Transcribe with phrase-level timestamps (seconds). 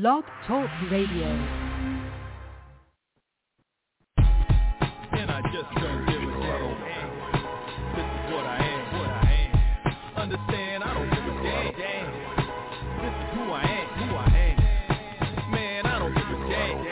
[0.00, 1.28] Blog Talk Radio.
[4.18, 7.10] And I just don't give a damn.
[7.94, 9.54] This is what I am, what I am.
[10.16, 11.34] Understand, I don't give a
[11.78, 12.10] damn.
[13.02, 14.56] This is who I am, who I am.
[15.52, 16.82] Man, I don't give a damn.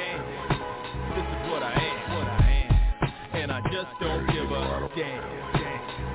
[1.11, 2.71] This is what I am, what I am.
[3.35, 5.23] And I just don't give a damn.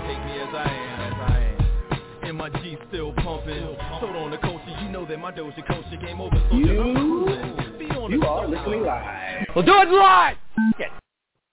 [0.07, 2.29] Take me as I am, as I am.
[2.29, 2.77] And my G
[3.17, 3.75] pumping.
[3.99, 6.35] Sold on the culture, you know that my Doja came over.
[6.49, 9.47] So You- Be on You the are listening live.
[9.55, 10.37] We'll do it live.
[10.79, 10.91] Yes.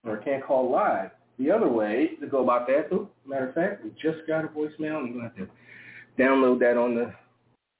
[0.04, 3.82] or can't call live, the other way to go about that, ooh, matter of fact,
[3.84, 4.96] we just got a voicemail.
[4.96, 5.48] I'm going to have to
[6.18, 7.14] download that on the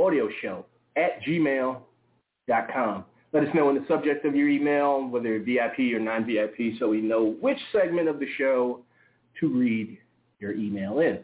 [0.00, 0.64] Audio Show
[0.96, 3.04] at gmail.com.
[3.32, 7.00] Let us know in the subject of your email, whether VIP or non-VIP, so we
[7.00, 8.80] know which segment of the show
[9.40, 9.96] to read
[10.38, 11.20] your email in.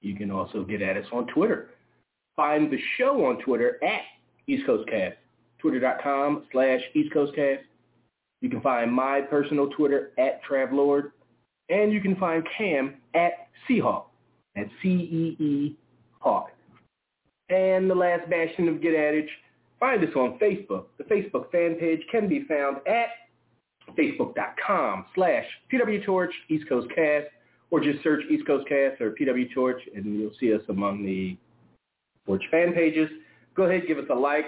[0.00, 1.70] You can also get at us on Twitter.
[2.34, 4.00] Find the show on Twitter at
[4.46, 5.16] East Coast Cast,
[5.58, 7.62] twitter.com slash East Coast Cast.
[8.40, 11.10] You can find my personal Twitter at Travlord,
[11.70, 14.04] and you can find Cam at Seahawk,
[14.56, 15.76] at C-E-E
[16.18, 16.50] Hawk.
[17.48, 19.28] And the last bastion of Get Adage,
[19.78, 20.86] find us on Facebook.
[20.98, 23.08] The Facebook fan page can be found at
[23.96, 27.26] facebook.com slash pwtorch East Coast Cast,
[27.70, 31.36] or just search East Coast Cast or PW Torch, and you'll see us among the
[32.26, 33.08] Torch fan pages.
[33.54, 34.46] Go ahead, give us a like.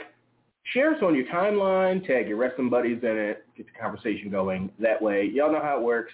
[0.73, 4.71] Share us on your timeline, tag your wrestling buddies in it, get the conversation going
[4.79, 5.29] that way.
[5.33, 6.13] Y'all know how it works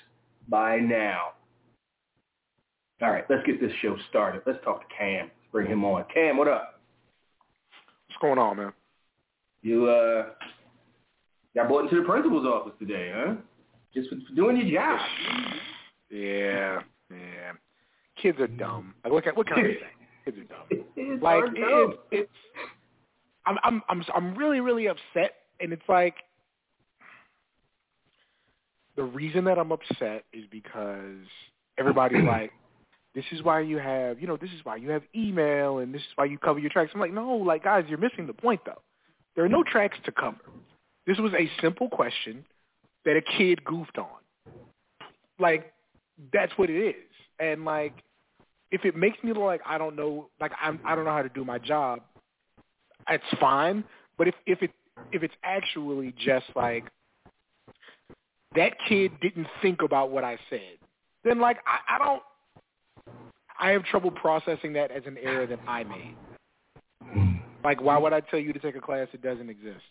[0.49, 1.33] by now.
[3.01, 4.43] All right, let's get this show started.
[4.47, 5.27] Let's talk to Cam.
[5.27, 6.05] Let's bring him on.
[6.13, 6.81] Cam, what up?
[8.09, 8.73] What's going on, man?
[9.63, 10.27] You uh
[11.55, 13.35] got brought into the principal's office today, huh?
[13.95, 15.01] Just for, doing your job.
[16.11, 16.81] Yeah,
[17.11, 17.53] yeah.
[18.21, 18.95] Kids are dumb.
[19.05, 19.79] Like, what, what can I say?
[20.25, 20.85] Kids are dumb.
[20.97, 22.33] It's Like, hard it, to it, it's.
[23.47, 26.15] I'm, I'm, I'm, I'm really, really upset, and it's like
[28.99, 31.25] the reason that I'm upset is because
[31.79, 32.51] everybody's like,
[33.15, 36.03] this is why you have, you know, this is why you have email, and this
[36.03, 36.91] is why you cover your tracks.
[36.95, 38.83] I'm like, no, like guys, you're missing the point though.
[39.37, 40.37] There are no tracks to cover.
[41.07, 42.45] This was a simple question
[43.05, 44.53] that a kid goofed on.
[45.39, 45.73] Like,
[46.33, 46.95] that's what it is.
[47.39, 47.95] And like,
[48.73, 51.23] if it makes me look like I don't know, like I'm, I don't know how
[51.23, 52.01] to do my job,
[53.09, 53.85] it's fine.
[54.19, 54.73] But if if it
[55.13, 56.85] if it's actually just like
[58.55, 60.79] that kid didn't think about what I said,
[61.25, 62.23] then like I, I don't.
[63.61, 66.15] I have trouble processing that as an error that I made.
[67.65, 69.83] Like, why would I tell you to take a class that doesn't exist?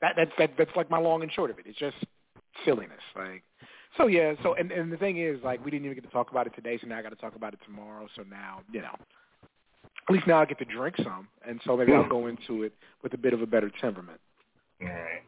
[0.00, 1.66] That that's that, that's like my long and short of it.
[1.68, 1.96] It's just
[2.64, 3.00] silliness.
[3.16, 3.42] Like,
[3.96, 4.34] so yeah.
[4.42, 6.54] So and and the thing is, like, we didn't even get to talk about it
[6.54, 8.08] today, so now I got to talk about it tomorrow.
[8.16, 8.94] So now, you know,
[10.08, 12.72] at least now I get to drink some, and so maybe I'll go into it
[13.02, 14.20] with a bit of a better temperament.
[14.82, 15.22] All right.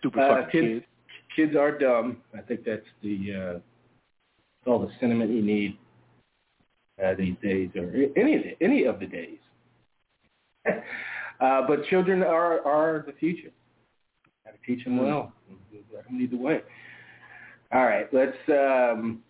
[0.00, 0.84] Stupid Uh, fucking kids,
[1.36, 1.48] kid.
[1.48, 2.18] kids are dumb.
[2.36, 3.60] I think that's the
[4.66, 5.78] uh, all the sentiment you need
[7.02, 9.38] uh, these days, or any of the, any of the days.
[11.40, 13.48] Uh, but children are are the future.
[14.44, 15.32] Got to teach them well.
[15.90, 16.60] Let them lead the way.
[17.72, 19.22] All right, let's um,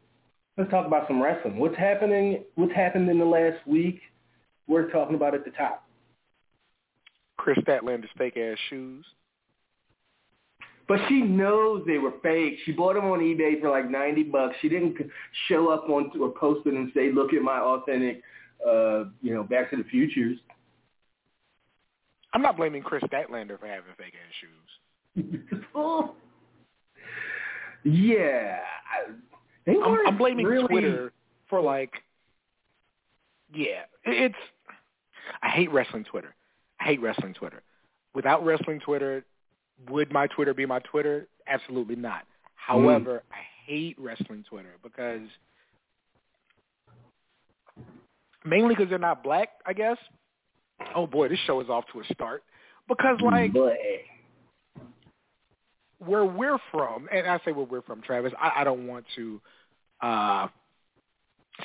[0.59, 1.57] let's talk about some wrestling.
[1.59, 2.43] What's happening?
[2.57, 4.01] What's happened in the last week?
[4.67, 5.87] We're talking about at the top.
[7.39, 9.05] Kris Statlander's fake ass shoes.
[10.91, 12.59] But she knows they were fake.
[12.65, 14.57] She bought them on eBay for like ninety bucks.
[14.61, 14.97] She didn't
[15.47, 18.21] show up on or post it and say, "Look at my authentic,
[18.67, 20.37] uh, you know, Back to the Futures."
[22.35, 24.35] I'm not blaming Kris Statlander for having fake ass
[25.15, 25.41] shoes.
[27.85, 28.59] yeah,
[29.67, 30.67] they I'm, I'm blaming really...
[30.67, 31.13] Twitter
[31.49, 31.93] for like,
[33.55, 34.35] yeah, it's.
[35.41, 36.35] I hate wrestling Twitter.
[36.81, 37.63] I hate wrestling Twitter.
[38.13, 39.25] Without wrestling Twitter,
[39.89, 41.27] would my Twitter be my Twitter?
[41.47, 42.25] Absolutely not.
[42.55, 43.35] However, mm.
[43.35, 45.27] I hate wrestling Twitter because
[48.45, 49.97] mainly because they're not black, I guess.
[50.95, 52.43] Oh boy, this show is off to a start
[52.89, 53.77] because like boy.
[55.99, 58.33] where we're from, and I say where we're from, Travis.
[58.41, 59.41] I, I don't want to
[60.01, 60.49] uh,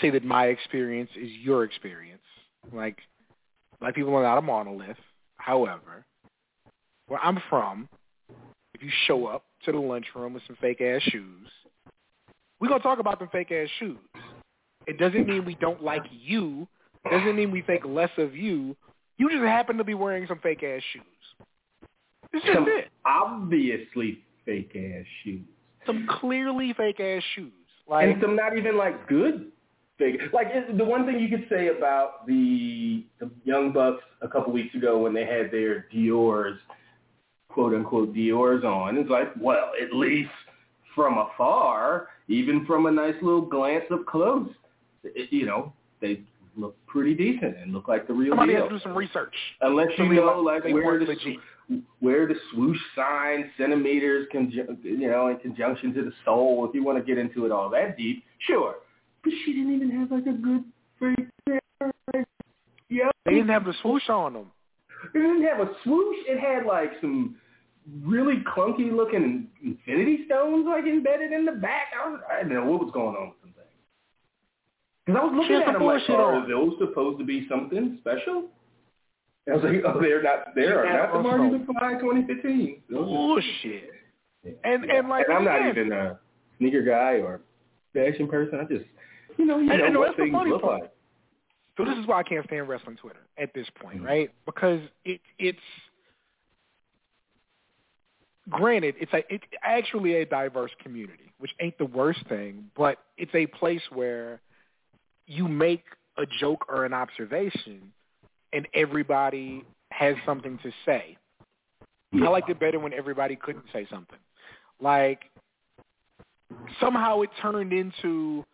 [0.01, 2.21] say that my experience is your experience.
[2.73, 2.97] Like
[3.79, 4.97] black people are not a monolith.
[5.37, 6.05] However,
[7.07, 7.87] where I'm from,
[8.85, 11.47] you show up to the lunchroom with some fake ass shoes,
[12.59, 13.97] we're gonna talk about them fake ass shoes.
[14.85, 16.67] It doesn't mean we don't like you.
[17.03, 18.75] It doesn't mean we think less of you.
[19.17, 21.47] You just happen to be wearing some fake ass shoes.
[22.31, 22.89] It's just some it.
[23.05, 25.45] obviously fake ass shoes.
[25.85, 27.51] Some clearly fake ass shoes.
[27.87, 29.51] Like and some not even like good
[29.97, 30.19] fake.
[30.31, 30.47] Like
[30.77, 34.99] the one thing you could say about the the Young Bucks a couple weeks ago
[34.99, 36.59] when they had their Dior's
[37.55, 40.29] quote unquote Dior's on It's like, well, at least
[40.93, 44.49] from afar, even from a nice little glance up close,
[45.03, 45.71] it, you know,
[46.01, 46.19] they
[46.57, 48.63] look pretty decent and look like the real Somebody deal.
[48.63, 49.33] has to do some research.
[49.61, 51.37] Unless you know, like where the legit.
[52.01, 56.65] where the swoosh sign centimeters, conju- you know, in conjunction to the sole.
[56.67, 58.75] If you want to get into it all that deep, sure.
[59.23, 60.65] But she didn't even have like a good.
[62.89, 63.09] Yeah.
[63.25, 64.51] They didn't have the swoosh on them.
[65.13, 66.17] It didn't have a swoosh.
[66.27, 67.35] It had like some
[68.03, 71.87] really clunky looking infinity stones like embedded in the back.
[72.03, 73.67] I, was, I didn't know what was going on with them things.
[75.05, 78.45] Because I was looking at them like, are those supposed to be something special?
[79.47, 80.55] And I was like, oh, they're not.
[80.55, 82.81] They are not the Marty McFly 2015.
[82.89, 83.91] Bullshit.
[84.63, 86.19] And and like and I'm not even a
[86.57, 87.41] sneaker guy or
[87.93, 88.59] fashion person.
[88.59, 88.85] I just
[89.37, 90.81] you know you and, know and what things look part.
[90.81, 90.91] like.
[91.77, 94.05] So this is why I can't stand wrestling Twitter at this point, mm-hmm.
[94.05, 94.31] right?
[94.45, 95.57] Because it it's
[98.49, 103.33] granted, it's a it's actually a diverse community, which ain't the worst thing, but it's
[103.33, 104.39] a place where
[105.27, 105.83] you make
[106.17, 107.91] a joke or an observation,
[108.53, 111.17] and everybody has something to say.
[112.13, 114.19] I liked it better when everybody couldn't say something.
[114.79, 115.29] Like
[116.79, 118.45] somehow it turned into,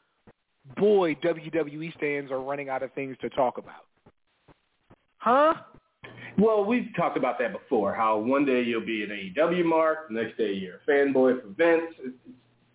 [0.78, 3.86] boy, WWE stands are running out of things to talk about.
[5.18, 5.54] Huh?
[6.38, 7.94] Well, we've talked about that before.
[7.94, 11.48] How one day you'll be an AEW mark, the next day you're a fanboy for
[11.50, 11.94] Vince.
[12.00, 12.16] It's,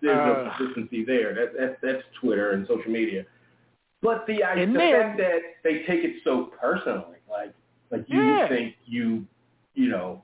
[0.02, 1.34] there's uh, no consistency there.
[1.34, 3.24] That, that, that's Twitter and social media.
[4.02, 7.54] But the, I, the then, fact that they take it so personally, like
[7.90, 8.48] like you yeah.
[8.48, 9.26] think you,
[9.74, 10.22] you know,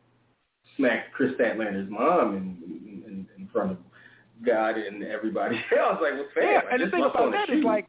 [0.77, 3.79] smacked Kris Statlander's mom in, in, in front of
[4.45, 5.99] God and everybody else.
[6.03, 6.53] Like, what's fair?
[6.53, 7.89] Yeah, and the thing about that is like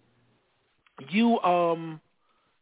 [1.10, 2.00] you um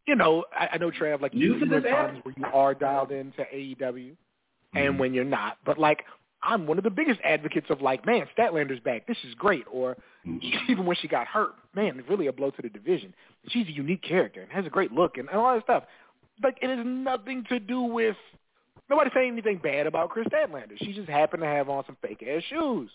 [0.08, 3.42] you know, I, I know Trav, like you, there times where you are dialed into
[3.42, 4.78] AEW mm-hmm.
[4.78, 5.58] and when you're not.
[5.66, 6.04] But like
[6.44, 9.06] I'm one of the biggest advocates of like, man, Statlander's back.
[9.08, 9.66] This is great.
[9.72, 10.40] Or mm-hmm.
[10.72, 13.14] even when she got hurt, man, it's really a blow to the division.
[13.50, 15.84] She's a unique character and has a great look and, and all that stuff.
[16.44, 18.16] Like it has nothing to do with
[18.90, 20.78] nobody saying anything bad about Kris Statlander.
[20.78, 22.90] She just happened to have on some fake ass shoes.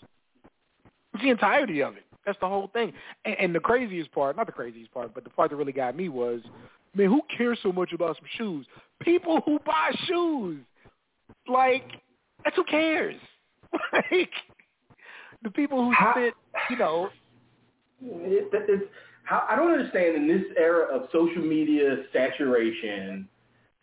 [1.13, 2.03] It's the entirety of it.
[2.25, 2.91] That's the whole thing.
[3.23, 5.95] And, and the craziest part, not the craziest part, but the part that really got
[5.95, 6.41] me was
[6.95, 8.65] Man, who cares so much about some shoes?
[9.01, 10.63] People who buy shoes.
[11.47, 11.85] Like,
[12.43, 13.15] that's who cares.
[13.93, 14.31] like,
[15.43, 16.33] the people who how, sit,
[16.69, 17.09] you know.
[18.01, 18.85] It, it's,
[19.23, 23.27] how, I don't understand in this era of social media saturation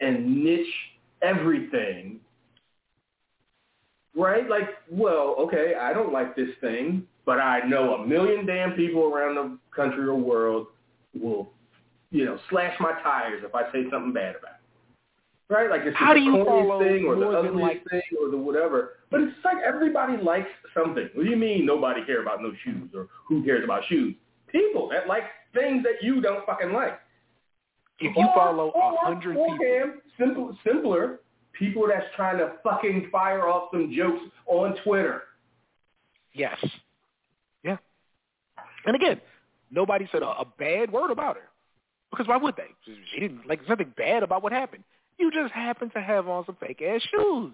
[0.01, 0.67] and niche
[1.23, 2.21] everything,
[4.17, 4.49] right?
[4.49, 9.05] Like, well, okay, I don't like this thing, but I know a million damn people
[9.05, 10.67] around the country or world
[11.15, 11.51] will
[12.15, 15.53] you know, slash my tires if I say something bad about it.
[15.53, 15.69] Right?
[15.69, 16.33] Like it's How the you
[16.79, 17.85] thing or the ugliest like...
[17.91, 18.93] thing or the whatever.
[19.11, 21.11] But it's like everybody likes something.
[21.13, 24.15] What do you mean nobody care about no shoes or who cares about shoes?
[24.47, 27.01] People that like things that you don't fucking like.
[27.99, 31.21] If you or, follow a hundred people, simple, simpler,
[31.53, 35.23] people that's trying to fucking fire off some jokes on Twitter.
[36.33, 36.65] Yes.
[37.65, 37.77] Yeah.
[38.87, 39.21] And again,
[39.73, 41.49] nobody said a, a bad word about her.
[42.15, 42.69] Because why would they?
[43.13, 44.85] She didn't like there's nothing bad about what happened.
[45.19, 47.53] You just happen to have on some fake ass shoes.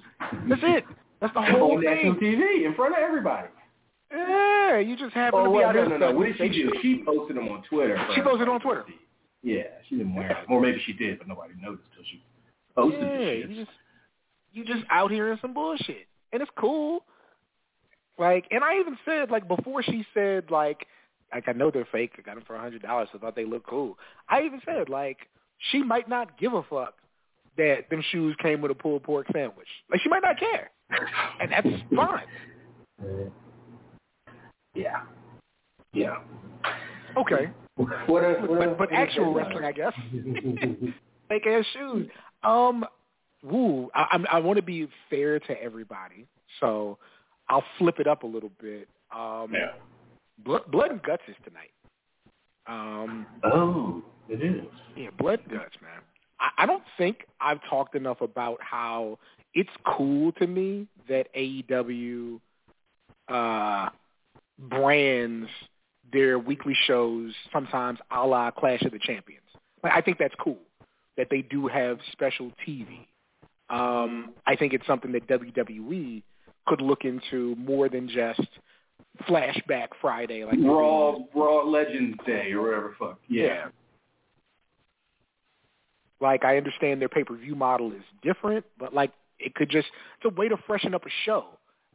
[0.49, 0.85] That's it.
[1.21, 1.95] That's the whole on thing.
[1.95, 3.49] national TV in front of everybody.
[4.13, 5.89] Yeah, you just happen Oh, to be well, out no, there.
[5.91, 5.97] no, no.
[5.99, 6.71] studying What did she do?
[6.71, 6.79] shoes.
[6.83, 7.97] She posted them on Twitter.
[8.15, 8.85] She posted everybody on Twitter.
[9.43, 10.45] Yeah, she didn't wear them.
[10.49, 12.23] Or maybe she did, but nobody noticed till she
[12.75, 13.51] posted yeah, the shit.
[13.51, 13.71] you just
[14.53, 17.05] you just out here in some bullshit, and it's cool.
[18.19, 20.87] Like, and I even said like before she said like
[21.33, 22.13] like I know they're fake.
[22.19, 23.09] I got them for a hundred dollars.
[23.13, 23.99] So I thought they looked cool.
[24.29, 25.19] I even said like
[25.71, 26.95] she might not give a fuck
[27.57, 29.69] that them shoes came with a pulled pork sandwich.
[29.91, 30.71] Like she might not care,
[31.41, 32.27] and that's fine.
[34.75, 35.03] Yeah.
[35.93, 36.17] Yeah.
[37.17, 37.51] Okay,
[38.07, 39.93] What a, what a, but, but actual wrestling, I guess.
[41.29, 42.09] fake ass shoes.
[42.45, 42.85] Um,
[43.43, 43.91] woo.
[43.95, 46.27] I, I'm, I want to be fair to everybody,
[46.61, 46.99] so
[47.49, 48.89] I'll flip it up a little bit.
[49.15, 49.73] Um, Yeah.
[50.45, 51.71] Blood, blood and guts is tonight.
[52.67, 54.65] Um, Oh, it is.
[54.97, 56.01] yeah, blood and guts, man.
[56.39, 59.19] I, I don't think I've talked enough about how
[59.55, 62.41] it's cool to me that AEW
[63.29, 63.89] uh,
[64.59, 65.49] brands
[66.13, 69.45] their weekly shows sometimes a la Clash of the Champions.
[69.83, 70.59] Like, I think that's cool
[71.17, 73.07] that they do have special TV.
[73.69, 76.23] Um, I think it's something that WWE
[76.67, 78.49] could look into more than just
[79.29, 82.95] Flashback Friday, like Raw, Raw Legends Day or whatever.
[82.99, 83.19] Fuck.
[83.29, 83.67] Yeah.
[86.21, 90.39] Like I understand their pay-per-view model is different, but like it could just it's a
[90.39, 91.47] way to freshen up a show.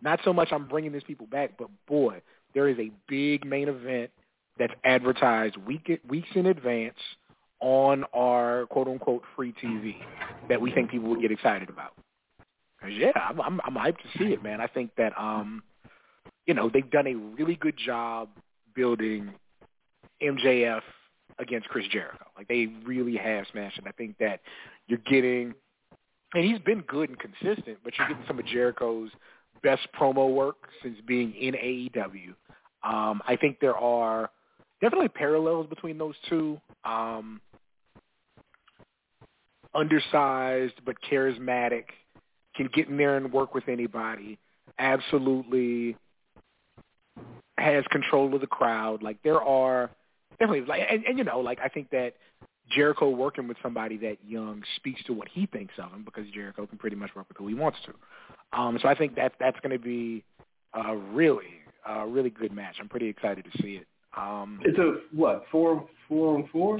[0.01, 2.21] Not so much I'm bringing these people back, but boy,
[2.53, 4.09] there is a big main event
[4.57, 6.97] that's advertised week weeks in advance
[7.59, 9.95] on our quote unquote free TV
[10.49, 11.93] that we think people would get excited about.
[12.81, 14.59] 'Cause, yeah, I'm, I'm I'm hyped to see it, man.
[14.59, 15.63] I think that um,
[16.45, 18.29] you know, they've done a really good job
[18.75, 19.31] building
[20.21, 20.81] MJF
[21.39, 22.25] against Chris Jericho.
[22.37, 23.85] Like they really have smashed it.
[23.87, 24.41] I think that
[24.87, 25.53] you're getting,
[26.33, 29.09] and he's been good and consistent, but you're getting some of Jericho's
[29.63, 32.33] best promo work since being in AEW.
[32.83, 34.29] Um, I think there are
[34.81, 36.59] definitely parallels between those two.
[36.83, 37.41] Um,
[39.73, 41.85] undersized but charismatic,
[42.55, 44.39] can get in there and work with anybody.
[44.79, 45.97] Absolutely
[47.57, 49.01] has control of the crowd.
[49.03, 49.89] Like there are
[50.39, 52.13] definitely like and, and you know like I think that
[52.75, 56.65] Jericho working with somebody that young speaks to what he thinks of him because Jericho
[56.65, 58.57] can pretty much work with who he wants to.
[58.59, 60.23] Um, so I think that that's going to be
[60.73, 61.45] a really
[61.87, 62.75] a really good match.
[62.79, 63.87] I'm pretty excited to see it.
[64.17, 65.45] Um, It's a what?
[65.51, 66.79] Four, four on four?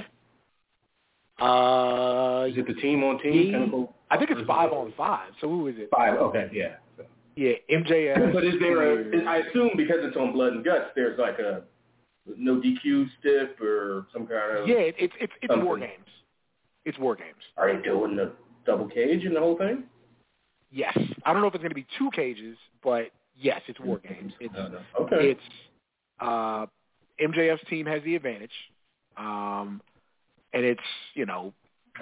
[1.38, 3.32] uh, Is it the team on team?
[3.32, 3.94] he- Pinnacle?
[4.10, 5.30] I think it's five on five.
[5.40, 5.88] So who is it?
[5.94, 6.14] Five.
[6.14, 6.76] Okay, yeah.
[7.36, 8.32] Yeah, MJF.
[8.32, 9.26] But is there is- a?
[9.26, 11.62] I assume because it's on Blood and Guts, there's like a
[12.36, 14.68] no DQ stiff or some kind of.
[14.68, 16.08] yeah, it, it's it's it's war games.
[16.84, 17.42] It's war games.
[17.56, 18.32] Are they doing the
[18.64, 19.84] double cage and the whole thing?
[20.70, 23.98] Yes, I don't know if it's going to be two cages, but yes, it's war
[23.98, 24.32] games.
[24.40, 24.78] It's No, no.
[25.00, 25.30] Okay.
[25.30, 25.40] it's
[26.20, 26.66] uh,
[27.20, 28.50] MJF's team has the advantage,
[29.16, 29.80] um,
[30.52, 30.80] and it's
[31.14, 31.52] you know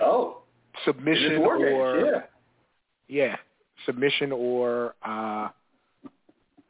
[0.01, 0.43] oh,
[0.85, 2.23] submission or games,
[3.09, 3.25] yeah.
[3.27, 3.37] yeah,
[3.87, 5.49] submission or uh,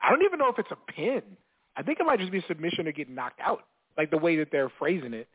[0.05, 1.23] I don't even know if it's a pin.
[1.77, 3.65] I think it might just be submission or getting knocked out,
[3.97, 5.29] like the way that they're phrasing it.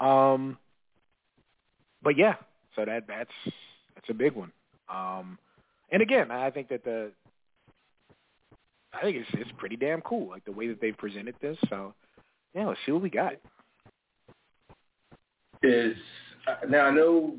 [0.00, 0.58] Um,
[2.02, 2.34] but yeah,
[2.74, 3.30] so that that's
[3.94, 4.52] that's a big one.
[4.88, 5.38] Um,
[5.90, 7.10] and again, I think that the
[8.92, 11.58] I think it's it's pretty damn cool, like the way that they've presented this.
[11.68, 11.94] So
[12.54, 13.34] yeah, let's see what we got.
[15.62, 15.96] Is
[16.46, 17.36] uh, now I know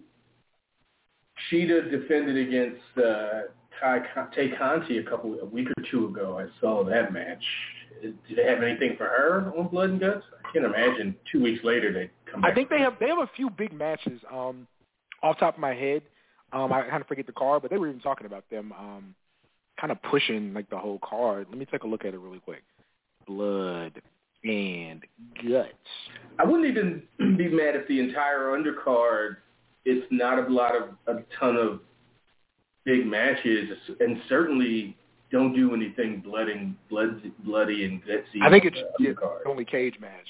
[1.51, 3.41] Shida defended against uh,
[3.79, 3.99] Ty
[4.35, 6.39] Tay Conti a couple a week or two ago.
[6.39, 7.43] I saw that match.
[8.01, 10.23] Do they have anything for her on Blood and Guts?
[10.39, 12.51] I can't imagine two weeks later they come back.
[12.51, 14.21] I think they have they have a few big matches.
[14.31, 14.67] Um,
[15.23, 16.03] off the top of my head,
[16.53, 19.15] um, I kind of forget the card, but they were even talking about them, um,
[19.79, 21.47] kind of pushing like the whole card.
[21.49, 22.63] Let me take a look at it really quick.
[23.25, 23.99] Blood
[24.43, 25.03] and
[25.43, 25.73] guts.
[26.37, 27.03] I wouldn't even
[27.37, 29.37] be mad if the entire undercard
[29.85, 31.79] it's not a lot of a ton of
[32.87, 34.95] big matches, and certainly
[35.29, 38.41] don't do anything blooding, blood, bloody and gutsy.
[38.41, 40.27] I think it's the the only cage match.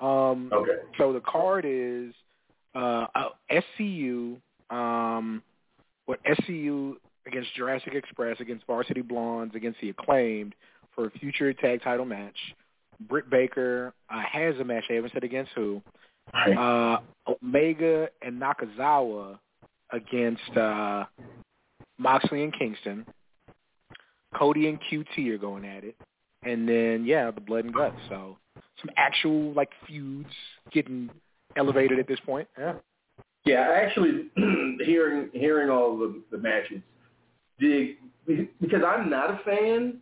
[0.00, 0.78] Um, Okay.
[0.96, 2.14] So the card is
[2.74, 4.36] uh, uh, SCU,
[4.70, 5.42] um,
[6.06, 6.94] what SCU
[7.26, 10.54] against Jurassic Express, against Varsity Blondes, against the Acclaimed
[10.94, 12.36] for a future tag title match.
[13.08, 14.84] Britt Baker uh, has a match.
[14.88, 15.82] They haven't said against who.
[16.32, 16.56] Right.
[16.56, 17.00] Uh,
[17.42, 19.38] Omega and Nakazawa
[19.92, 21.04] against uh,
[22.00, 23.06] Moxley and Kingston.
[24.34, 25.96] Cody and QT are going at it,
[26.44, 27.96] and then yeah, the blood and guts.
[28.08, 28.38] So
[28.80, 30.30] some actual like feuds
[30.72, 31.10] getting
[31.56, 32.48] elevated at this point.
[32.58, 32.74] Yeah.
[33.44, 34.30] Yeah, actually,
[34.84, 36.80] hearing hearing all the the matches,
[37.58, 37.96] the
[38.60, 39.98] because I'm not a fan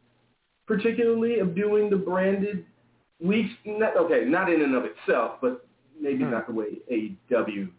[0.67, 2.65] particularly of doing the branded
[3.21, 3.51] weeks.
[3.65, 5.67] Not, okay, not in and of itself, but
[5.99, 6.31] maybe Hmm.
[6.31, 7.71] not the way AEW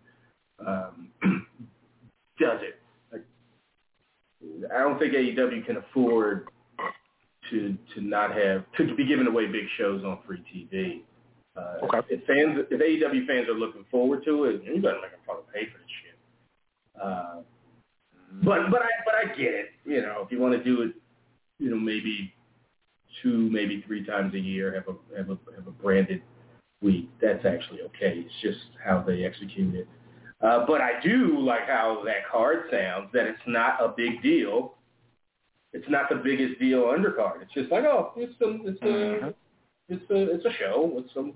[0.65, 1.09] um,
[2.39, 2.78] does it.
[4.73, 6.49] I don't think AEW can afford
[7.49, 11.01] to to not have to be giving away big shows on free TV.
[11.55, 12.15] Uh, Okay.
[12.15, 15.43] If fans, if AEW fans are looking forward to it, you better make them fucking
[15.53, 16.17] pay for this shit.
[17.01, 17.41] Uh,
[18.43, 19.69] but but I but I get it.
[19.85, 20.93] You know, if you want to do it,
[21.57, 22.33] you know, maybe
[23.23, 26.21] two, maybe three times a year, have a have a have a branded
[26.81, 27.09] week.
[27.21, 28.25] That's actually okay.
[28.25, 29.87] It's just how they execute it.
[30.41, 33.09] Uh, but I do like how that card sounds.
[33.13, 34.75] That it's not a big deal.
[35.73, 37.41] It's not the biggest deal undercard.
[37.41, 39.33] It's just like oh, it's some it's a Mhm.
[39.89, 41.33] it's a it's a show with some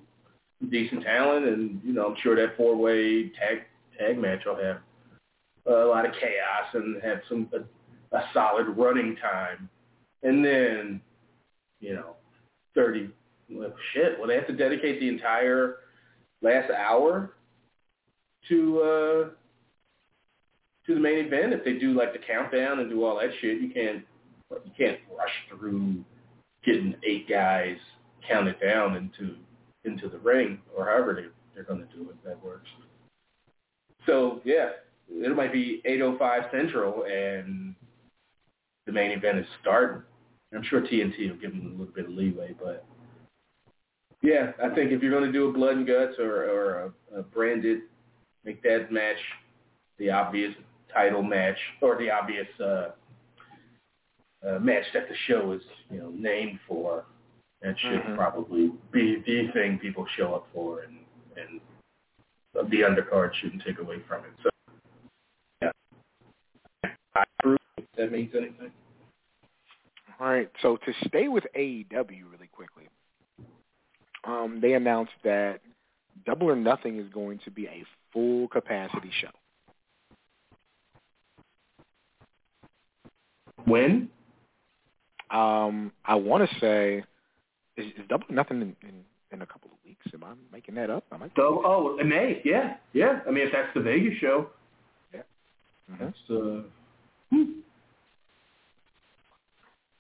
[0.70, 3.64] decent talent, and you know I'm sure that four way tag
[4.00, 4.78] tag match will have
[5.66, 9.70] a lot of chaos and have some a, a solid running time,
[10.24, 11.02] and then
[11.82, 12.16] you know
[12.74, 13.10] thirty
[13.50, 14.18] well, shit.
[14.18, 15.80] Well, they have to dedicate the entire
[16.42, 17.36] last hour
[18.50, 19.30] to uh
[20.86, 21.54] to the main event.
[21.54, 24.04] If they do like the countdown and do all that shit, you can't
[24.52, 26.04] you can't rush through
[26.64, 27.78] getting eight guys
[28.28, 29.36] counted down into
[29.86, 32.16] into the ring or however they they're going to do it.
[32.26, 32.70] That works.
[34.06, 34.70] So yeah,
[35.10, 37.76] it might be 8:05 Central and
[38.86, 40.04] the main event is starting.
[40.54, 42.86] I'm sure TNT will give them a little bit of leeway, but
[44.22, 47.20] yeah, I think if you're going to do a blood and guts or, or a,
[47.20, 47.82] a branded,
[48.46, 49.18] make that match
[49.98, 50.54] the obvious
[50.94, 52.90] title match or the obvious uh,
[54.46, 57.06] uh, match that the show is you know named for.
[57.62, 58.16] That should Mhm.
[58.18, 61.00] probably be the thing people show up for, and
[61.38, 61.62] and
[62.70, 64.32] the undercard shouldn't take away from it.
[64.44, 64.50] So
[65.62, 65.72] yeah,
[67.16, 67.58] I approve.
[67.78, 68.72] If that means anything.
[70.20, 70.50] All right.
[70.62, 72.88] So to stay with AEW really quickly,
[74.26, 75.62] um, they announced that
[76.26, 79.30] Double or Nothing is going to be a full capacity show.
[83.66, 84.10] When?
[85.32, 87.04] Um, I want to say
[87.78, 88.96] is, is Double Nothing in, in,
[89.32, 90.06] in a couple of weeks.
[90.14, 91.06] Am I making that up?
[91.12, 91.32] I might.
[91.36, 93.22] So, oh, in May, yeah, yeah.
[93.28, 94.48] I mean, if that's the Vegas show,
[95.92, 96.00] Mhm.
[96.00, 96.62] that's uh.
[97.30, 97.44] hmm.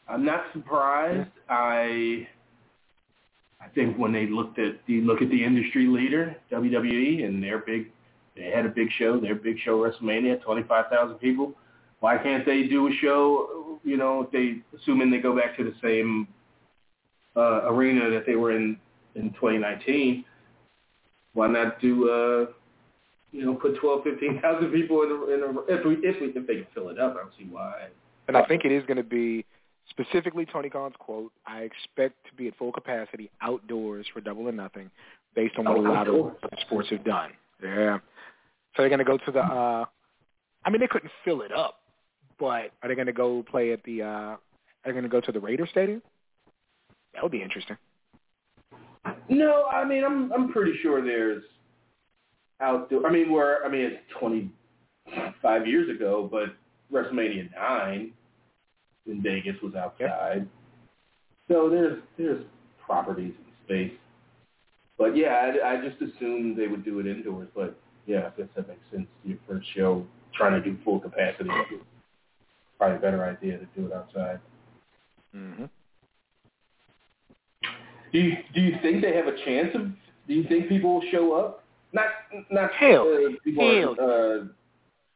[0.07, 1.29] I'm not surprised.
[1.49, 2.25] I
[3.59, 7.59] I think when they looked at you look at the industry leader WWE and their
[7.59, 7.91] big,
[8.35, 9.19] they had a big show.
[9.19, 11.53] Their big show WrestleMania, twenty five thousand people.
[11.99, 13.79] Why can't they do a show?
[13.83, 16.27] You know, if they assuming they go back to the same
[17.35, 18.77] uh, arena that they were in
[19.15, 20.25] in 2019.
[21.33, 22.51] Why not do uh,
[23.31, 26.27] you know put twelve, fifteen thousand people in a, in a if we if we
[26.39, 27.15] if they can fill it up?
[27.15, 27.87] I don't see why.
[28.27, 29.45] And I think it is going to be
[29.89, 31.31] specifically Tony Khan's quote.
[31.45, 34.89] I expect to be at full capacity outdoors for Double or Nothing,
[35.35, 37.31] based on what a lot of sports have done.
[37.63, 37.99] Yeah.
[38.75, 39.39] So they're going to go to the.
[39.39, 39.85] uh
[40.65, 41.79] I mean, they couldn't fill it up,
[42.39, 44.01] but are they going to go play at the?
[44.01, 44.39] uh Are
[44.85, 46.01] they going to go to the Raider Stadium?
[47.13, 47.77] That would be interesting.
[49.29, 51.43] No, I mean I'm I'm pretty sure there's
[52.61, 53.05] outdoor.
[53.05, 56.55] I mean we're I mean it's 25 years ago, but
[56.91, 58.11] WrestleMania nine
[59.05, 60.47] in Vegas was outside.
[61.49, 62.43] So there's there's
[62.85, 63.97] properties in space.
[64.97, 67.47] But yeah, I, I just assumed they would do it indoors.
[67.55, 67.75] But
[68.05, 69.07] yeah, I guess that makes sense.
[69.23, 71.49] Your first show trying to do full capacity,
[72.77, 74.39] probably a better idea to do it outside.
[75.35, 75.65] Mm-hmm.
[78.11, 79.87] Do you do you think they have a chance of?
[80.27, 81.63] Do you think people will show up?
[81.91, 82.05] Not
[82.51, 83.95] not Hell, uh, people hell.
[83.99, 84.43] are, uh,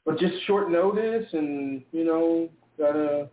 [0.05, 3.29] but just short notice, and you know, gotta,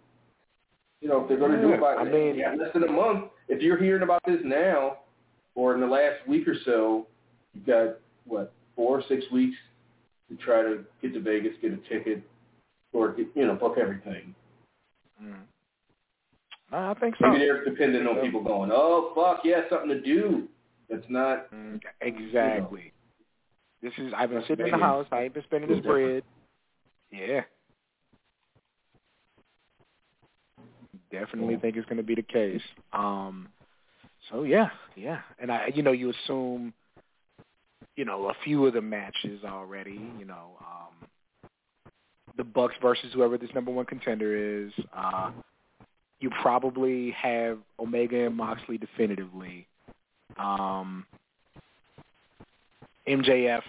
[1.00, 2.92] you know, if they're gonna do Yeah, it by I mean- yeah, less than a
[2.92, 3.24] month.
[3.48, 4.98] If you're hearing about this now,
[5.54, 7.06] or in the last week or so,
[7.52, 9.56] you've got what four or six weeks
[10.28, 12.22] to try to get to Vegas, get a ticket,
[12.92, 14.34] or get, you know, book everything.
[15.22, 15.36] Mm.
[16.72, 17.28] No, I think so.
[17.28, 20.48] Maybe they're dependent on people going, oh fuck yeah, something to do.
[20.90, 22.92] That's not Mm, Exactly.
[23.82, 25.06] This is I've been That's sitting in the house.
[25.12, 26.22] I ain't been spending this little bread.
[27.10, 27.42] Yeah.
[31.12, 31.60] Definitely Cool.
[31.60, 32.62] think it's going to be the case.
[32.92, 33.48] Um.
[34.30, 36.72] So yeah, yeah, and I, you know, you assume,
[37.96, 40.00] you know, a few of the matches already.
[40.18, 41.08] You know, um,
[42.36, 44.72] the Bucks versus whoever this number one contender is.
[44.96, 45.30] Uh,
[46.20, 49.66] you probably have Omega and Moxley definitively.
[50.38, 51.04] Um,
[53.06, 53.62] MJF,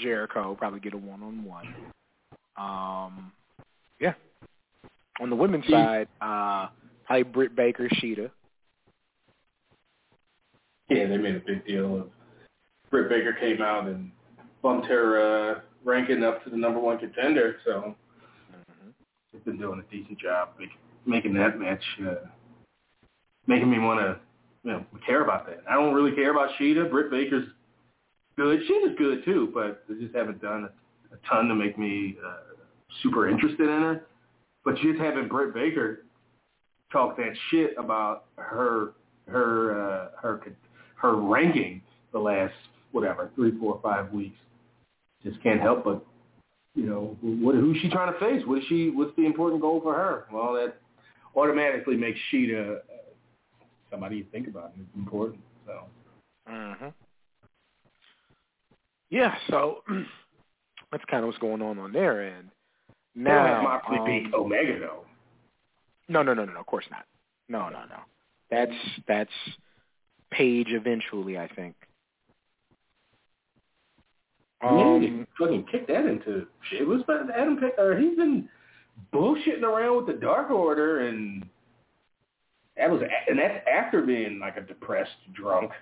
[0.00, 1.74] Jericho probably get a one on one.
[2.56, 3.32] Um,
[4.00, 4.14] yeah.
[5.20, 6.68] On the women's side, uh,
[7.04, 8.30] probably Britt Baker, Shida.
[10.88, 12.10] Yeah, they made a big deal of
[12.90, 14.10] Britt Baker came out and
[14.62, 17.56] bumped her uh, ranking up to the number one contender.
[17.64, 17.94] So
[18.52, 18.90] mm-hmm.
[19.32, 22.26] they've been doing a decent job making, making that match, uh,
[23.46, 24.18] making me want to
[24.64, 25.62] you know care about that.
[25.68, 26.90] I don't really care about Shida.
[26.90, 27.48] Britt Baker's
[28.36, 28.60] good.
[28.68, 32.36] Shida's good too, but they just haven't done a, a ton to make me uh,
[33.02, 34.06] super interested in her.
[34.64, 36.04] But just having Britt Baker
[36.92, 38.92] talk that shit about her
[39.28, 40.38] her uh, her
[40.96, 41.82] her ranking
[42.12, 42.54] the last
[42.92, 44.36] whatever three, four, five weeks
[45.22, 46.04] just can't help but
[46.76, 48.42] you know what who's she trying to face?
[48.46, 48.90] What is she?
[48.90, 50.26] What's the important goal for her?
[50.30, 50.76] Well, that
[51.34, 52.80] automatically makes Shida uh,
[53.90, 54.72] somebody you think about.
[54.74, 55.40] And it's important.
[55.66, 55.80] So.
[56.50, 56.88] Mm-hmm.
[59.08, 59.34] Yeah.
[59.48, 59.78] So
[60.92, 62.50] that's kind of what's going on on their end.
[63.14, 65.04] Now, Moxley um, beat Omega though.
[66.08, 66.60] No, no, no, no, no.
[66.60, 67.06] Of course not.
[67.48, 68.00] No, no, no.
[68.50, 68.72] That's
[69.08, 69.30] that's
[70.30, 71.38] Page eventually.
[71.38, 71.74] I think.
[74.62, 76.82] Um, yeah, fucking kick that into shit.
[76.82, 78.48] It was but Adam or he's been
[79.12, 81.44] bullshitting around with the Dark Order, and
[82.76, 85.72] that was and that's after being like a depressed drunk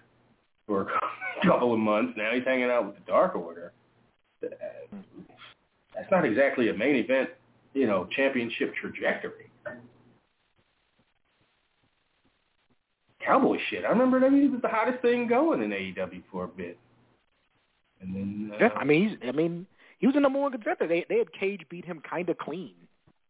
[0.67, 2.15] for a couple of months.
[2.17, 3.73] Now he's hanging out with the Dark Order.
[4.41, 7.31] That's not exactly a main event,
[7.73, 9.51] you know, championship trajectory.
[13.25, 13.85] Cowboy shit.
[13.85, 16.79] I remember that he was the hottest thing going in AEW for a bit.
[18.01, 19.67] And then uh, yeah, I mean, he's, I mean,
[19.99, 20.87] he was the number one contender.
[20.87, 22.75] They they had Cage beat him kind of clean.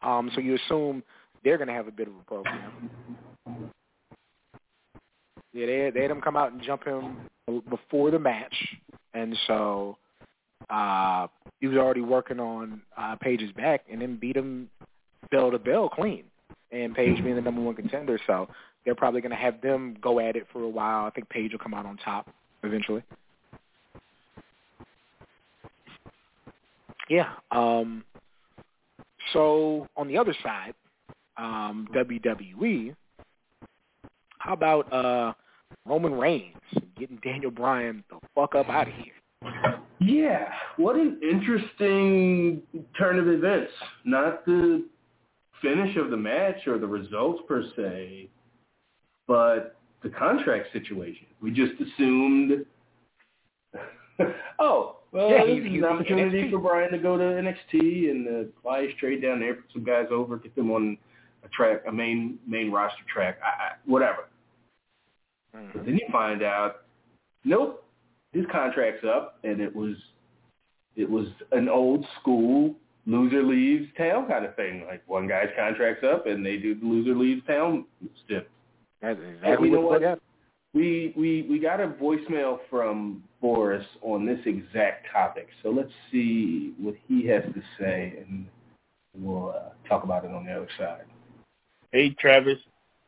[0.02, 1.02] Um, so you assume
[1.44, 2.90] they're going to have a bit of a program.
[5.52, 7.16] Yeah, they had, they had him come out and jump him
[7.70, 8.54] before the match,
[9.12, 9.96] and so
[10.68, 11.28] uh,
[11.60, 14.68] he was already working on uh, Page's back, and then beat him
[15.30, 16.24] bell to bell clean.
[16.72, 18.48] And Page being the number one contender, so
[18.84, 21.06] they're probably going to have them go at it for a while.
[21.06, 22.28] I think Page will come out on top
[22.62, 23.02] eventually.
[27.08, 27.32] Yeah.
[27.50, 28.04] Um,
[29.32, 30.74] so on the other side,
[31.36, 32.94] um, WWE,
[34.38, 35.32] how about uh,
[35.86, 36.54] Roman Reigns
[36.98, 39.12] getting Daniel Bryan the fuck up out of here?
[40.00, 42.62] Yeah, what an interesting
[42.98, 43.72] turn of events.
[44.04, 44.84] Not the
[45.62, 48.28] finish of the match or the results per se,
[49.26, 51.26] but the contract situation.
[51.40, 52.66] We just assumed,
[54.58, 58.50] oh, well, yeah, this is an opportunity for Bryan to go to NXT and uh,
[58.62, 60.98] fly trade down there, put some guys over, get them on
[61.44, 64.28] a track, a main main roster track, I, I, whatever.
[65.56, 65.78] Mm-hmm.
[65.78, 66.82] But then you find out,
[67.44, 67.84] nope,
[68.32, 69.94] his contract's up, and it was
[70.96, 72.74] it was an old school
[73.06, 74.84] loser leaves town kind of thing.
[74.86, 77.86] Like one guy's contract's up, and they do the loser leaves town
[78.24, 78.50] stip.
[79.02, 80.20] That's exactly what, what
[80.74, 85.48] we we we got a voicemail from Boris on this exact topic.
[85.62, 88.46] So let's see what he has to say, and
[89.16, 91.04] we'll uh, talk about it on the other side.
[91.92, 92.58] Hey, Travis,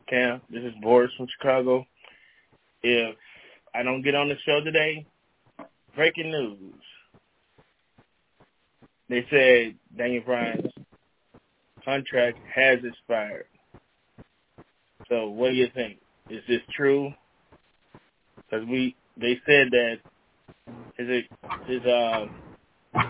[0.08, 1.84] Cam, this is Boris from Chicago.
[2.82, 3.16] If
[3.74, 5.04] I don't get on the show today,
[5.96, 6.74] breaking news.
[9.08, 10.72] They said Daniel Bryan's
[11.84, 13.46] contract has expired.
[15.08, 15.98] So what do you think?
[16.30, 17.12] Is this true?
[18.50, 19.96] because we they said that
[20.96, 21.24] his
[21.66, 22.26] his uh,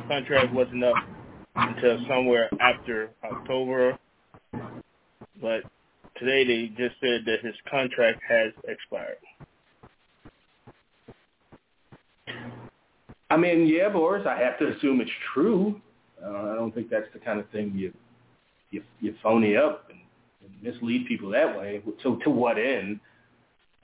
[0.09, 0.97] contract wasn't up
[1.57, 3.99] until somewhere after October,
[5.41, 5.63] but
[6.19, 9.19] today they just said that his contract has expired.
[13.31, 15.81] I mean, yeah, Boris, I have to assume it's true.
[16.25, 17.93] Uh, I don't think that's the kind of thing you
[18.71, 20.01] you, you phony up and,
[20.63, 21.83] mislead people that way.
[22.03, 23.01] So to what end?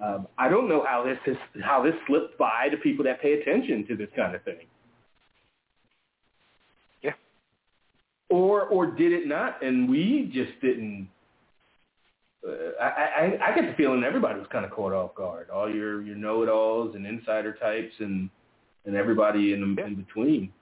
[0.01, 3.35] Um, I don't know how this is, how this slipped by to people that pay
[3.35, 4.66] attention to this kind of thing.
[7.03, 7.12] Yeah.
[8.29, 9.62] Or or did it not?
[9.62, 11.09] And we just didn't.
[12.46, 15.51] Uh, I, I I get the feeling everybody was kind of caught off guard.
[15.51, 18.29] All your your know-it-alls and insider types and
[18.85, 19.87] and everybody in yeah.
[19.87, 20.53] in between.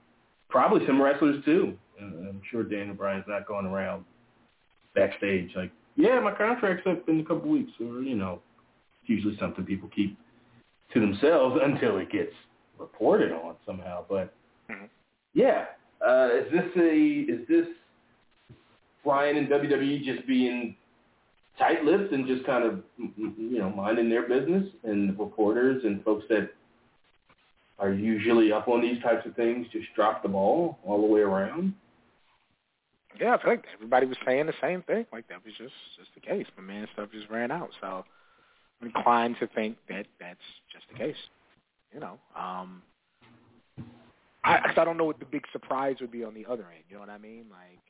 [0.50, 1.78] Probably some wrestlers too.
[1.98, 4.04] And I'm sure Daniel Bryan's not going around
[4.94, 8.40] backstage like, yeah, my contract's up in a couple weeks, or you know,
[9.06, 10.18] usually something people keep
[10.94, 12.32] to themselves until it gets
[12.78, 14.04] reported on somehow.
[14.08, 14.34] But
[14.70, 14.86] mm-hmm.
[15.34, 15.66] yeah,
[16.06, 16.96] uh, is this a
[17.32, 17.66] is this
[19.04, 20.76] Bryan and WWE just being
[21.58, 26.50] tight-lipped and just kind of, you know, minding their business, and reporters and folks that
[27.78, 31.20] are usually up on these types of things just drop the ball all the way
[31.20, 31.74] around?
[33.18, 35.06] Yeah, I feel like everybody was saying the same thing.
[35.12, 36.46] Like that was just just the case.
[36.56, 37.70] My man stuff just ran out.
[37.80, 38.04] So
[38.80, 40.38] I'm inclined to think that that's
[40.72, 41.16] just the case.
[41.92, 42.82] You know, um,
[44.44, 46.84] I, cause I don't know what the big surprise would be on the other end.
[46.88, 47.46] You know what I mean?
[47.50, 47.80] Like,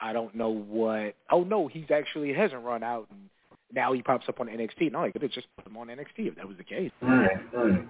[0.00, 1.14] I don't know what.
[1.30, 3.28] Oh no, he's actually hasn't run out, and
[3.72, 4.92] now he pops up on NXT.
[4.92, 6.92] No, he could have just put him on NXT if that was the case.
[7.00, 7.88] Right, right.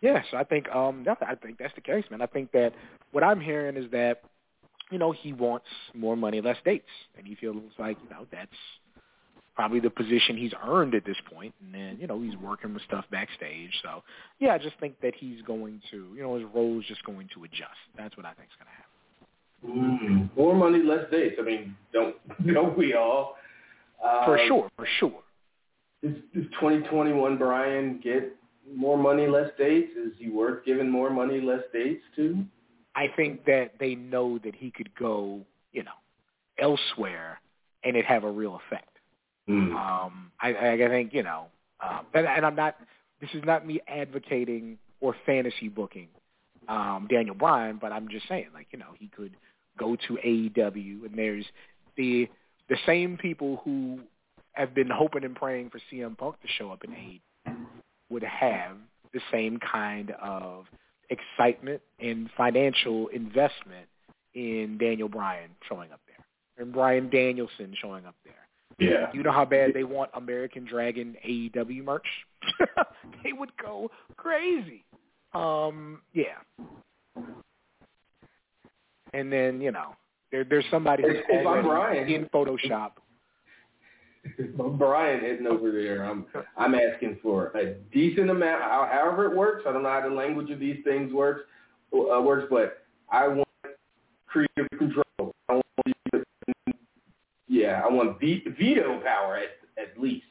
[0.00, 2.22] Yeah, so I think um, I think that's the case, man.
[2.22, 2.72] I think that
[3.12, 4.22] what I'm hearing is that
[4.90, 6.84] you know he wants more money, less dates,
[7.16, 8.50] and he feels like you know that's
[9.54, 11.54] probably the position he's earned at this point.
[11.62, 13.70] and then you know he's working with stuff backstage.
[13.82, 14.02] So
[14.38, 17.28] yeah, I just think that he's going to, you know, his role is just going
[17.34, 17.80] to adjust.
[17.96, 20.30] That's what I think is going to happen.
[20.30, 21.36] Mm, more money, less dates.
[21.38, 22.16] I mean, don't
[22.54, 23.36] don't we all?
[24.04, 25.22] Uh, For sure, for sure.
[26.02, 28.34] Does, does 2021 Bryan get
[28.74, 29.90] more money, less dates?
[29.94, 32.42] Is he worth giving more money, less dates to?
[32.94, 35.40] I think that they know that he could go,
[35.72, 35.90] you know,
[36.58, 37.40] elsewhere
[37.84, 38.88] and it have a real effect.
[39.48, 39.74] Mm.
[39.74, 41.46] Um, I, I think you know,
[41.80, 42.76] um, and, and I'm not.
[43.20, 46.08] This is not me advocating or fantasy booking
[46.68, 49.36] um, Daniel Bryan, but I'm just saying, like you know, he could
[49.78, 51.44] go to AEW, and there's
[51.96, 52.28] the
[52.68, 54.00] the same people who
[54.52, 57.56] have been hoping and praying for CM Punk to show up in AEW
[58.10, 58.76] would have
[59.12, 60.66] the same kind of
[61.10, 63.86] excitement and financial investment
[64.34, 66.24] in Daniel Bryan showing up there,
[66.58, 68.34] and Bryan Danielson showing up there.
[68.78, 69.10] Yeah.
[69.12, 72.06] You know how bad they want American Dragon AEW merch?
[73.24, 74.84] they would go crazy.
[75.34, 76.38] Um, yeah.
[79.12, 79.96] And then, you know,
[80.30, 82.92] there there's somebody who's If- if I'm already Brian- in Photoshop.
[84.56, 89.64] But Bryan heading over there, I'm I'm asking for a decent amount, however it works.
[89.66, 91.42] I don't know how the language of these things works
[91.92, 93.48] uh, works, but I want
[94.26, 95.34] creative control.
[95.48, 96.24] I want
[97.48, 100.26] yeah, I want veto power at at least.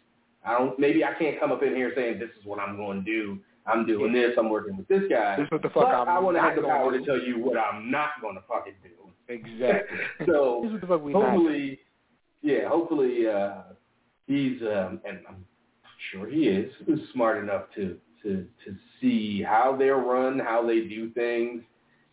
[0.46, 0.80] I don't.
[0.80, 3.40] Maybe I can't come up in here saying this is what I'm going to do.
[3.66, 4.32] I'm doing this.
[4.38, 5.36] I'm working with this guy.
[5.36, 7.20] This is what the fuck but I'm I want to have the power to tell
[7.20, 8.90] you what I'm not going to fucking do.
[9.28, 9.98] Exactly.
[10.26, 11.32] so this is what the fuck we not.
[11.34, 11.80] hopefully,
[12.42, 13.62] yeah, hopefully uh,
[14.30, 15.44] he's um, and I'm
[16.12, 16.72] sure he is
[17.14, 21.64] smart enough to to to see how they're run, how they do things,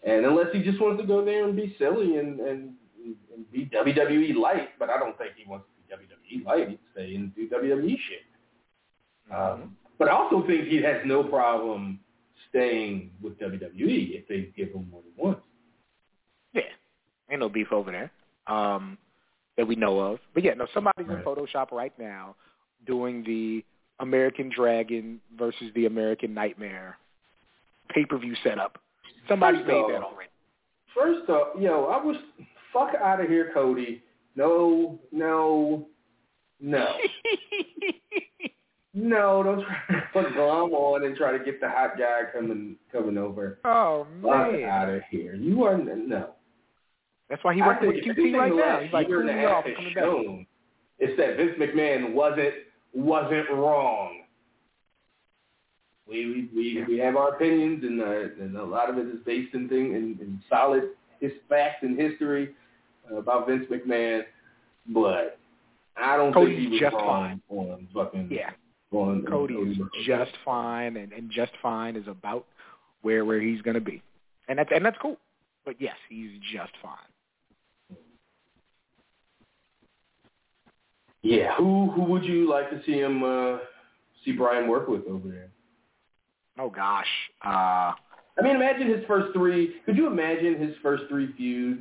[0.02, 2.72] and unless he just wants to go there and be silly and and,
[3.04, 6.70] and be WWE light, but I don't think he wants to be WWE light.
[6.70, 9.34] He'd stay and do WWE shit.
[9.34, 12.00] Um, but I also think he has no problem
[12.48, 15.42] staying with WWE if they give him what he wants.
[16.52, 16.62] Yeah.
[17.30, 18.10] Ain't no beef over there.
[18.46, 18.98] Um,
[19.56, 20.18] that we know of.
[20.34, 22.34] But yeah, no, somebody's in Photoshop right now
[22.86, 23.64] doing the
[24.00, 26.98] American Dragon versus the American Nightmare
[27.88, 28.78] pay per view setup.
[29.28, 30.30] Somebody First made off- that already.
[30.94, 32.16] First up, yo, I was
[32.72, 34.02] fuck out of here, Cody.
[34.34, 35.86] No, no,
[36.60, 36.86] no,
[38.94, 39.42] no.
[39.42, 43.18] Don't try to put glom on and try to get the hot guy coming coming
[43.18, 43.58] over.
[43.64, 44.64] oh Fuck man.
[44.64, 45.34] out of here.
[45.34, 46.30] You are no.
[47.28, 48.80] That's why he worked with QT right now.
[48.80, 50.04] He's like, year and a half off, has I'm back.
[50.04, 50.46] shown
[50.98, 52.54] is that Vince McMahon wasn't
[52.94, 54.20] wasn't wrong.
[56.08, 59.18] We we we, we have our opinions, and uh, and a lot of it is
[59.24, 62.50] based in thing in, in solid his facts and history
[63.10, 64.22] uh, about Vince McMahon.
[64.88, 65.38] But
[65.96, 68.50] I don't Cody's think he was just wrong on fucking Yeah.
[68.92, 72.46] on Cody on, is just fine, and, and just fine is about
[73.02, 74.00] where where he's going to be,
[74.48, 75.16] and that's and that's cool.
[75.64, 76.94] But yes, he's just fine.
[81.26, 83.58] Yeah, who who would you like to see him uh,
[84.24, 85.48] see Bryan work with over there?
[86.56, 87.08] Oh gosh,
[87.44, 87.48] uh,
[88.38, 89.74] I mean, imagine his first three.
[89.86, 91.80] Could you imagine his first three feuds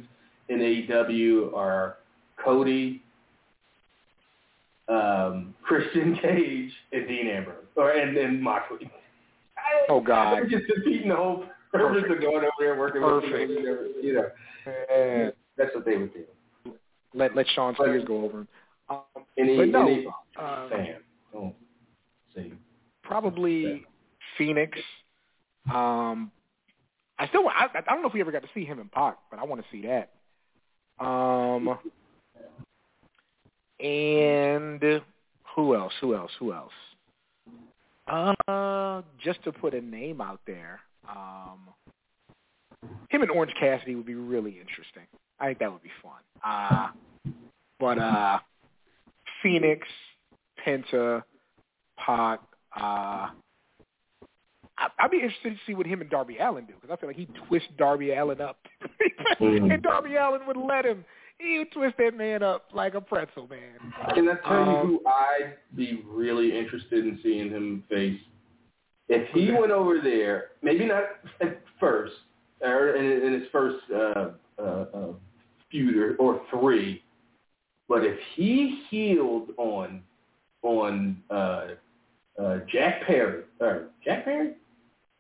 [0.49, 1.97] in AEW are
[2.43, 3.03] Cody,
[4.89, 8.89] um, Christian Cage, and Dean Ambrose, or and and Moxley.
[9.89, 10.37] Oh, God.
[10.37, 12.13] They're just defeating the whole purpose Perfect.
[12.13, 13.49] of going over there and working Perfect.
[13.49, 14.03] with.
[14.03, 16.73] You know, that's what they would do.
[17.13, 18.47] let let Shawn Spears go over him.
[19.37, 20.07] Um, Any But no, any
[20.39, 20.95] uh, fan,
[21.33, 21.55] don't
[22.33, 22.51] say
[23.03, 23.85] probably
[24.37, 24.77] Fenix.
[25.73, 26.31] Um,
[27.17, 29.17] I still I, I don't know if we ever got to see him in Pac,
[29.29, 30.11] but I want to see that.
[31.03, 31.77] Um,
[33.79, 35.01] and
[35.55, 35.93] who else?
[36.01, 36.31] Who else?
[36.39, 36.71] Who else?
[38.07, 41.59] Uh, just to put a name out there, um,
[43.09, 45.03] him and Orange Cassidy would be really interesting.
[45.39, 46.21] I think that would be fun.
[46.45, 46.89] Uh,
[47.79, 48.39] but uh,
[49.45, 49.87] Fenix,
[50.65, 51.21] Penta,
[51.99, 52.39] Pac.
[52.75, 53.29] Uh,
[54.77, 57.09] I, I'd be interested to see what him and Darby Allin do because I feel
[57.09, 58.57] like he'd twist Darby Allin up,
[59.41, 59.71] Mm.
[59.73, 61.05] and Darby Allin would let him.
[61.39, 63.93] He would twist that man up like a pretzel, man.
[64.15, 68.19] Can I tell you Um, who I'd be really interested in seeing him face?
[69.09, 69.59] If he Okay.
[69.59, 71.03] went over there, maybe not
[71.41, 72.13] at first,
[72.61, 75.13] or in, in his first uh, uh, uh,
[75.69, 77.03] feud or, or three,
[77.87, 80.01] but if he healed on
[80.63, 81.67] on uh,
[82.41, 84.53] uh, Jack Perry, or Jack Perry,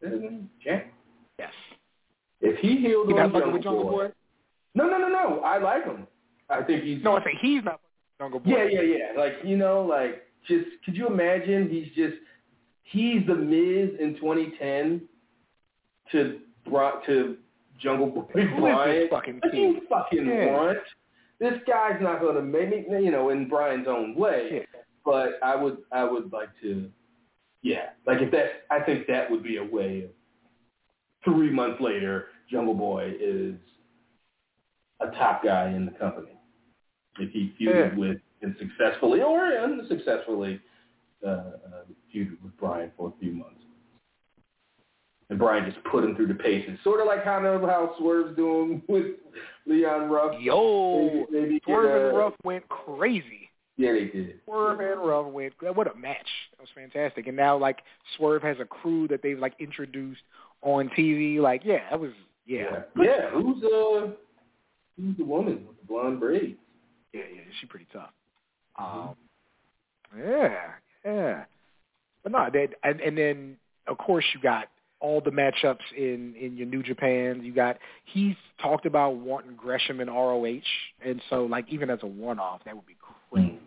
[0.01, 0.49] his name?
[0.63, 0.91] Jack.
[1.37, 1.51] Yes.
[2.41, 4.13] If he healed You on Jungle, Jungle Boy, Boy?
[4.73, 6.07] no, no, no, no, I like him.
[6.49, 7.79] I think he's No, I say he's not
[8.19, 8.51] Jungle Boy.
[8.51, 9.19] Yeah, yeah, yeah.
[9.19, 11.69] Like you know, like just could you imagine?
[11.69, 12.17] He's just
[12.83, 15.01] he's the Miz in 2010
[16.11, 17.37] to brought to
[17.79, 20.51] Jungle Boy Who is this fucking What do you fucking Yeah.
[20.51, 20.77] want?
[21.39, 24.65] This guy's not going to make you know, in Bryan's own way.
[25.03, 26.89] But I would, I would like to,
[27.61, 27.89] yeah.
[28.07, 30.09] Like if that, I think that would be a way of
[31.23, 33.55] three months later, Jungle Boy is
[35.01, 36.39] a top guy in the company.
[37.19, 37.97] If he feuded Yeah.
[37.97, 40.61] with and successfully or unsuccessfully
[41.25, 41.51] uh, uh,
[42.13, 43.64] feuded with Bryan for a few months.
[45.29, 48.35] And Bryan just put him through the paces, sort of like kind of how Swerve's
[48.35, 49.05] doing with
[49.65, 50.35] Leon Ruff.
[50.39, 53.49] Yo, Maybe, maybe get Swerve a- and Ruff went crazy.
[53.77, 54.39] Yeah, they did.
[54.45, 55.53] Swerve and Ruff went.
[55.75, 56.27] What a match!
[56.51, 57.27] That was fantastic.
[57.27, 57.79] And now, like,
[58.15, 60.21] Swerve has a crew that they've like introduced
[60.61, 61.39] on TV.
[61.39, 62.11] Like, yeah, that was
[62.45, 63.03] yeah, Yeah.
[63.03, 63.29] yeah.
[63.31, 64.11] Who's uh
[64.97, 66.55] who's the woman with the blonde braids?
[67.13, 67.41] yeah, yeah.
[67.59, 68.11] She's pretty tough.
[68.77, 69.15] Um,
[70.17, 70.55] yeah,
[71.03, 71.43] yeah.
[72.23, 73.57] But no, that and, and then
[73.87, 74.67] of course you got
[74.99, 77.41] all the matchups in in your New Japan.
[77.43, 80.59] You got he's talked about wanting Gresham and ROH,
[81.05, 82.95] and so like even as a one off, that would be
[83.31, 83.59] crazy.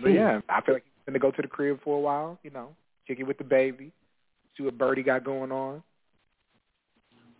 [0.00, 2.38] But yeah, I feel like he's gonna go to the crib for a while.
[2.42, 2.68] You know,
[3.06, 3.90] kick it with the baby,
[4.56, 5.82] see what Birdie got going on.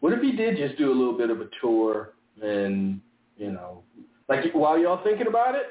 [0.01, 3.01] What if he did just do a little bit of a tour and,
[3.37, 3.83] you know,
[4.29, 5.67] like while y'all thinking about it,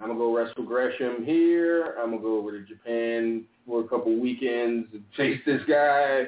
[0.00, 1.94] I'm to go wrestle Gresham here.
[2.02, 6.24] I'm to go over to Japan for a couple weekends and chase this guy.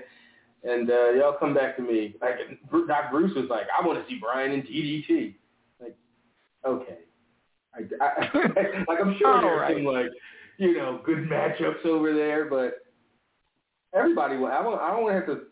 [0.64, 2.16] And uh, y'all come back to me.
[2.20, 2.38] Like
[2.88, 5.34] Doc Bruce was like, I want to see Bryan in DDT.
[5.80, 5.96] Like,
[6.64, 6.98] okay.
[7.74, 8.38] I, I,
[8.88, 9.76] like I'm sure there's right.
[9.76, 10.06] some like,
[10.58, 12.78] you know, good matchups over there, but
[13.94, 15.44] everybody, wa- I don't, I don't want to have to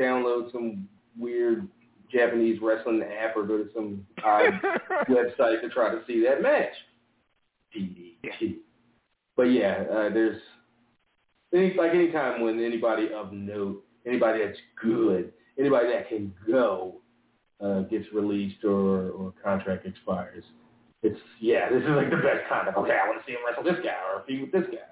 [0.00, 1.68] download some weird
[2.12, 4.60] Japanese wrestling app or go to some odd
[5.08, 6.72] website to try to see that match.
[7.76, 8.56] DDT.
[9.36, 10.40] But yeah, uh, there's
[11.54, 17.00] any, like any time when anybody of note, anybody that's good, anybody that can go,
[17.60, 20.44] uh, gets released or or contract expires.
[21.02, 22.98] It's yeah, this is like the best kind of okay.
[23.02, 24.86] I want to see him wrestle this guy or feud with this guy.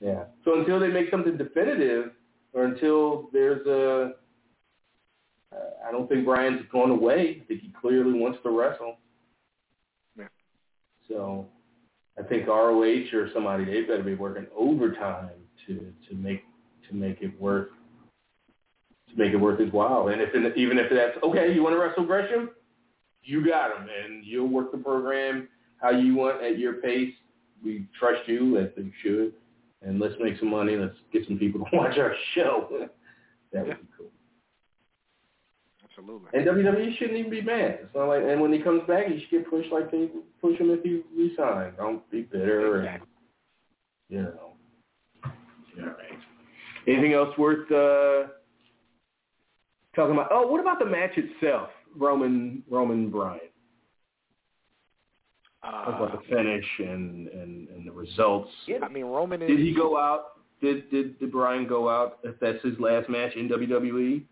[0.00, 0.24] Yeah.
[0.44, 2.12] So until they make something definitive,
[2.52, 4.12] or until there's a,
[5.54, 7.40] uh, I don't think Bryan's going away.
[7.42, 8.96] I think he clearly wants to wrestle.
[10.18, 10.26] Yeah.
[11.08, 11.46] So
[12.18, 16.44] I think ROH or somebody they better be working overtime to to make
[16.88, 17.68] to make it worth
[19.10, 20.08] to make it worth his while.
[20.08, 22.50] And if even if that's okay, you want to wrestle Gresham,
[23.22, 25.48] you got him, and you'll work the program
[25.78, 27.12] how you want at your pace.
[27.64, 29.32] We trust you as they should,
[29.82, 30.76] and let's make some money.
[30.76, 32.88] Let's get some people to watch our show.
[33.52, 34.10] that would be cool.
[35.84, 36.28] Absolutely.
[36.32, 37.78] And WWE shouldn't even be mad.
[37.82, 40.08] It's not like, and when he comes back, he should get pushed like they
[40.40, 41.74] push him if he resigns.
[41.76, 42.80] Don't be bitter.
[42.80, 43.08] Exactly.
[44.10, 44.53] And, you know.
[45.80, 46.18] All right.
[46.86, 48.28] Anything else worth uh,
[49.96, 50.28] talking about?
[50.30, 51.70] Oh, what about the match itself?
[51.96, 53.40] Roman, Roman Bryan.
[55.62, 58.50] Talk Uh, about the finish and, and, and the results.
[58.66, 59.48] yeah, I mean Roman is.
[59.48, 60.24] Did he go out?
[60.60, 62.18] Did, did did Bryan go out?
[62.22, 64.22] If that's his last match in WWE?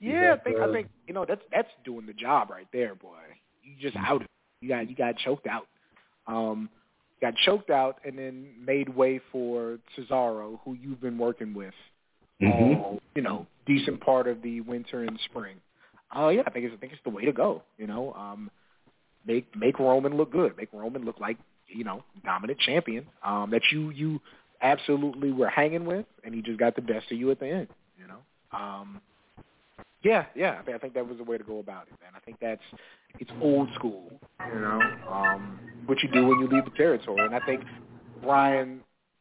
[0.00, 2.94] Yeah, I think uh, I think you know that's that's doing the job right there,
[2.94, 3.18] boy.
[3.62, 4.06] You just Mm-hmm.
[4.06, 4.22] out.
[4.60, 5.66] You got you got choked out.
[6.26, 6.70] Um,
[7.24, 11.74] got choked out and then made way for Cesaro, who you've been working with.
[12.42, 12.80] Mm-hmm.
[12.80, 15.56] all, you know, decent part of the winter and spring.
[16.14, 17.62] Oh yeah, I think it's I think it's the way to go.
[17.78, 18.50] You know, um,
[19.26, 20.56] make make Roman look good.
[20.56, 24.20] Make Roman look like you know dominant champion um, that you you
[24.60, 27.68] absolutely were hanging with, and he just got the best of you at the end.
[27.98, 28.18] You know.
[28.52, 29.00] Um,
[30.04, 32.12] yeah, yeah, I think, I think that was the way to go about it, man.
[32.14, 32.62] I think that's
[33.18, 34.12] it's old school,
[34.52, 34.80] you know,
[35.10, 37.24] um, what you do when you leave the territory.
[37.24, 37.62] And I think
[38.22, 38.80] Bryan,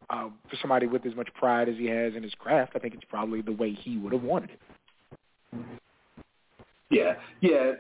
[0.10, 2.94] uh, for somebody with as much pride as he has in his craft, I think
[2.94, 4.60] it's probably the way he would have wanted it.
[6.90, 7.72] Yeah, yeah.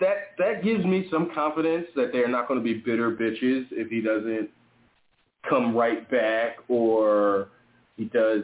[0.00, 3.90] That that gives me some confidence that they're not going to be bitter bitches if
[3.90, 4.48] he doesn't
[5.48, 7.48] come right back or
[7.96, 8.42] he does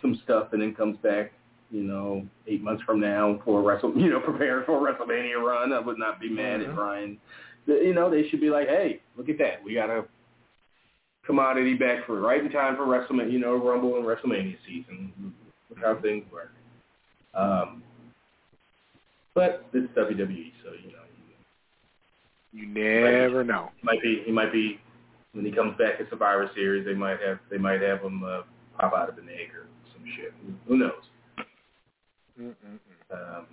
[0.00, 1.32] some stuff and then comes back,
[1.72, 5.42] you know, eight months from now for a wrestle, you know, preparing for a WrestleMania
[5.42, 5.72] run.
[5.72, 6.68] I would not be mad Mhm.
[6.68, 7.18] at Bryan.
[7.66, 9.62] You know, they should be like, hey, look at that.
[9.64, 10.04] We got a
[11.24, 15.12] commodity back for right in time for WrestleMania, you know, Rumble and WrestleMania season.
[15.70, 16.52] Look how things work.
[17.34, 17.82] Um,
[19.34, 20.98] but this is WWE, so you know,
[22.52, 23.70] You never know.
[23.80, 24.78] he might be he might be
[25.32, 28.42] when he comes back at Survivor Series, they might have they might have him uh,
[28.78, 30.34] pop out of an egg or some shit.
[30.68, 31.08] Who knows?
[33.12, 33.46] Um,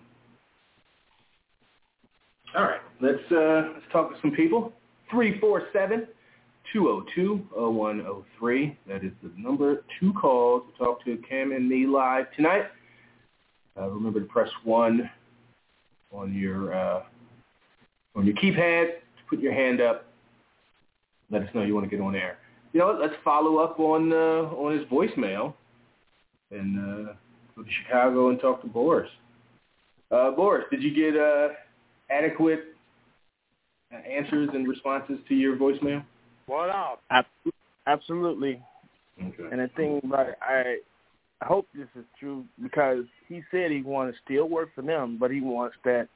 [2.55, 4.73] all right, let's uh, let's talk to some people.
[5.11, 6.07] Three four seven
[6.73, 8.77] two zero two zero one zero three.
[8.87, 12.65] That is the number to call to talk to Cam and me live tonight.
[13.79, 15.09] Uh, remember to press one
[16.11, 17.03] on your uh,
[18.15, 20.07] on your keypad to put your hand up.
[21.29, 22.39] Let us know you want to get on air.
[22.73, 22.99] You know what?
[22.99, 25.53] Let's follow up on uh, on his voicemail
[26.51, 27.13] and uh,
[27.59, 29.09] go to Chicago and talk to Boris.
[30.11, 31.49] Uh, Boris, did you get uh,
[32.09, 32.75] adequate
[33.93, 36.03] uh, answers and responses to your voicemail?
[36.47, 37.01] What up?
[37.11, 37.25] Ab-
[37.85, 38.61] Absolutely.
[39.21, 39.43] Okay.
[39.51, 40.77] And the thing about it, I
[41.41, 45.17] I hope this is true because he said he wants to still work for them,
[45.19, 46.07] but he wants that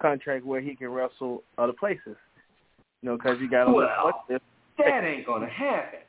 [0.00, 2.16] contract where he can wrestle other places.
[3.02, 4.40] You know, because he got a Well, what's this?
[4.78, 6.00] That ain't gonna happen.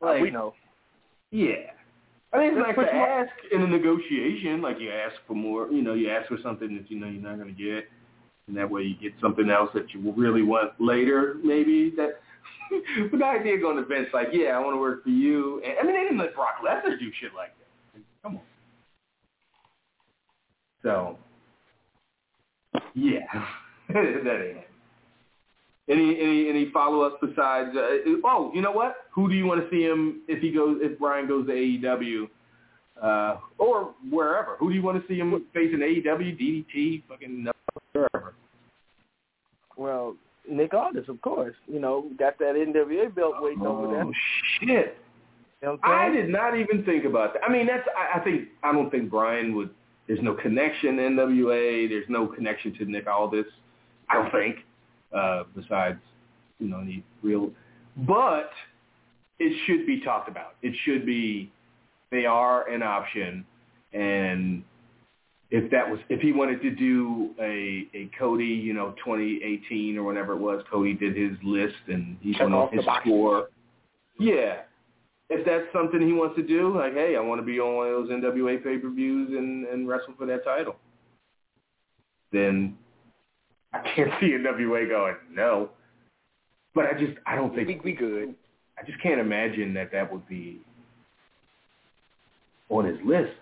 [0.00, 0.54] Uh, we know.
[1.30, 1.70] Yeah.
[2.32, 5.82] I mean, it's like to ask in a negotiation, like you ask for more, you
[5.82, 7.88] know, you ask for something that you know you're not going to get,
[8.48, 11.92] and that way you get something else that you really want later, maybe.
[11.96, 12.20] That,
[13.10, 15.62] but the idea going to Vince, like, yeah, I want to work for you.
[15.62, 18.02] And, I mean, they didn't let Brock Lesnar do shit like that.
[18.22, 18.42] Come on.
[20.82, 21.18] So,
[22.94, 23.20] yeah,
[23.88, 24.71] that ain't it.
[25.92, 27.76] Any any any follow ups besides?
[27.76, 28.96] Uh, oh, you know what?
[29.10, 32.28] Who do you want to see him if he goes if Bryan goes to AEW
[33.02, 34.56] uh, or wherever?
[34.58, 37.46] Who do you want to see him facing AEW, DDT, fucking
[37.92, 38.34] wherever?
[39.76, 40.16] Well,
[40.50, 41.54] Nick Aldis, of course.
[41.66, 44.04] You know, got that NWA belt waiting over there.
[44.04, 44.12] Oh
[44.60, 44.96] shit!
[45.60, 47.42] You know I did not even think about that.
[47.46, 49.70] I mean, that's I, I think I don't think Bryan would.
[50.06, 51.88] There's no connection to NWA.
[51.88, 53.46] There's no connection to Nick Aldis.
[54.08, 54.56] I don't think.
[55.14, 55.98] Uh, besides,
[56.58, 57.50] you know, any real.
[58.06, 58.50] But
[59.38, 60.54] it should be talked about.
[60.62, 61.50] It should be.
[62.10, 63.44] They are an option,
[63.92, 64.62] and
[65.50, 70.02] if that was if he wanted to do a a Cody, you know, 2018 or
[70.02, 73.48] whatever it was, Cody did his list and he Check went off his score.
[74.18, 74.60] Yeah,
[75.28, 77.88] if that's something he wants to do, like, hey, I want to be on one
[77.88, 80.76] of those NWA pay per views and and wrestle for that title,
[82.32, 82.76] then
[83.72, 85.70] I can't see NWA going no.
[86.74, 88.34] But I just I don't think We, we good.
[88.78, 90.60] I just can't imagine that that would be
[92.68, 93.32] on his list.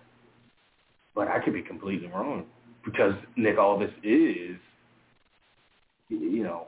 [1.15, 2.45] But I could be completely wrong
[2.85, 4.57] because Nick Aldis is,
[6.09, 6.67] you know,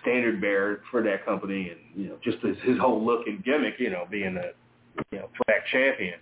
[0.00, 3.74] standard bearer for that company, and you know, just his, his whole look and gimmick,
[3.78, 4.52] you know, being a
[5.10, 6.18] you know flag champion.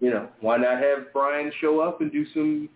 [0.00, 2.68] You know, why not have Bryan show up and do some?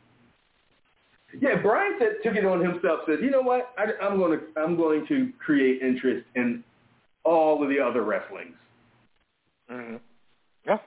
[1.41, 3.01] Yeah, Bryan said took it on himself.
[3.07, 6.63] Said, you know what, I, I'm going to I'm going to create interest in
[7.25, 8.55] all of the other wrestlings.
[9.71, 9.97] Mm-hmm.
[10.67, 10.79] Yeah.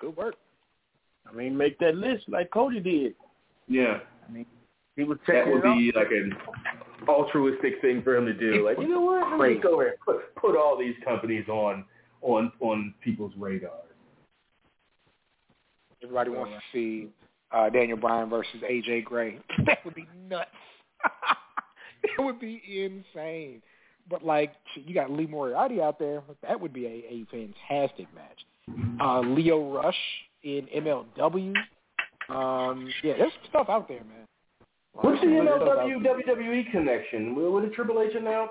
[0.00, 0.34] Good work.
[1.28, 3.14] I mean, make that list like Cody did.
[3.68, 4.46] Yeah, I mean,
[4.96, 6.32] he was that checking would be like an
[7.06, 8.64] altruistic thing for him to do.
[8.64, 9.38] Like, you know what?
[9.38, 11.84] Let me go ahead and put put all these companies on
[12.22, 13.72] on on people's radars.
[16.02, 17.08] Everybody wants to see
[17.52, 19.38] uh, Daniel Bryan versus AJ Gray.
[19.66, 20.50] that would be nuts.
[22.02, 23.62] it would be insane.
[24.10, 26.22] But like, you got Lee Moriarty out there.
[26.42, 29.00] That would be a, a fantastic match.
[29.00, 29.96] Uh, Lio Rush
[30.42, 31.54] in MLW.
[32.28, 34.26] Um, yeah, there's stuff out there, man.
[34.92, 36.24] What's the There's stuff out MLW.
[36.26, 37.34] WWE connection?
[37.34, 38.50] What did Triple H announce?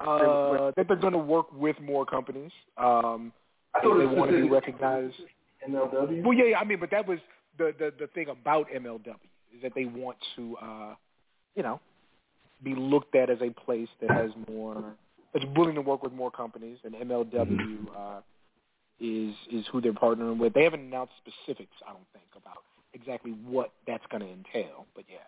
[0.00, 2.50] Uh, that they're going to work with more companies.
[2.76, 3.32] Um,
[3.74, 5.14] I thought they want to be recognized.
[5.68, 6.22] MLW.
[6.22, 7.18] Well, yeah, yeah, I mean, but that was
[7.58, 9.14] the, the the thing about MLW
[9.54, 10.94] is that they want to, uh,
[11.54, 11.80] you know,
[12.62, 14.94] be looked at as a place that has more,
[15.32, 18.20] that's willing to work with more companies, and MLW uh,
[19.00, 20.54] is is who they're partnering with.
[20.54, 22.58] They haven't announced specifics, I don't think, about
[22.94, 25.18] exactly what that's going to entail, but yeah.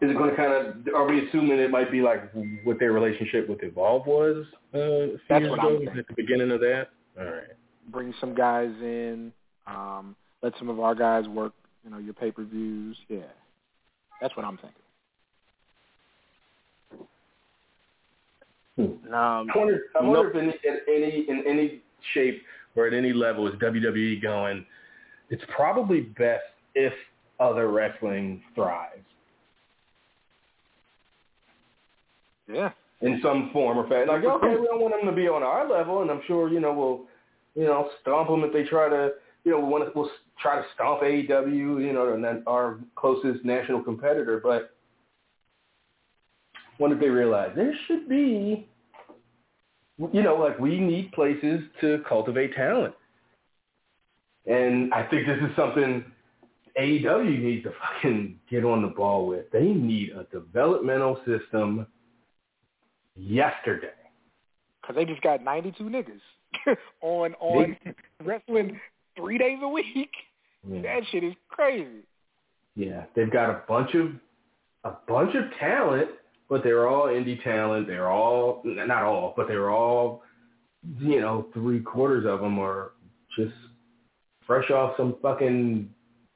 [0.00, 0.94] Is it going to kind of?
[0.94, 2.32] Are we assuming it might be like
[2.64, 4.44] what their relationship with Evolve was?
[4.74, 6.88] Uh, a few That's years what I'm ago, at the beginning of that.
[7.18, 7.44] All right.
[7.88, 9.32] Bring some guys in,
[9.66, 11.52] um, let some of our guys work
[11.84, 12.96] you know, your pay per views.
[13.08, 13.20] Yeah,
[14.20, 14.78] that's what I'm thinking.
[18.76, 19.12] Hmm.
[19.14, 21.80] Um, I wonder, I no- wonder if in, in any in any
[22.14, 22.42] shape
[22.76, 24.64] or at any level is WWE going.
[25.30, 26.42] It's probably best
[26.74, 26.92] if
[27.40, 29.04] other wrestling thrives
[32.46, 32.70] Yeah.
[33.00, 34.08] in some form or fashion.
[34.08, 36.60] Like, okay, we don't want them to be on our level, and I'm sure you
[36.60, 37.00] know we'll
[37.54, 39.10] you know stomp them if they try to.
[39.44, 41.84] You know, we want to, we'll try to stomp AEW.
[41.84, 44.74] You know, and then our closest national competitor, but
[46.78, 48.68] when did they realize there should be,
[50.12, 52.94] you know, like we need places to cultivate talent.
[54.46, 56.04] And I think this is something
[56.78, 59.50] AEW needs to fucking get on the ball with.
[59.52, 61.86] They need a developmental system
[63.14, 63.88] yesterday.
[64.80, 67.76] Because they just got 92 niggas on on
[68.24, 68.80] wrestling
[69.16, 70.10] three days a week.
[70.68, 70.82] Yeah.
[70.82, 72.04] That shit is crazy.
[72.74, 74.12] Yeah, they've got a bunch of
[74.84, 76.08] a bunch of talent,
[76.48, 77.86] but they're all indie talent.
[77.86, 80.22] They're all not all, but they're all
[80.98, 82.92] you know three quarters of them are
[83.36, 83.54] just
[84.46, 85.88] fresh off some fucking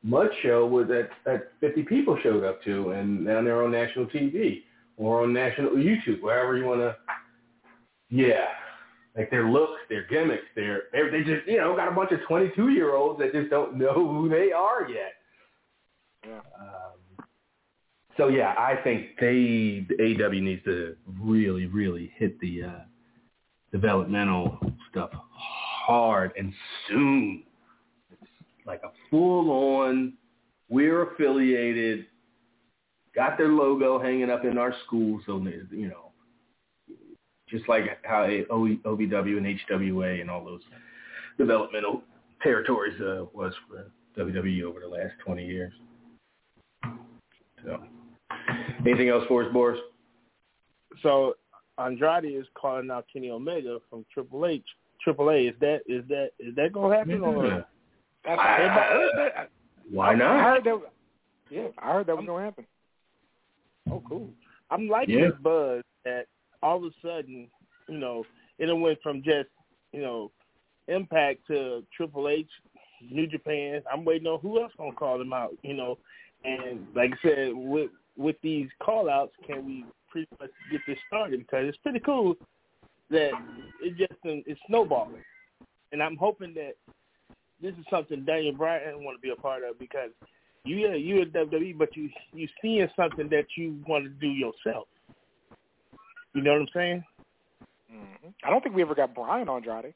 [0.02, 4.06] mud show with that that 50 people showed up to, and now they're on national
[4.06, 4.62] TV
[4.96, 6.96] or on national YouTube, wherever you want to.
[8.08, 8.46] Yeah,
[9.16, 12.20] like their looks, their gimmicks, their they they just you know got a bunch of
[12.26, 15.14] 22 year olds that just don't know who they are yet.
[16.26, 16.40] Yeah.
[16.60, 17.26] Um,
[18.16, 22.80] so yeah, I think they the AEW needs to really, really hit the uh,
[23.72, 24.58] developmental
[24.90, 26.52] stuff hard and
[26.88, 27.42] soon.
[28.10, 28.30] It's
[28.66, 30.14] like a full on.
[30.68, 32.06] We're affiliated.
[33.14, 35.38] Got their logo hanging up in our school, so
[35.70, 36.05] you know,
[37.48, 40.62] just like how OVW and HWA and all those
[41.38, 42.02] developmental
[42.42, 43.90] territories uh, was for
[44.20, 45.72] WWE over the last 20 years.
[47.64, 47.82] So,
[48.86, 49.78] anything else for us, Boris?
[51.02, 51.34] so
[51.78, 54.64] Andrade is calling out Kenny Omega from Triple H.
[55.02, 57.66] Triple A is that is that is that gonna happen or
[58.24, 59.50] That's I- heard that.
[59.90, 60.40] Why I not?
[60.42, 60.80] heard that.
[61.50, 62.66] Yeah, I heard that was gonna happen.
[63.90, 64.30] oh cool.
[64.70, 65.26] I'm liking Yeah.
[65.30, 66.26] this buzz that
[66.66, 67.48] all of a sudden,
[67.88, 68.24] you know,
[68.58, 69.48] it went from just,
[69.92, 70.32] you know,
[70.88, 72.48] impact to Triple H,
[73.08, 73.82] New Japan.
[73.92, 75.98] I'm waiting on who else gonna call them out, you know.
[76.44, 80.98] And like I said, with with these call outs, can we pretty much get this
[81.06, 81.38] started?
[81.40, 82.34] Because it's pretty cool
[83.10, 83.30] that
[83.80, 85.22] it just it's snowballing.
[85.92, 86.72] And I'm hoping that
[87.62, 90.10] this is something Daniel Bryan want to be a part of because
[90.64, 94.26] you yeah, you at WWE, but you you seeing something that you want to do
[94.26, 94.88] yourself.
[96.36, 97.04] You know what I'm saying?
[97.90, 99.94] hmm I don't think we ever got Bryan Andrade.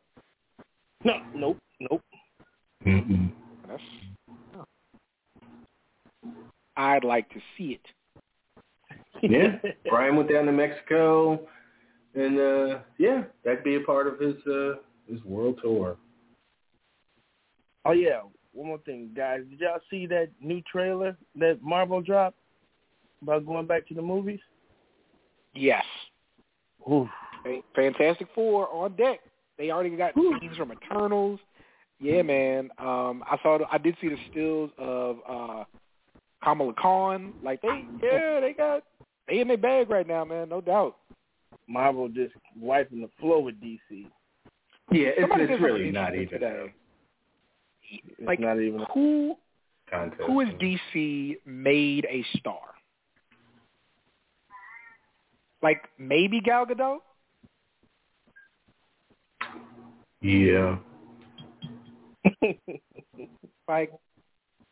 [1.05, 2.01] No, nope, nope.
[2.87, 3.31] Mm-mm.
[3.69, 3.83] That's.
[6.79, 9.31] I'd like to see it.
[9.31, 9.59] Yeah,
[9.91, 11.47] Bryan went down to Mexico,
[12.15, 14.77] and uh yeah, that'd be a part of his uh
[15.11, 15.99] his world tour.
[17.85, 18.23] Oh yeah,
[18.53, 19.43] one more thing, guys.
[19.51, 22.39] Did y'all see that new trailer that Marvel dropped
[23.21, 24.41] about going back to the movies?
[25.53, 25.85] Yes.
[26.91, 27.09] Oof.
[27.75, 29.21] Fantastic Four on deck.
[29.59, 31.41] They already got scenes from Eternals.
[32.01, 32.71] Yeah, man.
[32.79, 33.59] Um, I saw.
[33.59, 35.65] The, I did see the stills of uh,
[36.43, 37.35] Kamala Khan.
[37.43, 38.83] Like they, yeah, they got
[39.29, 40.49] they in their bag right now, man.
[40.49, 40.97] No doubt.
[41.69, 43.79] Marvel just wiping the floor with DC.
[44.93, 46.73] Yeah, it's, it's really not even today.
[47.93, 48.85] It's Like not even.
[48.93, 49.37] who
[49.89, 50.23] a contest.
[50.27, 52.61] who is DC made a star?
[55.63, 56.99] Like maybe Gal Gadot.
[60.21, 60.77] Yeah.
[63.69, 63.93] Like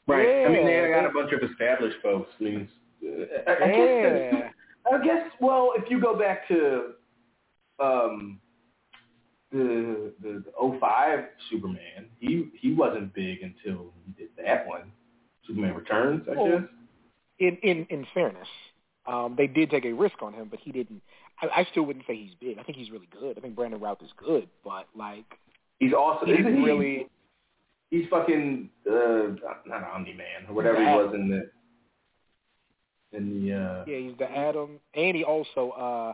[0.09, 0.47] Right.
[0.47, 2.30] I mean, they got a bunch of established folks.
[2.41, 2.68] I mean,
[3.47, 4.49] I, yeah,
[4.91, 5.30] I guess.
[5.39, 6.95] Well, if you go back to
[7.78, 8.41] um,
[9.53, 14.91] the the, the 05 Superman, he he wasn't big until he did that one.
[15.47, 16.62] Superman Returns, I guess.
[17.39, 18.49] in in in fairness,
[19.09, 21.01] um, they did take a risk on him, but he didn't.
[21.41, 22.59] I, I still wouldn't say he's big.
[22.59, 23.39] I think he's really good.
[23.39, 25.25] I think Brandon Routh is good, but like
[25.79, 26.29] He's awesome.
[26.29, 27.07] he Isn't didn't he?
[27.91, 29.29] He's fucking uh,
[29.67, 33.55] not Omni Man or whatever he was in the in the.
[33.55, 36.13] Uh, Yeah, he's the Atom, and he also uh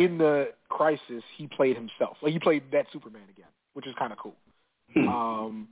[0.00, 2.16] in the Crisis he played himself.
[2.22, 4.36] Like he played that Superman again, which is kind of cool.
[4.94, 5.08] hmm.
[5.08, 5.68] Um,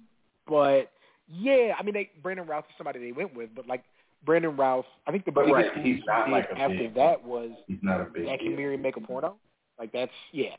[0.47, 0.91] but
[1.33, 3.85] yeah, I mean, they Brandon Routh is somebody they went with, but like
[4.25, 6.77] Brandon Routh, I think the But biggest right, thing he's he not did like after
[6.77, 8.27] big- that was he's not a big.
[8.27, 8.57] That Can.
[8.57, 9.37] Mary make a porno?
[9.79, 10.57] Like that's yeah.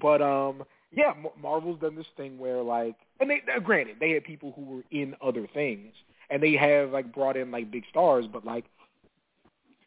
[0.00, 4.52] But um yeah, Marvel's done this thing where like, and they granted they had people
[4.54, 5.92] who were in other things,
[6.30, 8.64] and they have like brought in like big stars, but like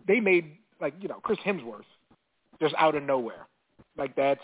[0.08, 1.86] they made like you know Chris Hemsworth
[2.60, 3.48] just out of nowhere.
[3.98, 4.42] Like that's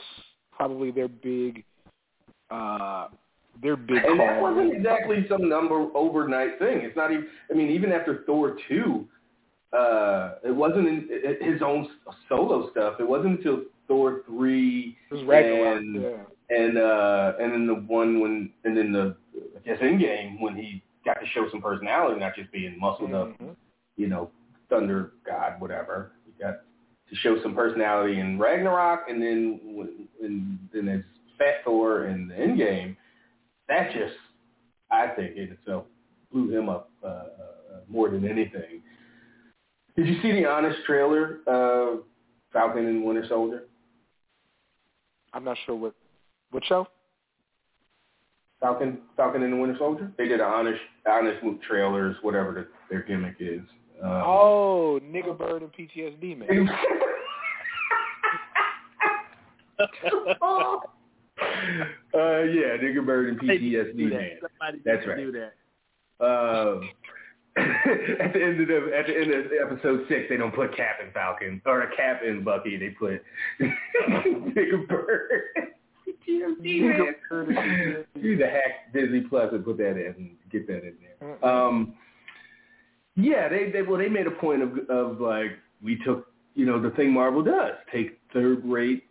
[0.52, 1.64] probably their big
[2.52, 3.08] uh
[3.62, 4.28] their big and call.
[4.28, 6.80] that wasn't exactly some number overnight thing.
[6.82, 7.28] It's not even.
[7.50, 9.08] I mean, even after Thor two,
[9.72, 11.88] uh, it wasn't in, it, his own
[12.30, 12.96] solo stuff.
[13.00, 16.10] It wasn't until Thor three and yeah.
[16.50, 19.16] and uh, and then the one when and then the
[19.56, 23.38] I guess Endgame when he got to show some personality, not just being muscled up,
[23.40, 23.56] Mhm.
[23.98, 24.32] you know,
[24.70, 26.14] Thunder God, whatever.
[26.26, 26.62] He got
[27.10, 29.60] to show some personality in Ragnarok, and then
[30.22, 31.02] and then as
[31.38, 32.96] Fat Thor in the Endgame.
[33.68, 34.14] That just,
[34.92, 35.86] I think, in itself
[36.32, 37.26] blew him up uh, uh,
[37.88, 38.82] more than anything.
[39.96, 42.04] Did you see the Honest trailer, of
[42.52, 43.64] Falcon and Winter Soldier?
[45.34, 45.94] I'm not sure what
[46.52, 46.88] what show.
[48.60, 50.12] Falcon, Falcon and the Winter Soldier.
[50.18, 53.62] They did an honest, honest move trailers, whatever the, their gimmick is.
[54.02, 56.70] Um, Oh, nigga bird and PTSD man.
[62.14, 64.30] uh, yeah, nigga bird and PTSD man.
[64.86, 65.18] That's right.
[65.18, 65.54] do that.
[66.24, 66.90] Um,
[67.58, 70.98] at the end of the at the end of episode six, they don't put Cap
[71.06, 72.78] in Falcon or a Cap in Bucky.
[72.78, 73.22] They put
[73.62, 75.30] nigga bird.
[76.28, 76.82] PTSD
[77.50, 78.06] man.
[78.16, 81.46] You the hack Disney Plus and put that in and get that in there.
[81.46, 81.96] Um,
[83.16, 85.52] yeah, they they well they made a point of of like
[85.84, 89.04] we took you know the thing Marvel does take third rate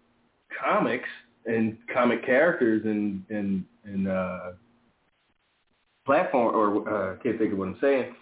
[0.60, 1.08] comics
[1.46, 4.52] and comic characters and and and uh,
[6.04, 8.14] platform or uh, I can't think of what I'm saying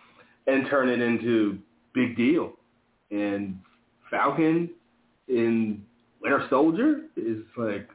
[0.47, 1.59] and turn it into
[1.95, 2.53] big deal
[3.11, 3.59] and
[4.11, 4.71] Falcon
[5.29, 5.85] in
[6.21, 7.89] Winter Soldier is like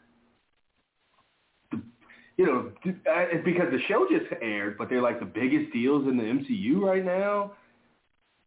[2.38, 6.18] you know, it's because the show just aired, but they're like the biggest deals in
[6.18, 7.54] the MCU right now.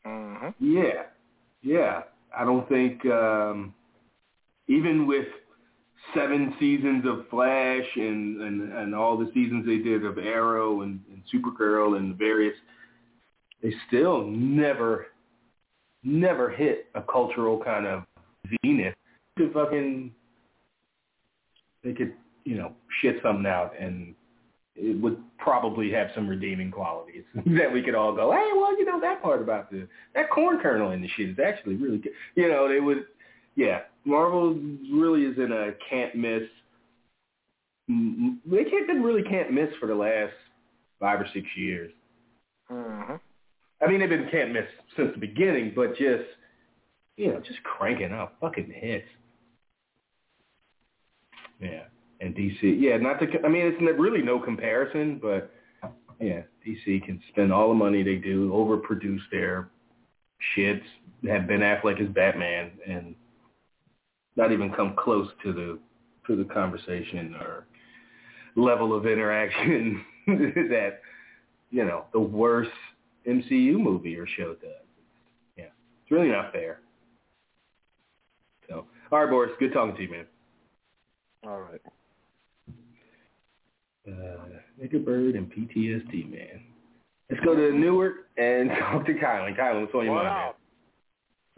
[0.04, 0.54] Mhm.
[0.60, 1.04] Yeah,
[1.62, 2.02] yeah.
[2.36, 3.74] I don't think um,
[4.66, 5.28] even with
[6.14, 11.00] seven seasons of Flash and, and and all the seasons they did of Arrow and,
[11.10, 12.54] and Supergirl and various,
[13.62, 15.08] they still never,
[16.02, 18.04] never hit a cultural kind of
[18.64, 18.94] zenith.
[19.36, 20.12] Could fucking,
[21.84, 24.14] they could you know shit something out and
[24.78, 28.84] it would probably have some redeeming qualities that we could all go, hey, well, you
[28.84, 32.12] know, that part about the that corn kernel in the shit is actually really good.
[32.36, 33.06] You know, they would,
[33.58, 33.80] yeah.
[34.04, 34.54] Marvel
[34.90, 36.42] really is in a can't miss.
[37.88, 40.32] They can't they really can't miss for the last
[41.00, 41.92] five or six years.
[42.70, 43.20] Mhm.
[43.80, 46.24] I mean, they've been can't miss since the beginning, but just
[47.16, 49.08] you know, just cranking out fucking hits.
[51.60, 51.84] Yeah,
[52.20, 53.26] and DC, yeah, not to.
[53.44, 55.50] I mean, it's really no comparison, but
[56.20, 59.70] yeah, DC can spend all the money they do, overproduce their
[60.56, 60.84] shits,
[61.28, 63.16] have Ben Affleck as Batman, and
[64.38, 65.78] not even come close to the
[66.26, 67.66] to the conversation or
[68.56, 71.00] level of interaction that
[71.70, 72.70] you know the worst
[73.28, 74.70] MCU movie or show does.
[75.56, 75.64] Yeah,
[76.02, 76.80] it's really not fair.
[78.68, 80.26] So, all right, Boris, good talking to you, man.
[81.46, 81.80] All right.
[84.06, 86.62] Uh, Nigga Bird and PTSD, man.
[87.30, 89.58] Let's go to Newark and talk to Kylan.
[89.58, 90.48] Kylan, what's on your What mind, man?
[90.48, 90.57] up?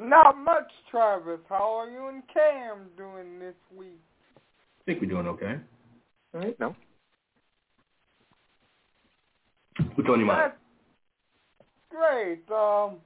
[0.00, 1.40] Not much, Travis.
[1.48, 4.00] How are you and Cam doing this week?
[4.36, 5.56] I think we're doing okay.
[6.34, 6.58] All right.
[6.58, 6.74] No.
[9.94, 10.52] What's on your mind?
[10.52, 10.56] That's
[11.90, 12.50] great.
[12.50, 12.96] Um,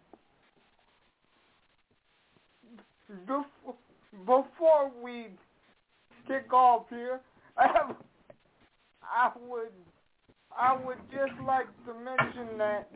[3.27, 3.75] bef-
[4.25, 5.29] before we
[6.29, 7.21] kick off here,
[7.57, 7.97] I have,
[9.03, 9.73] I would,
[10.57, 12.89] I would just like to mention that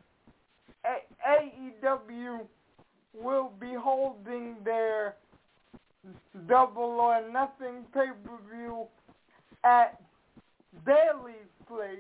[0.85, 2.47] A- AEW
[3.23, 5.15] will be holding their
[6.49, 8.87] Double or Nothing pay-per-view
[9.65, 10.01] at
[10.87, 11.35] Daily's
[11.67, 11.99] place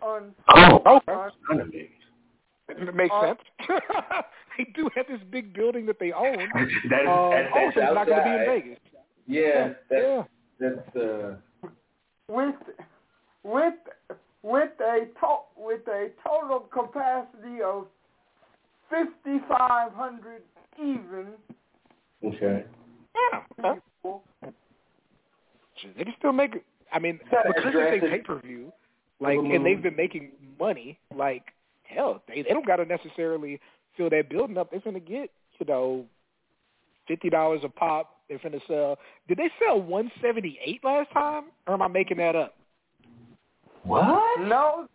[0.00, 1.12] on Oh, Okay.
[1.12, 1.90] on kind of big.
[2.68, 3.40] It makes Uh, sense.
[4.58, 6.36] they do have this big building that they own.
[6.54, 8.46] that is, Um, that's, also, that's it's not going to be in.
[8.46, 8.78] Vegas.
[9.26, 10.22] Yeah, that's, yeah.
[10.60, 11.36] that's uh,
[12.28, 12.54] with
[13.42, 13.74] with
[14.42, 17.86] with a to- with a total capacity of
[18.88, 20.42] fifty five hundred
[20.82, 21.26] even
[22.24, 22.64] okay.
[23.32, 23.40] Yeah.
[23.64, 23.80] Okay.
[25.96, 26.64] They can still make it.
[26.92, 28.72] I mean, Got because it's a pay per view,
[29.20, 30.98] like, Little and they've been making money.
[31.14, 31.44] Like,
[31.84, 33.60] hell, they they don't got to necessarily
[33.96, 34.70] fill that building up.
[34.70, 36.04] They're gonna get, you know,
[37.06, 38.16] fifty dollars a pop.
[38.28, 38.98] They're finna sell.
[39.28, 42.54] Did they sell one seventy eight last time, or am I making that up?
[43.84, 44.40] What?
[44.40, 44.86] No,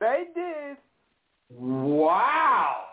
[0.00, 0.76] they did.
[1.56, 2.85] Wow.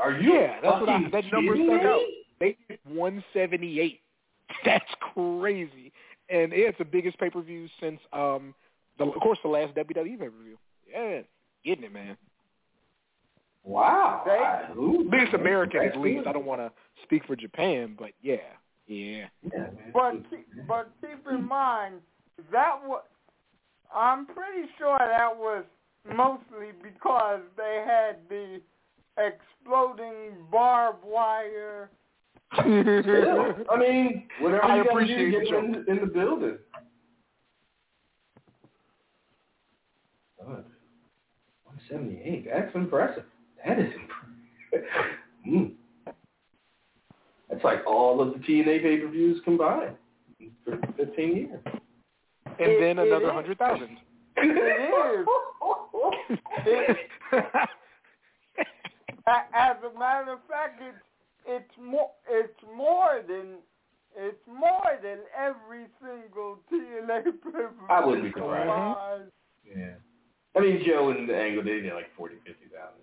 [0.00, 2.00] Are you Yeah, that's what I, fucking that number kidding stuck out.
[2.40, 4.00] They did 178.
[4.64, 4.84] That's
[5.14, 5.92] crazy.
[6.28, 8.54] And yeah, it's the biggest pay per view since, um,
[8.98, 10.58] the, of course, the last WWE pay per view.
[10.90, 11.20] Yeah,
[11.64, 12.16] getting it, man.
[13.62, 14.22] Wow.
[14.24, 16.24] They- I- ooh, Biggest American at least.
[16.24, 16.28] good.
[16.28, 16.72] I don't want to
[17.02, 18.36] speak for Japan, but yeah,
[18.86, 19.26] yeah.
[19.52, 19.66] Yeah.
[19.92, 20.14] But
[20.66, 21.96] but keep in mind
[22.50, 23.02] that was
[23.94, 25.64] I'm pretty sure that was
[26.16, 28.60] mostly because they had the
[29.18, 31.90] exploding barbed wire.
[32.54, 36.58] Still, I mean, whatever I you gotta do appreciate to get in, in the building.
[40.36, 40.64] One
[41.88, 42.46] seventy-eight.
[42.52, 43.24] That's impressive.
[43.64, 44.88] That is impressive.
[45.48, 45.72] mm.
[47.48, 49.96] That's like all of the TNA pay-per-views combined
[50.64, 51.60] for fifteen years.
[51.66, 51.74] and
[52.58, 53.98] It- then another hundred thousand.
[54.36, 55.26] It is.
[56.66, 56.96] It,
[57.32, 57.68] a-
[59.52, 61.04] as a matter of fact, it's
[61.46, 63.58] it's more it's more than
[64.16, 68.68] it's more than every single TNA pay-per-view I wouldn't be surprised.
[68.68, 69.30] combined.
[69.64, 69.94] Yeah.
[70.56, 73.00] I mean, Joe and the Angle, they did like forty, fifty thousand.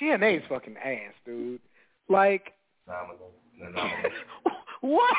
[0.00, 1.60] TNA's fucking ass, dude.
[2.08, 2.52] Like,
[2.88, 3.30] Nominal.
[3.58, 4.10] Nominal.
[4.80, 5.16] what?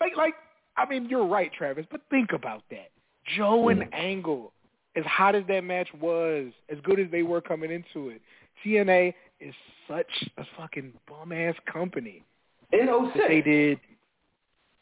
[0.00, 0.34] Like, like,
[0.76, 2.90] I mean, you're right, Travis, but think about that.
[3.36, 3.94] Joe and hmm.
[3.94, 4.52] Angle,
[4.98, 8.20] as hot as that match was, as good as they were coming into it,
[8.64, 9.54] TNA is
[9.88, 12.24] such a fucking bum ass company.
[12.72, 13.80] In that They did.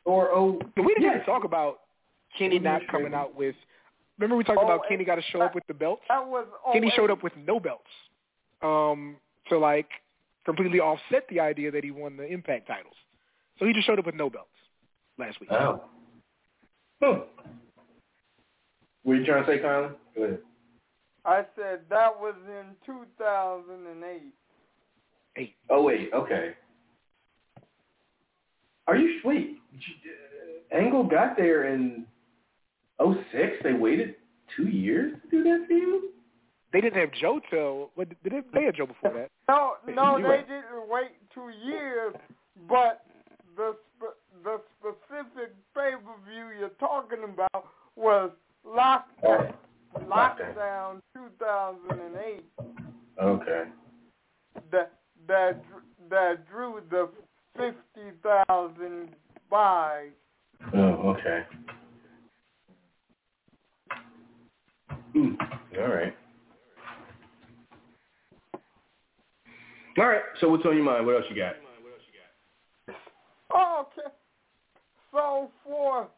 [0.05, 1.13] Or oh, We didn't yes.
[1.17, 1.81] even talk about
[2.39, 3.55] Kenny not coming out with.
[4.19, 6.03] Remember we talked Oh, about Kenny got to show up with the belts.
[6.09, 7.85] That was Kenny showed up with no belts.
[8.63, 9.17] Um,
[9.51, 9.89] to like
[10.45, 12.95] completely offset the idea that he won the Impact titles.
[13.59, 14.49] So he just showed up with no belts
[15.19, 15.51] last week.
[15.53, 15.83] Oh.
[17.03, 17.21] Hmm.
[19.07, 19.93] What are you trying to say, Kylan?
[20.17, 20.39] Go ahead.
[21.25, 24.23] I said that was in 2008.
[25.37, 25.55] Eight.
[25.71, 26.55] Oh wait, okay.
[28.89, 29.59] Are you wait?
[29.77, 32.05] uh, Angle got there in
[33.01, 33.17] 06.
[33.63, 34.17] They waited
[34.57, 36.11] two years to do that for you.
[36.73, 39.31] They didn't have Joe till what did they, they had Joe before that?
[39.49, 40.49] No, no, they right.
[40.49, 42.13] didn't wait two years,
[42.69, 43.05] but
[43.57, 48.33] the sp- the specific pay per view you're talking about was
[48.67, 49.55] Lockdown,
[50.07, 52.45] Lockdown 2008.
[53.23, 53.63] Okay.
[54.71, 54.93] That
[55.29, 55.65] that
[56.11, 57.09] that drew the
[57.57, 59.11] fifty thousand
[59.51, 60.11] buys.
[60.75, 61.45] Oh, okay.
[65.13, 65.35] Hmm.
[65.79, 66.15] All right.
[69.99, 70.23] All right.
[70.41, 71.07] So what's on your mind?
[71.07, 71.55] What else you got?
[73.55, 74.09] Okay.
[75.13, 76.09] So for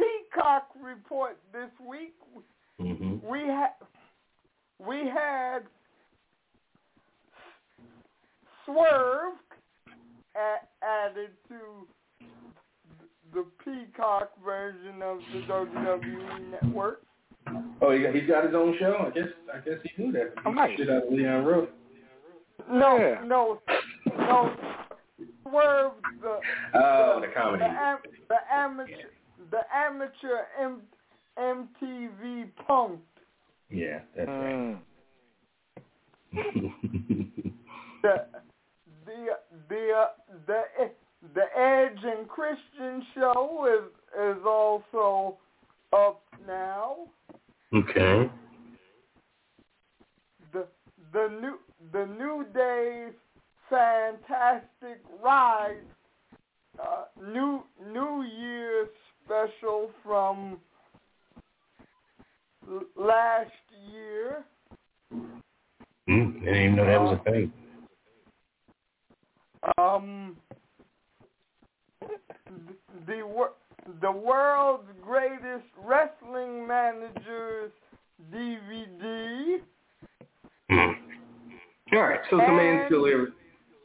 [0.00, 2.14] Peacock report this week,
[2.80, 3.16] Mm-hmm.
[3.30, 3.72] we had
[4.78, 5.60] we had
[8.64, 9.34] Swerve
[10.34, 11.86] a- added to
[13.34, 17.02] the Peacock version of the WWE Network.
[17.82, 19.06] Oh, he got, he's got his own show.
[19.06, 20.32] I guess I guess he knew that.
[20.46, 20.76] Oh, nice.
[20.78, 21.68] Shit out of Leon Rose.
[22.70, 23.22] No, Yeah.
[23.26, 23.60] no,
[24.18, 24.54] no.
[25.42, 25.92] Swerve
[26.22, 26.40] the
[26.74, 27.62] Oh, the comedy.
[27.64, 27.98] the, am,
[28.28, 28.92] the amateur
[29.50, 30.82] the amateur M,
[31.38, 33.00] MTV Punk.
[33.70, 34.54] Yeah, that's right.
[34.54, 34.78] Mm.
[38.02, 38.26] the
[39.06, 39.26] the
[39.68, 40.06] the uh,
[40.46, 40.62] the
[41.34, 45.38] the Edge and Christian show is is also
[45.92, 46.96] up now.
[47.74, 48.30] okay.
[50.52, 50.66] The
[51.12, 51.58] the new
[51.92, 53.14] the New Day's
[53.68, 55.82] Fantastic Ride
[56.80, 58.88] uh, new New Year's
[59.30, 60.58] special from
[62.96, 63.50] last
[63.92, 64.44] year.
[65.12, 67.52] Mm, I didn't even know that was a thing.
[69.78, 70.36] Um,
[72.00, 72.74] the
[73.06, 73.52] the, wor-
[74.00, 77.70] the world's greatest wrestling managers
[78.34, 79.58] DVD.
[80.72, 80.94] Mm.
[81.92, 82.20] All right.
[82.30, 83.28] So some And- ancillary,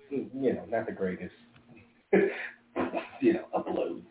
[0.10, 1.34] you know, not the greatest,
[3.22, 4.02] you know, uploads.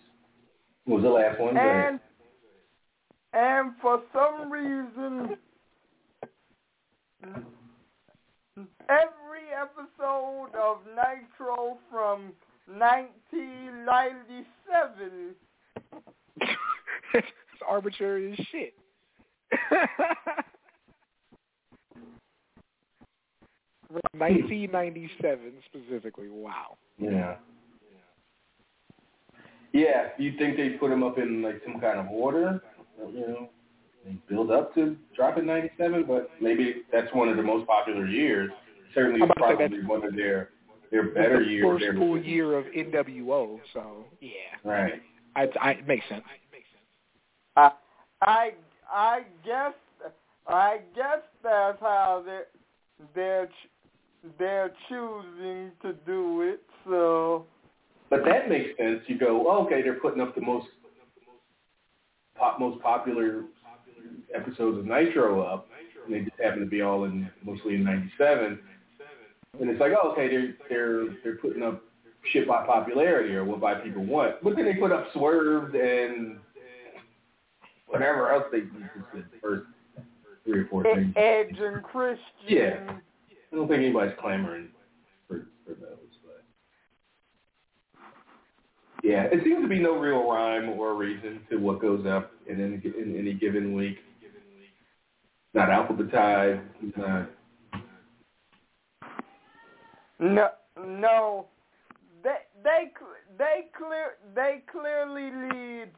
[0.85, 1.55] What was the last one?
[1.55, 1.61] Go.
[1.61, 2.01] And
[3.33, 5.39] and for some reason,
[8.89, 12.33] every episode of Nitro from
[12.67, 15.35] 1997
[17.15, 17.27] it's
[17.67, 18.75] arbitrary as shit.
[24.19, 26.29] 1997 specifically.
[26.29, 26.77] Wow.
[26.99, 27.37] Yeah.
[29.75, 30.09] Yeah.
[30.17, 32.63] You think they put them up in like some kind of order?
[33.13, 33.49] You know.
[34.05, 38.07] they build up to drop in '97, but maybe that's one of the most popular
[38.07, 38.51] years.
[38.95, 40.51] Certainly, I'm about to say probably one of their
[40.93, 41.67] their better the years.
[41.67, 44.31] First Their- full year of NWO, so yeah,
[44.63, 45.03] Right.
[45.35, 46.23] I, I, it makes sense.
[47.57, 47.73] I
[48.23, 48.53] I
[48.93, 49.73] I guess
[50.47, 52.47] I guess that's how they're
[53.15, 53.49] they're
[54.39, 56.63] they're choosing to do it.
[56.85, 57.47] So
[58.11, 59.01] But that makes sense.
[59.07, 60.67] You go, oh, okay, they're putting up the most
[62.37, 63.45] pop, most popular
[64.35, 65.69] episodes of Nitro up,
[66.05, 68.59] and they just happen to be all in mostly in '97.
[69.61, 71.83] And it's like, oh, okay, they're they're they're putting up
[72.33, 74.43] shit by popularity or what by people want.
[74.43, 76.39] But then they put up Swerved and
[77.87, 79.67] whatever else they the first
[80.45, 81.13] three or four things.
[81.17, 82.21] Edge and Christian.
[82.49, 82.97] Yeah.
[83.53, 84.69] I don't think anybody's clamoring
[85.29, 86.14] for for those,
[89.05, 92.59] yeah, it seems to be no real rhyme or reason to what goes up in
[92.59, 93.99] any in any given week.
[95.53, 96.63] Not alphabetized,
[96.97, 97.29] not
[100.19, 100.49] No,
[100.83, 101.47] no.
[102.23, 102.93] They they
[103.37, 105.91] they clear they clearly need.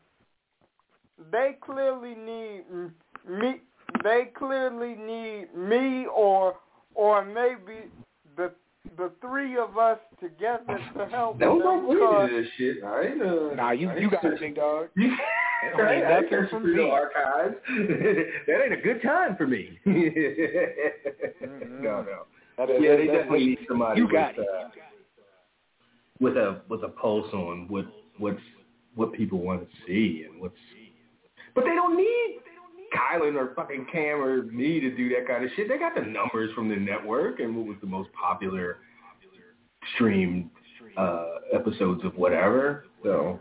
[1.31, 2.65] They clearly need
[3.25, 3.61] me.
[4.03, 6.57] They clearly need me or
[6.97, 7.89] or maybe
[8.97, 11.87] the the three of us together to help Don't them.
[11.87, 12.85] go cause- into this shit.
[12.85, 14.89] I ain't uh, Nah, you you got it, big dog.
[14.97, 16.91] You, I mean, I nothing from the me.
[16.91, 17.55] archives.
[18.47, 19.79] that ain't a good time for me.
[19.87, 21.83] Mm-hmm.
[21.83, 22.27] no, no.
[22.59, 24.41] That is- Yeah, they that's- definitely need somebody You with, got it.
[24.41, 24.69] uh,
[26.21, 27.87] with a with a pulse on what
[28.19, 28.41] what's
[28.95, 30.55] what people want to see and what's.
[31.55, 32.41] But they don't need
[32.95, 35.69] Kylan or fucking Cam or me to do that kind of shit.
[35.69, 38.79] They got the numbers from the network and what was the most popular
[39.95, 40.51] streamed
[40.97, 42.87] uh, episodes of whatever.
[43.03, 43.41] So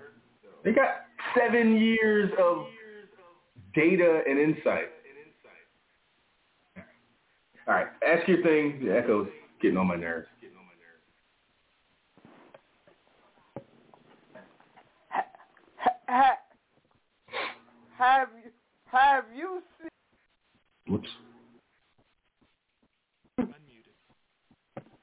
[0.63, 1.05] they got
[1.37, 2.65] seven years of
[3.73, 4.89] data and insight.
[7.67, 8.85] All right, ask your thing.
[8.85, 9.27] The echo's
[9.61, 10.27] getting on my nerves.
[15.09, 15.23] ha,
[16.07, 16.37] ha,
[17.97, 18.29] have
[18.95, 19.89] have you seen
[20.87, 21.09] Whoops.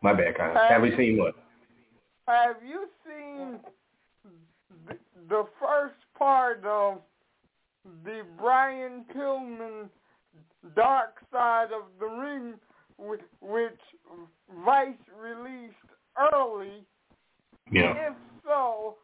[0.02, 0.68] My bad, Kyle.
[0.68, 1.34] Have we seen what?
[2.26, 3.58] have you seen
[4.86, 4.96] the,
[5.28, 6.98] the first part of
[8.04, 9.88] the Brian Pillman
[10.76, 12.54] Dark Side of the Ring,
[12.96, 13.80] whi- which
[14.64, 15.74] Vice released
[16.32, 16.84] early?
[17.70, 18.10] Yeah.
[18.10, 18.14] If
[18.44, 18.96] so,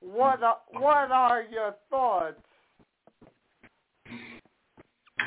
[0.00, 2.40] what are, what are your thoughts?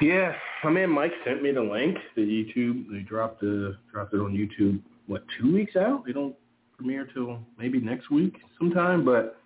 [0.01, 0.33] Yeah,
[0.63, 1.97] my man Mike sent me the link.
[2.15, 4.81] The YouTube, they dropped the dropped it on YouTube.
[5.07, 6.03] What two weeks out?
[6.05, 6.35] They don't
[6.75, 9.03] premiere till maybe next week sometime.
[9.03, 9.37] But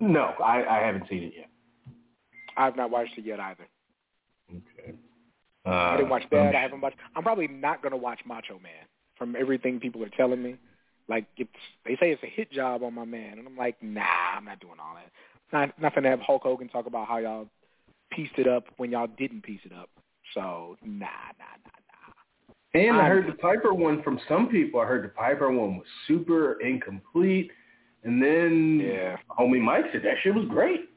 [0.00, 1.48] no, I, I haven't seen it yet.
[2.56, 3.66] I've not watched it yet either.
[4.50, 4.94] Okay.
[5.64, 6.54] Uh, I didn't watch um, that.
[6.54, 6.96] I haven't watched.
[7.16, 8.72] I'm probably not gonna watch Macho Man.
[9.16, 10.56] From everything people are telling me,
[11.08, 11.50] like it's
[11.84, 14.02] they say it's a hit job on my man, and I'm like, nah,
[14.36, 15.10] I'm not doing all that.
[15.52, 17.48] Not nothing to have Hulk Hogan talk about how y'all
[18.10, 19.90] pieced it up when y'all didn't piece it up.
[20.34, 21.06] So nah,
[21.38, 22.80] nah, nah, nah.
[22.80, 24.80] And I I'm- heard the Piper one from some people.
[24.80, 27.50] I heard the Piper one was super incomplete.
[28.04, 29.16] And then Yeah.
[29.30, 30.88] homie Mike said that shit was great.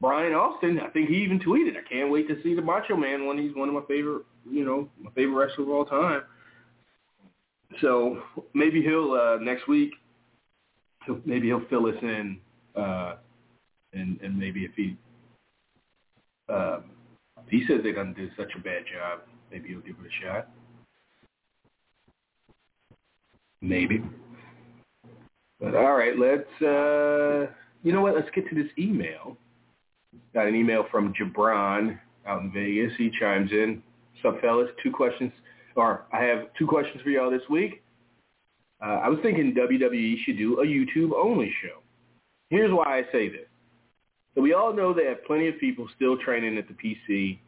[0.00, 3.26] Brian Austin, I think he even tweeted, I can't wait to see the Macho Man
[3.26, 3.36] one.
[3.36, 6.22] He's one of my favorite, you know, my favorite wrestlers of all time.
[7.80, 8.22] So
[8.54, 9.92] maybe he'll uh, next week.
[11.06, 12.38] He'll, maybe he'll fill us in,
[12.74, 13.16] uh,
[13.92, 14.96] and and maybe if he
[16.50, 16.80] uh,
[17.48, 19.20] he says they done do such a bad job,
[19.50, 20.48] maybe he'll give it a shot.
[23.60, 24.02] Maybe.
[25.60, 26.62] But all right, let's.
[26.62, 28.14] Uh, you know what?
[28.14, 29.36] Let's get to this email.
[30.34, 32.92] Got an email from Jabron out in Vegas.
[32.96, 33.82] He chimes in.
[34.22, 34.68] What's up, fellas?
[34.82, 35.32] Two questions.
[35.76, 37.82] Or I have two questions for y'all this week.
[38.82, 41.80] Uh, I was thinking WWE should do a YouTube only show.
[42.48, 43.49] Here's why I say this.
[44.34, 47.38] So we all know they have plenty of people still training at the PC,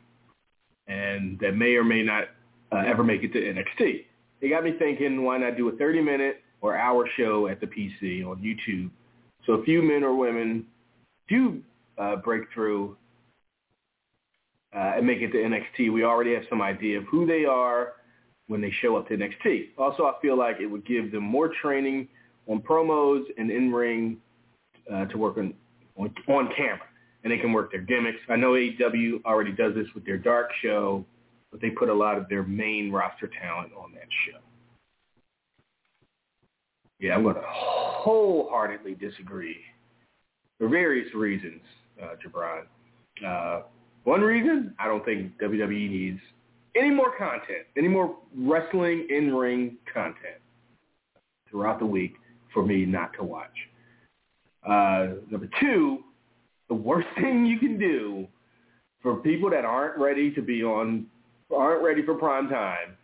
[0.89, 2.25] and that may or may not
[2.73, 4.05] uh, ever make it to NXT.
[4.41, 8.27] It got me thinking, why not do a 30-minute or hour show at the PC
[8.27, 8.91] on YouTube,
[9.47, 10.67] so a few men or women
[11.29, 11.63] do
[11.99, 12.97] uh, break through
[14.75, 15.93] uh, and make it to NXT.
[15.93, 17.95] We already have some idea of who they are
[18.49, 19.71] when they show up to NXT.
[19.79, 22.09] Also, I feel like it would give them more training
[22.47, 24.19] on promos and in-ring
[24.93, 25.55] uh, to work on,
[25.97, 26.81] on on camera,
[27.25, 28.19] and they can work their gimmicks.
[28.29, 31.05] I know AEW already does this with their Dark show,
[31.51, 34.39] but they put a lot of their main roster talent on that show.
[36.99, 39.57] Yeah, I'm going to wholeheartedly disagree
[40.59, 41.61] for various reasons,
[42.01, 42.63] uh, Jabron.
[43.27, 43.63] Uh,
[44.05, 46.21] One reason, I don't think WWE needs
[46.77, 50.41] any more content, any more wrestling in-ring content
[51.51, 52.15] throughout the week
[52.55, 53.51] for me not to watch.
[54.67, 55.99] Uh, number two,
[56.69, 58.27] the worst thing you can do
[59.03, 61.07] for people that aren't ready to be on,
[61.55, 62.97] aren't ready for prime time,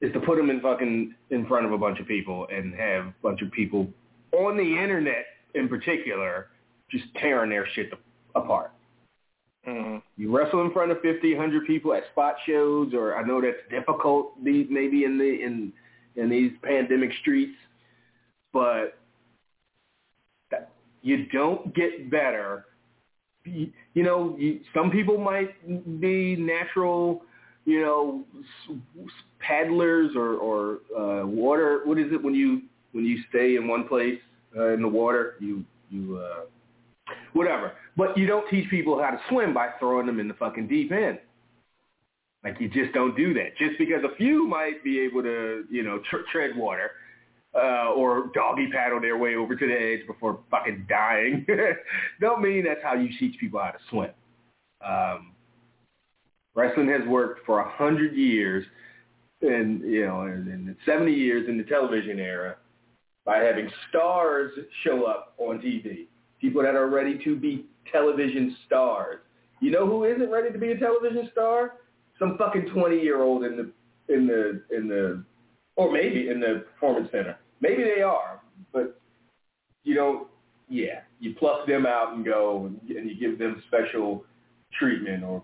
[0.00, 3.06] is to put them in fucking in front of a bunch of people and have
[3.06, 3.88] a bunch of people
[4.32, 6.48] on the internet in particular
[6.90, 7.90] just tearing their shit
[8.34, 8.72] apart.
[9.66, 9.98] Mm-hmm.
[10.16, 13.56] You wrestle in front of 50, 100 people at spot shows, or I know that's
[13.70, 15.72] difficult these maybe in the in
[16.16, 17.56] in these pandemic streets,
[18.52, 18.98] but
[21.02, 22.66] you don't get better.
[23.44, 27.22] You, know, you, some people might be natural,
[27.64, 28.24] you know,
[29.40, 31.80] paddlers or or uh, water.
[31.84, 34.18] What is it when you when you stay in one place
[34.56, 35.34] uh, in the water?
[35.40, 36.44] You you uh,
[37.32, 37.72] whatever.
[37.96, 40.92] But you don't teach people how to swim by throwing them in the fucking deep
[40.92, 41.18] end.
[42.44, 43.56] Like you just don't do that.
[43.58, 46.92] Just because a few might be able to, you know, tr- tread water
[47.54, 51.46] uh, or doggy paddle their way over to the edge before fucking dying,
[52.20, 54.10] don't mean that's how you teach people how to swim.
[54.86, 55.32] Um,
[56.54, 58.64] wrestling has worked for a hundred years,
[59.42, 62.56] and you know, and, and seventy years in the television era
[63.24, 66.06] by having stars show up on TV
[66.42, 69.20] people that are ready to be television stars.
[69.60, 71.74] You know who isn't ready to be a television star?
[72.18, 73.70] Some fucking twenty year old in the
[74.12, 75.24] in the in the
[75.76, 77.38] or maybe in the performance center.
[77.60, 78.40] Maybe they are,
[78.72, 79.00] but
[79.84, 80.28] you don't.
[80.68, 84.24] Yeah, you pluck them out and go, and you give them special
[84.78, 85.42] treatment or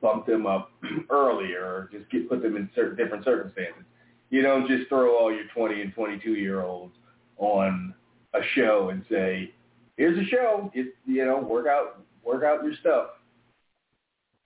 [0.00, 0.70] bump them up
[1.10, 3.82] earlier, or just get put them in certain different circumstances.
[4.30, 6.94] You don't just throw all your 20 and 22 year olds
[7.38, 7.94] on
[8.34, 9.52] a show and say,
[9.96, 10.70] here's a show.
[10.74, 13.08] Get you know, work out work out your stuff.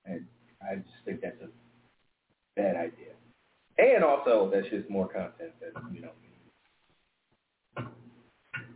[0.07, 0.25] And
[0.63, 1.49] I just think that's a
[2.57, 3.13] bad idea.
[3.79, 7.89] And also, that's just more content that we don't.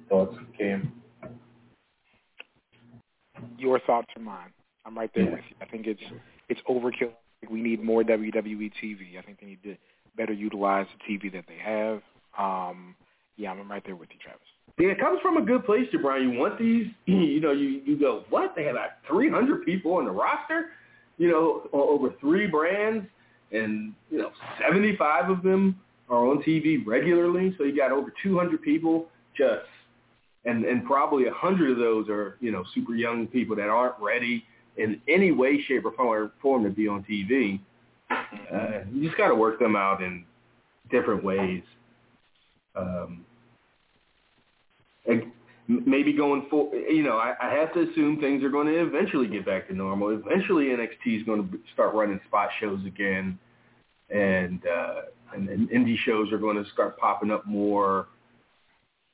[0.09, 0.93] Thoughts, Cam?
[3.59, 4.53] Your thoughts are mine.
[4.85, 5.31] I'm right there Yeah.
[5.33, 5.57] with you.
[5.61, 6.03] I think it's
[6.49, 7.13] it's overkill.
[7.51, 9.19] We need more WWE TV.
[9.19, 9.77] I think they need to
[10.17, 12.03] better utilize the TV that they have.
[12.39, 12.95] Um,
[13.37, 14.41] yeah, I'm right there with you, Travis.
[14.79, 16.33] Yeah, it comes from a good place, Brian.
[16.33, 18.55] You want these, you know, you, you go, what?
[18.57, 20.71] They have like 300 people on the roster,
[21.19, 23.07] you know, over three brands,
[23.53, 24.31] and, you know,
[24.61, 27.55] 75 of them are on TV regularly.
[27.59, 29.67] So you got over 200 people just,
[30.45, 34.45] and, and probably 100 of those are, you know, super young people that aren't ready
[34.77, 37.61] in any way, shape, or form, form to be on TV.
[38.11, 40.25] Uh, you just got to work them out in
[40.91, 41.63] different ways.
[42.77, 43.25] Um,
[45.69, 49.27] maybe going for you know I, I have to assume things are going to eventually
[49.27, 50.11] get back to normal.
[50.11, 53.39] Eventually NXT is going to start running spot shows again,
[54.11, 55.03] and uh,
[55.35, 58.07] and then indie shows are going to start popping up more,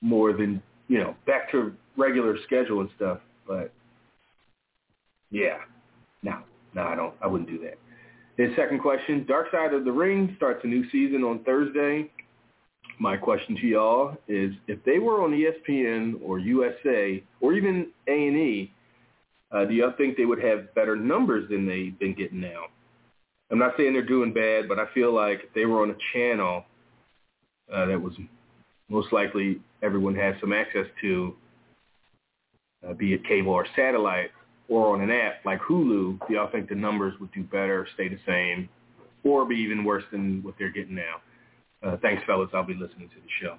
[0.00, 3.18] more than you know back to regular schedule and stuff.
[3.46, 3.72] But
[5.30, 5.59] yeah,
[6.22, 6.40] no,
[6.74, 7.14] no, I don't.
[7.22, 7.78] I wouldn't do that.
[8.36, 12.11] His second question: Dark Side of the Ring starts a new season on Thursday
[13.03, 18.72] my question to y'all is if they were on ESPN or USA or even A&E,
[19.50, 22.66] uh, do y'all think they would have better numbers than they've been getting now?
[23.50, 25.96] I'm not saying they're doing bad, but I feel like if they were on a
[26.12, 26.64] channel
[27.74, 28.14] uh, that was
[28.88, 31.34] most likely everyone has some access to,
[32.88, 34.30] uh, be it cable or satellite,
[34.68, 38.09] or on an app like Hulu, do y'all think the numbers would do better, stay
[38.09, 38.68] the same,
[39.24, 41.16] or be even worse than what they're getting now?
[41.84, 42.50] Uh, thanks, fellas.
[42.54, 43.56] I'll be listening to the show.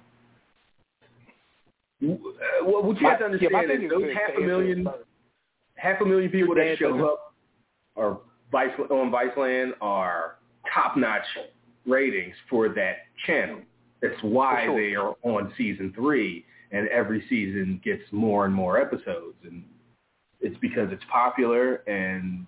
[2.02, 4.86] Uh, What what you have to yeah, understand is is those half a million,
[5.76, 7.34] half a million people that show up
[7.96, 8.18] are
[8.50, 10.36] Vice on Viceland are
[10.72, 11.24] top-notch
[11.86, 12.96] ratings for that
[13.26, 13.60] channel.
[14.00, 14.80] That's why sure.
[14.80, 19.64] they are on season three, and every season gets more and more episodes, and
[20.40, 22.46] it's because it's popular and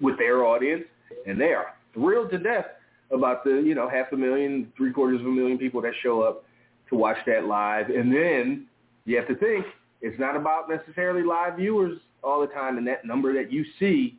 [0.00, 0.84] with their audience,
[1.26, 2.66] and they are thrilled to death
[3.10, 6.22] about the you know half a million, three quarters of a million people that show
[6.22, 6.44] up
[6.88, 8.66] to watch that live, and then
[9.04, 9.66] you have to think
[10.00, 14.18] it's not about necessarily live viewers all the time, and that number that you see,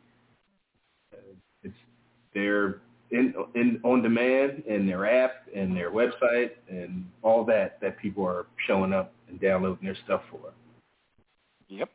[1.62, 1.74] it's
[2.34, 2.80] they're
[3.10, 8.24] in, in on demand and their app and their website and all that that people
[8.24, 10.52] are showing up and downloading their stuff for.
[11.68, 11.90] Yep.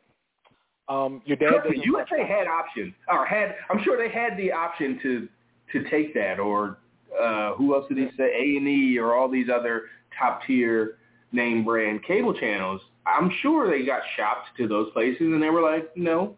[0.88, 1.52] Um, your dad
[1.84, 5.28] USA had options, or had I'm sure they had the option to
[5.72, 6.78] to take that, or
[7.20, 8.24] uh, who else did he say?
[8.24, 9.84] A and E, or all these other
[10.18, 10.98] top tier
[11.32, 12.80] name brand cable channels.
[13.06, 16.36] I'm sure they got shopped to those places, and they were like, no.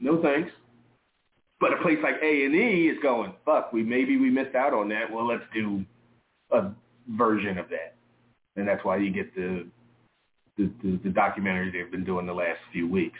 [0.00, 0.50] No thanks.
[1.60, 4.74] But a place like A and E is going, fuck, we maybe we missed out
[4.74, 5.10] on that.
[5.10, 5.84] Well, let's do
[6.50, 6.70] a
[7.08, 7.94] version of that,
[8.56, 9.66] and that's why you get the
[10.56, 13.18] the, the, the documentary they've been doing the last few weeks.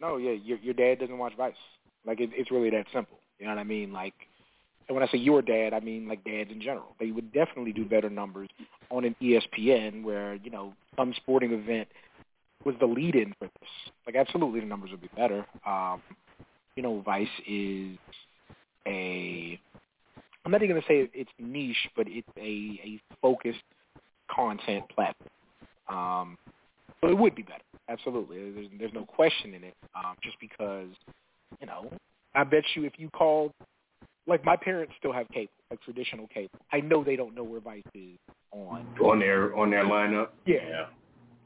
[0.00, 1.54] No, yeah, your your dad doesn't watch Vice.
[2.06, 3.17] Like it, it's really that simple.
[3.38, 3.92] You know what I mean?
[3.92, 4.14] Like,
[4.88, 6.94] and when I say your dad, I mean like dads in general.
[6.98, 8.48] They would definitely do better numbers
[8.90, 11.88] on an ESPN where you know some sporting event
[12.64, 13.70] was the lead-in for this.
[14.06, 15.46] Like, absolutely, the numbers would be better.
[15.66, 16.02] Um,
[16.74, 17.96] you know, Vice is
[18.86, 19.58] a.
[20.44, 23.62] I'm not even to say it's niche, but it's a a focused
[24.30, 25.28] content platform.
[25.88, 26.38] Um,
[27.00, 27.62] so it would be better.
[27.88, 29.74] Absolutely, there's there's no question in it.
[29.94, 30.88] Um, just because,
[31.60, 31.90] you know,
[32.34, 33.52] I bet you if you called,
[34.26, 36.58] like my parents still have cable, like traditional cable.
[36.72, 38.18] I know they don't know where Vice is
[38.52, 40.28] on on their on their lineup.
[40.46, 40.86] Yeah,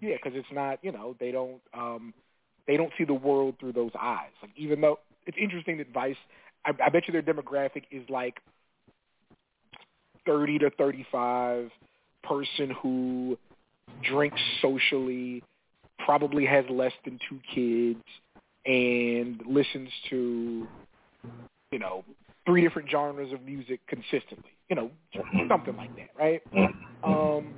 [0.01, 2.13] yeah, because it's not, you know, they don't um,
[2.67, 4.31] they don't see the world through those eyes.
[4.41, 6.17] Like even though it's interesting that Vice,
[6.65, 8.41] I, I bet you their demographic is like
[10.27, 11.71] thirty to thirty-five
[12.25, 13.39] person who
[14.03, 15.43] drinks socially,
[16.05, 18.05] probably has less than two kids,
[18.67, 20.67] and listens to,
[21.71, 22.05] you know,
[22.47, 24.51] three different genres of music consistently.
[24.69, 24.91] You know,
[25.49, 26.43] something like that, right?
[27.05, 27.55] Um,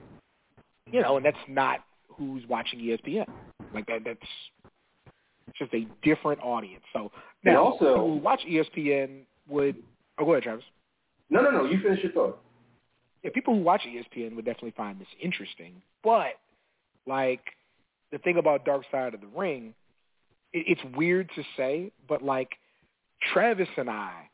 [0.90, 3.26] you know, and that's not who's watching ESPN.
[3.72, 4.20] Like that, that's
[5.58, 6.82] just a different audience.
[6.92, 7.12] So
[7.44, 9.76] now, And also- who watch ESPN would.
[10.18, 10.64] Oh, go ahead, Travis.
[11.30, 11.64] No, no, no.
[11.64, 12.38] You finish your thought.
[13.22, 15.80] Yeah, people who watch ESPN would definitely find this interesting.
[16.02, 16.34] But
[17.06, 17.40] like
[18.12, 19.74] the thing about Dark Side of the Ring,
[20.54, 22.50] it's weird to say, but like
[23.32, 24.30] Travis and I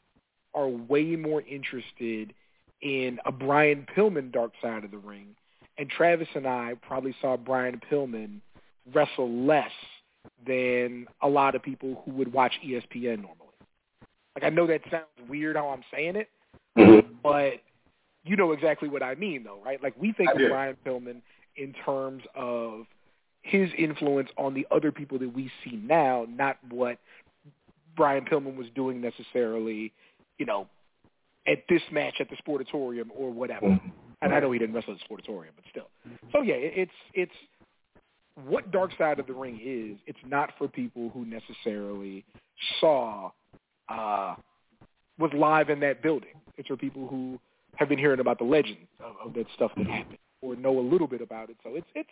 [0.54, 2.32] are way more interested
[2.82, 5.34] in a Brian Pillman Dark Side of the Ring,
[5.78, 8.40] and Travis and I probably saw Brian Pillman
[8.94, 9.70] wrestle less
[10.46, 13.36] than a lot of people who would watch ESPN normally.
[14.34, 16.28] Like I know that sounds weird how I'm saying it,
[16.78, 17.14] Mm-hmm.
[17.22, 17.54] but
[18.24, 19.82] you know exactly what I mean, though, right?
[19.82, 20.48] Like we think I of do.
[20.48, 21.20] Brian Pillman
[21.56, 22.86] in terms of
[23.42, 26.98] his influence on the other people that we see now, not what
[27.96, 29.92] Brian Pillman was doing necessarily,
[30.38, 30.68] you know,
[31.46, 33.80] at this match at the Sportatorium or whatever.
[34.22, 35.88] And I know he didn't wrestle at the Sportatorium, but still.
[36.32, 37.32] So yeah, it's it's
[38.46, 39.98] what Dark Side of the Ring is.
[40.06, 42.24] It's not for people who necessarily
[42.80, 43.30] saw
[43.88, 44.34] uh
[45.18, 46.30] was live in that building.
[46.56, 47.38] It's for people who
[47.76, 50.80] have been hearing about the legend of, of that stuff that happened or know a
[50.80, 51.56] little bit about it.
[51.62, 52.10] So it's it's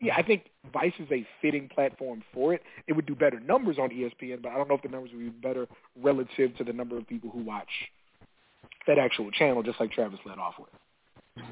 [0.00, 2.62] yeah, I think Vice is a fitting platform for it.
[2.88, 5.20] It would do better numbers on ESPN, but I don't know if the numbers would
[5.20, 5.68] be better
[6.02, 7.68] relative to the number of people who watch
[8.86, 10.70] that actual channel, just like Travis led off with.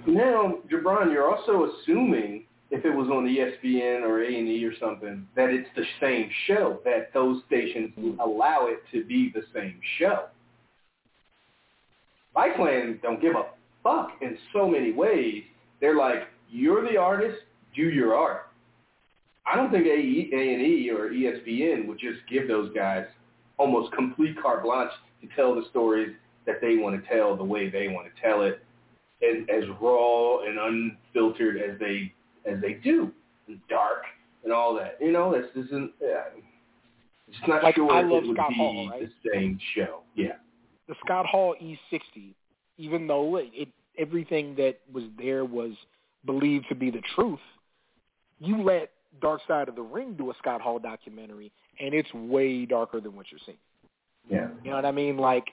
[0.07, 4.73] Now, Jabron, you're also assuming if it was on ESPN or A and E or
[4.79, 6.81] something that it's the same show.
[6.85, 10.25] That those stations allow it to be the same show.
[12.35, 13.47] Viceland don't give a
[13.83, 15.43] fuck in so many ways.
[15.81, 17.39] They're like, you're the artist,
[17.75, 18.49] do your art.
[19.47, 23.07] I don't think A and E or ESPN would just give those guys
[23.59, 24.93] almost complete carte blanche
[25.23, 26.15] to tell the stories
[26.47, 28.63] that they want to tell the way they want to tell it
[29.23, 32.13] and as raw and unfiltered as they
[32.51, 33.11] as they do,
[33.49, 34.03] and dark
[34.45, 34.97] and all that.
[35.01, 35.93] You know, this isn't.
[36.03, 36.41] Uh,
[37.29, 39.09] it's not Like, sure I it would Scott be Hall, right?
[39.23, 40.01] the same show.
[40.17, 40.33] Yeah.
[40.89, 42.35] the Scott Hall E60,
[42.79, 43.69] even though it, it
[43.99, 45.73] everything that was there was
[46.25, 47.39] believed to be the truth,
[48.41, 48.91] you let
[49.21, 53.15] Dark Side of the Ring do a Scott Hall documentary, and it's way darker than
[53.15, 53.59] what you're seeing.
[54.29, 54.49] Yeah.
[54.65, 55.17] You know what I mean?
[55.17, 55.45] Like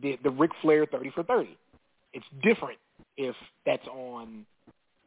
[0.00, 1.56] the the Ric Flair 30 for 30.
[2.12, 2.78] It's different
[3.16, 3.36] if
[3.66, 4.46] that's on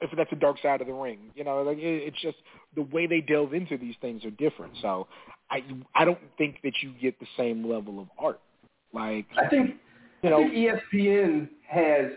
[0.01, 1.31] if that's the dark side of the ring.
[1.35, 2.37] You know, like it, it's just
[2.75, 4.73] the way they delve into these things are different.
[4.81, 5.07] So
[5.49, 5.63] I
[5.95, 8.39] I don't think that you get the same level of art.
[8.93, 9.75] Like I think
[10.21, 10.53] you I know, think
[10.93, 12.11] ESPN has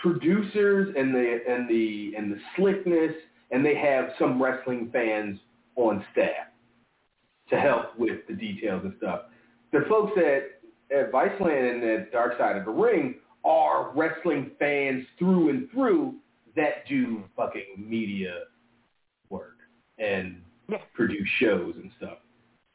[0.00, 3.12] producers and the and the and the slickness,
[3.50, 5.38] and they have some wrestling fans
[5.76, 6.48] on staff
[7.48, 9.22] to help with the details and stuff.
[9.72, 10.60] The folks at
[10.96, 16.14] at Viceland and at Dark Side of the Ring are wrestling fans through and through
[16.56, 18.40] that do fucking media
[19.28, 19.58] work
[19.98, 20.78] and Yeah.
[20.94, 22.18] produce shows and stuff.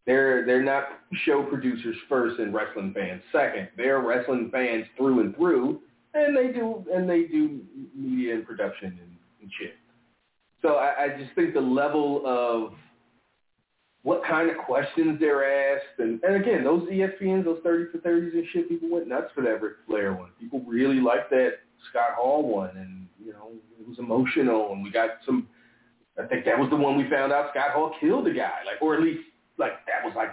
[0.06, 3.70] They're they're not show producers first and wrestling fans second.
[3.76, 5.82] They're wrestling fans through and through,
[6.14, 7.62] and they do and they do
[7.94, 9.76] media and production and, and shit.
[10.66, 12.74] So I, I just think the level of
[14.02, 18.34] what kind of questions they're asked, and, and again, those ESPNs, those thirty for thirties
[18.34, 20.30] and shit, people went nuts for that Ric Flair one.
[20.40, 21.60] People really liked that
[21.90, 25.48] Scott Hall one, and you know it was emotional, and we got some.
[26.20, 28.82] I think that was the one we found out Scott Hall killed a guy, like
[28.82, 29.22] or at least
[29.60, 30.30] like that was like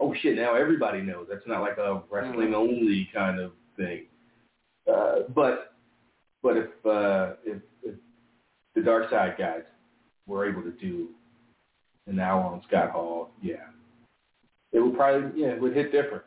[0.00, 4.06] oh shit now everybody knows that's not like a wrestling only kind of thing.
[4.92, 5.74] Uh, but
[6.42, 7.62] but if uh, if
[8.74, 9.62] the Dark Side guys
[10.26, 11.08] were able to do
[12.06, 13.66] an hour on Scott Hall, yeah,
[14.72, 16.24] it would probably yeah it would hit different.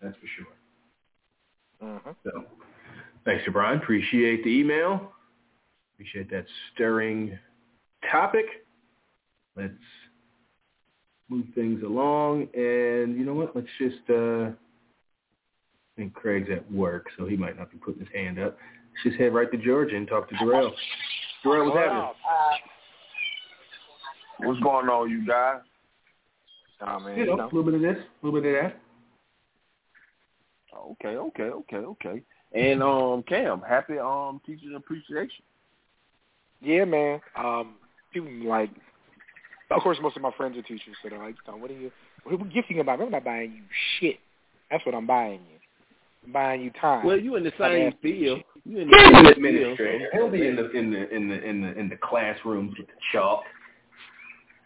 [0.00, 1.88] That's for sure.
[1.88, 2.10] Mm-hmm.
[2.24, 2.44] So
[3.24, 3.78] thanks to Brian.
[3.78, 5.12] Appreciate the email.
[5.94, 7.38] Appreciate that stirring
[8.10, 8.46] topic.
[9.56, 9.74] Let's
[11.28, 12.48] move things along.
[12.54, 13.54] And you know what?
[13.54, 14.54] Let's just, uh, I
[15.96, 18.56] think Craig's at work, so he might not be putting his hand up.
[18.94, 20.74] Let's just head right to Georgia and talk to Darrell.
[21.42, 22.08] Darrell, what's happening?
[24.40, 25.60] What's going on, you guys?
[26.82, 28.80] Oh man, You know, a little bit of this, a little bit of that.
[30.74, 32.22] Okay, okay, okay, okay.
[32.52, 35.44] And um, Cam, happy um Teachers Appreciation.
[36.62, 37.20] Yeah, man.
[37.36, 37.74] Um,
[38.12, 38.70] people like,
[39.70, 41.90] of course, most of my friends are teachers, so they're like, so "What are you?
[42.24, 43.00] What are we gifting about?
[43.00, 43.62] I'm not buying you
[43.98, 44.16] shit.
[44.70, 45.59] That's what I'm buying you.
[46.24, 47.96] I'm buying you time." Well, you in the same Okay.
[48.02, 48.42] field.
[48.64, 49.36] You in the an same field.
[49.36, 50.08] administrator.
[50.12, 52.92] He'll be in the in the in the in the in the classrooms with the
[53.12, 53.42] chalk.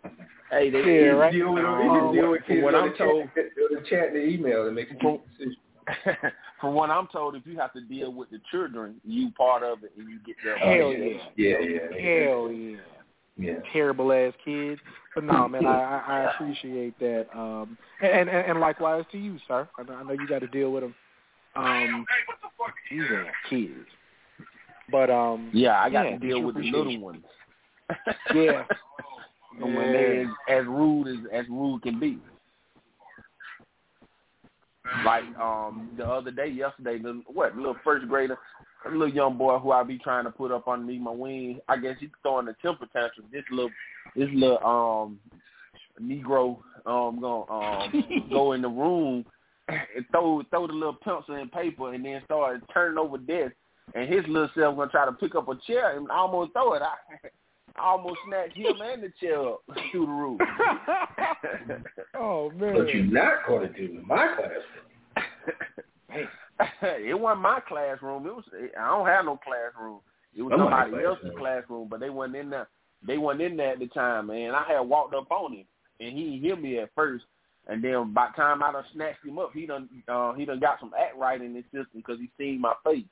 [0.02, 0.10] So,
[0.50, 1.32] hey, they Yeah, right.
[1.32, 4.12] Deal with, Um, he deal with kids what on I'm the told- chat, the chat
[4.12, 5.56] the email and make a From- decision.
[6.60, 9.84] from what I'm told, if you have to deal with the children, you part of
[9.84, 11.26] it, and you get their Hell appreciation.
[11.36, 12.76] Yeah, yeah, Hell yeah.
[13.36, 13.54] yeah.
[13.72, 14.80] terrible ass kids.
[15.14, 17.26] But no, man, I, I, I appreciate that.
[17.34, 19.68] Um, and, and and likewise to you, sir.
[19.78, 20.94] I know, I know you got to deal with them.
[21.56, 22.04] Um,
[22.90, 23.86] these are kids.
[24.90, 27.24] But um, Yeah, I got Yeah, to deal with the little ones.
[28.34, 28.64] Yeah.
[29.62, 32.18] And when they as, as rude as as rude can be.
[35.04, 38.36] Like um the other day, yesterday, the what little first grader,
[38.84, 41.60] a little young boy who I be trying to put up underneath my wing.
[41.68, 43.26] I guess he's throwing a temper tantrum.
[43.32, 43.70] This little
[44.16, 45.20] this little um
[46.02, 49.24] Negro um gonna um go in the room
[49.68, 53.52] and throw throw the little pencil and paper and then start turning over desk
[53.94, 56.82] and his little self gonna try to pick up a chair and almost throw it.
[56.82, 57.28] I,
[57.76, 60.40] I almost snatched him and the chair up through the roof.
[62.14, 62.76] oh man.
[62.76, 66.28] But you're not going to do in my classroom.
[66.82, 68.26] it wasn't my classroom.
[68.26, 68.44] It was
[68.78, 70.00] I don't have no classroom.
[70.36, 72.68] It was Somebody's somebody else's classroom, but they wasn't in there.
[73.06, 74.54] They wasn't in there at the time, man.
[74.54, 75.64] I had walked up on him,
[76.00, 77.24] and he didn't hear me at first.
[77.66, 80.60] And then by the time I done snatched him up, he done uh, he done
[80.60, 83.04] got some act right in his system because he seen my face.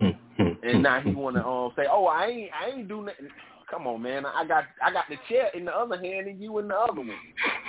[0.60, 3.28] And now he want to uh, say, "Oh, I ain't I ain't do nothing."
[3.70, 4.24] Come on, man.
[4.26, 7.00] I got I got the chair in the other hand and you in the other
[7.00, 7.10] one.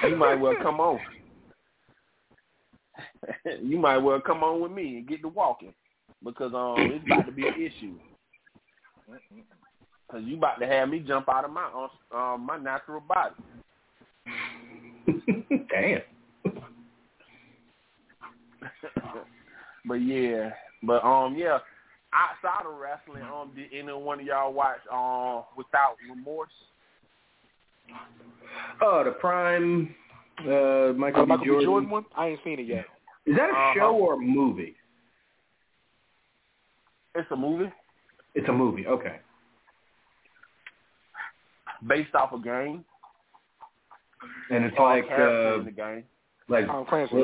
[0.04, 1.00] You might well come on.
[3.62, 5.74] you might well come on with me and get to walking
[6.24, 7.96] because um it's about to be an issue.
[10.10, 11.70] Cause you about to have me jump out of my
[12.12, 13.36] uh, um my natural body.
[15.70, 16.02] Damn.
[19.86, 20.52] but yeah,
[20.84, 21.60] but um yeah,
[22.14, 26.50] outside of wrestling, um did any one of y'all watch um Without Remorse?
[28.82, 29.94] Oh, the Prime
[30.40, 31.34] uh, Michael, Oh, Michael B.
[31.44, 31.48] B.
[31.48, 31.66] Jordan.
[31.66, 32.06] Jordan one?
[32.16, 32.86] I ain't seen it yet.
[33.26, 33.74] Is that a Uh-huh.
[33.76, 34.76] show or a movie?
[37.16, 37.72] It's a movie
[38.36, 38.86] It's a movie.
[38.88, 39.20] Okay.
[41.88, 42.84] based off a game.
[44.50, 46.04] And it's Or a like character uh, the game.
[46.48, 47.16] like Tom Clancy.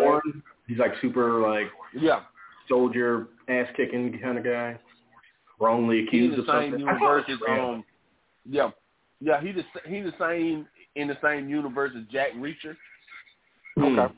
[0.67, 2.21] He's like super like Yeah,
[2.69, 4.77] soldier ass kicking kind of guy.
[5.59, 6.79] Wrongly he's accused the of same something.
[6.87, 7.63] universe as Yeah.
[7.65, 7.83] um
[8.47, 8.69] yeah
[9.21, 12.75] yeah he the he the same in the same universe as Jack Reacher.
[13.77, 13.99] Hmm.
[13.99, 14.13] Okay.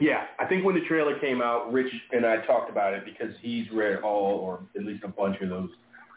[0.00, 3.32] Yeah, I think when the trailer came out, Rich and I talked about it because
[3.40, 5.70] he's read all or at least a bunch of those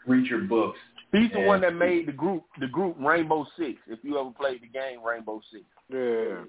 [0.08, 0.78] Reacher books.
[1.12, 1.46] He's the Yeah.
[1.46, 3.80] one that made the group the group Rainbow Six.
[3.86, 6.44] If you ever played the game Rainbow Six, Yeah.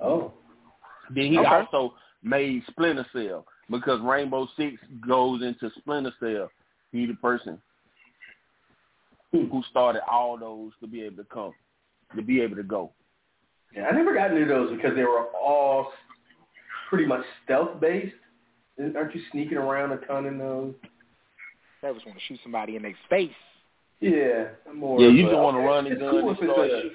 [0.00, 0.32] Oh.
[1.10, 1.48] then he Okay.
[1.48, 6.50] also made Splinter Cell because Rainbow Six goes into Splinter Cell.
[6.92, 7.60] He the person
[9.32, 9.46] hmm.
[9.46, 11.54] who started all those to be able to come,
[12.14, 12.92] to be able to go.
[13.74, 15.92] Yeah, I never got into those because they were all
[16.88, 18.14] pretty much stealth based.
[18.78, 20.74] Aren't you sneaking around a ton in those?
[21.82, 23.30] They just want to shoot somebody in their face.
[24.00, 25.00] Yeah, more.
[25.00, 26.90] Yeah, you a- just want to run and gun cool and start a-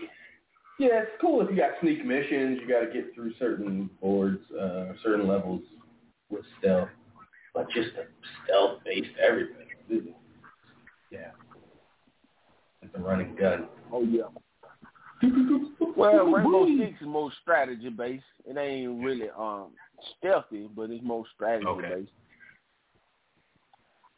[0.79, 2.59] Yeah, it's cool if you got sneak missions.
[2.61, 5.61] You got to get through certain boards, uh, certain levels
[6.29, 6.89] with stealth.
[7.53, 8.05] But just a
[8.45, 10.13] stealth based everything.
[11.09, 11.31] Yeah.
[12.81, 13.67] It's a running gun.
[13.91, 14.23] Oh yeah.
[15.95, 18.23] Well, Rainbow Six is more strategy based.
[18.45, 19.71] It ain't really um
[20.17, 21.89] stealthy, but it's more strategy Okay.
[21.95, 22.11] based.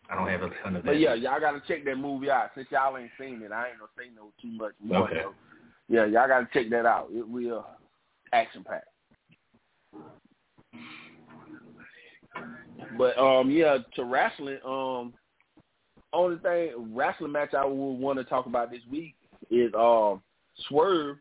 [0.10, 0.86] I don't have a ton of that.
[0.86, 2.52] But yeah, y'all gotta check that movie out.
[2.56, 5.06] Since y'all ain't seen it, I ain't gonna say no too much more.
[5.06, 5.22] Okay.
[5.24, 5.34] though.
[5.88, 7.10] Yeah, y'all gotta check that out.
[7.12, 7.66] It will
[8.32, 8.88] action packed.
[12.98, 15.14] But um, yeah, to wrestling, um,
[16.12, 19.16] only thing wrestling match I would want to talk about this week
[19.50, 20.22] is um
[20.68, 21.18] Swerve,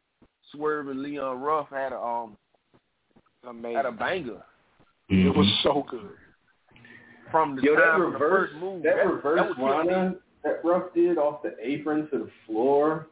[0.53, 2.37] Swerve and Leon Ruff had a um
[3.45, 3.77] Amazing.
[3.77, 4.43] had a banger
[5.09, 6.11] It was so good.
[7.31, 8.83] From the Yo, that time of the reverse, first move.
[8.83, 13.07] that, that, reverse that was Rana that Ruff did off the apron to the floor,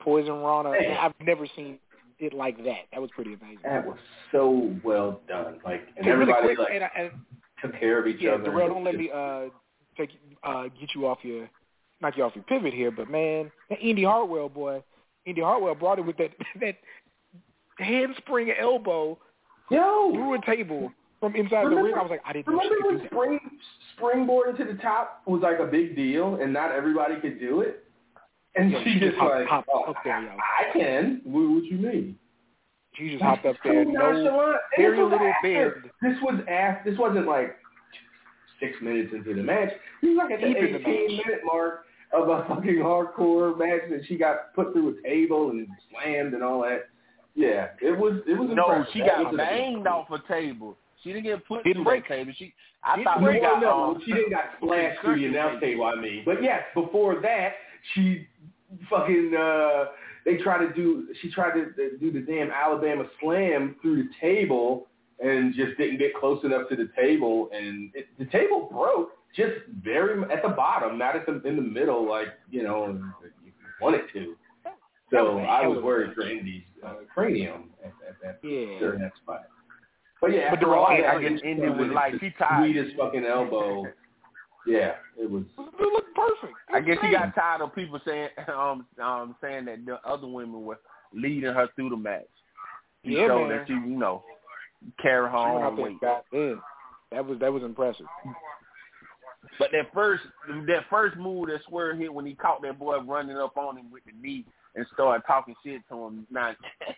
[0.00, 0.70] Poison Rana.
[0.70, 0.96] Man.
[0.98, 1.78] I've never seen
[2.18, 2.82] it like that.
[2.92, 3.58] That was pretty amazing.
[3.64, 3.98] that was
[4.32, 5.58] so well done.
[5.64, 7.10] Like, and Hey, really everybody quick, like and, I- and
[7.62, 8.44] took care of each yeah, other.
[8.44, 9.46] Darrell, don't let me uh
[9.96, 10.10] take
[10.44, 11.48] uh get you off your
[12.00, 14.82] knock you off your pivot here, but man, that Indi Hartwell boy,
[15.26, 16.30] Indi Hartwell brought it with that
[16.60, 16.76] that
[17.78, 19.18] handspring elbow
[19.70, 20.90] Yo, through a table
[21.20, 21.94] from inside the Remember- ring.
[21.98, 23.40] I was like, I didn't know she remember could when spring
[23.96, 27.84] springboard to the top was like a big deal, and not everybody could do it.
[28.54, 30.30] And Yo, she, she just just hopped- like, hopped oh, up there, yo.
[30.30, 31.20] I, I can.
[31.24, 32.18] What, what you mean?
[32.94, 34.58] She just hopped up there, no nonchalant.
[34.76, 35.92] And very was little after- bend.
[36.02, 36.90] This was after.
[36.90, 37.56] This wasn't like
[38.60, 39.70] six minutes into the match.
[40.02, 43.56] This was like at the Deep in the 18 minute mark of a fucking hardcore
[43.58, 46.88] match that she got put through a table and slammed and all that.
[47.36, 48.14] Yeah, it was.
[48.26, 48.48] It was.
[48.52, 48.86] No, impressive.
[48.92, 50.76] she That got was a- banged off a table.
[51.02, 52.08] She didn't get put Didn't through break.
[52.08, 52.32] that table.
[52.36, 52.52] She,
[52.82, 53.60] I Didn't thought No, she got.
[53.62, 55.84] no, um, she didn't got splashed through the announce table.
[55.84, 57.52] I mean, but yes, before that,
[57.94, 58.26] she
[58.90, 59.34] fucking.
[59.38, 59.84] uh
[60.24, 61.08] They tried to do.
[61.22, 64.88] She tried to do the damn Alabama slam through the table
[65.20, 69.52] and just didn't get close enough to the table, and it, the table broke just
[69.82, 72.86] very at the bottom, not at the in the middle, like you know
[73.44, 74.34] you want it to.
[75.10, 78.78] So was a I hell was worried for Indi's uh, cranium at, at that Yeah.
[78.78, 79.46] during that spot.
[80.20, 82.12] But yeah, But after the all right- that, I guess it Indi was it's like,
[82.14, 82.64] the she tired.
[82.72, 83.86] sweetest fucking elbow.
[84.66, 85.44] Yeah, it was.
[85.58, 86.52] It looked perfect.
[86.68, 87.12] It I guess she great.
[87.12, 90.78] got tired of people saying um um saying that the other women were
[91.14, 92.24] leading her through the match.
[93.02, 93.58] She Yeah, showed man.
[93.58, 94.22] that she, you know,
[95.00, 96.00] carry her She went out own weight.
[96.02, 96.58] got in.
[97.12, 98.04] That was that was impressive.
[99.58, 100.22] But that first
[100.66, 103.90] that first move that Swerve hit when he caught that boy running up on him
[103.90, 106.26] with the knee and started talking shit to him.
[106.30, 106.52] Now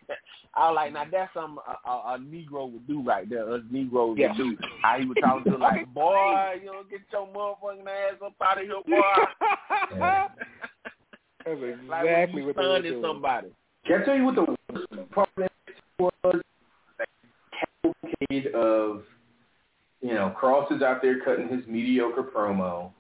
[0.55, 3.52] I was like, now that's something a, a, a Negro would do right there.
[3.52, 4.36] Us Negroes Yes.
[4.38, 4.56] would do.
[4.82, 8.34] How he would talk to him like, boy, you don't get your motherfucking ass up
[8.42, 9.01] out of here, boy.
[11.47, 13.02] That's like when exactly you what they were stunned doing.
[13.02, 13.48] somebody.
[13.86, 15.52] Can I tell you what the worst part of that
[15.98, 16.40] was?
[16.98, 17.09] That
[17.82, 19.02] cavalcade of,
[20.02, 22.90] you know, Kross is out there cutting his mediocre promo,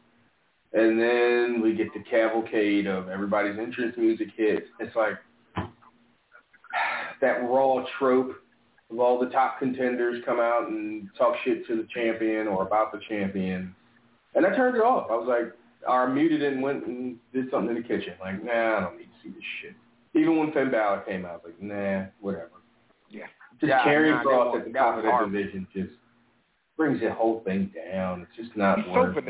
[0.72, 4.66] and then we get the cavalcade of everybody's entrance music hits.
[4.78, 5.14] It's like
[7.20, 8.36] that raw trope
[8.90, 12.92] of all the top contenders come out and talk shit to the champion or about
[12.92, 13.74] the champion.
[14.34, 15.10] And I turned it off.
[15.10, 15.52] I was like,
[15.88, 18.14] I muted it and went and did something in the kitchen.
[18.20, 19.74] Like, nah, I don't need to see this shit.
[20.14, 22.50] Even when Finn Balor came out, I was like, nah, whatever.
[23.08, 23.26] Yeah.
[23.60, 25.92] Just Yeah, carrying nah, Kross at the top of that division just
[26.76, 28.22] brings the whole thing down.
[28.22, 29.24] It's just not He's so worth it.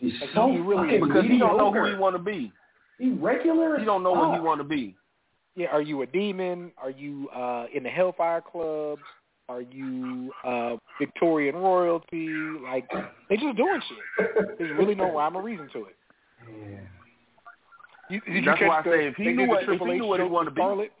[0.00, 0.12] Vanilla.
[0.12, 1.08] He's Like, so he really fucking is.
[1.08, 1.94] Because he don't know who mediocre.
[1.96, 2.52] he want to be.
[2.98, 3.78] He regular.
[3.78, 4.96] He don't know what he want to be.
[5.54, 6.70] Yeah, are you a demon?
[6.78, 8.98] Are you uh in the Hellfire Club?
[9.48, 12.28] Are you uh Victorian royalty?
[12.62, 12.88] Like
[13.28, 14.58] they just doing shit.
[14.58, 15.96] There's really no rhyme or reason to it.
[16.48, 16.76] Yeah.
[18.08, 19.86] You, did That's you why I catch the, say if he knew what- if Triple
[19.88, 20.92] he H knew what he joke wanted to be- Scarlett?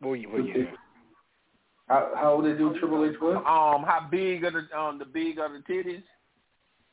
[0.00, 0.64] Well, yeah, well, yeah.
[1.88, 3.36] How, how would they do Triple H what?
[3.36, 6.02] Um, how big are the um the big are the titties?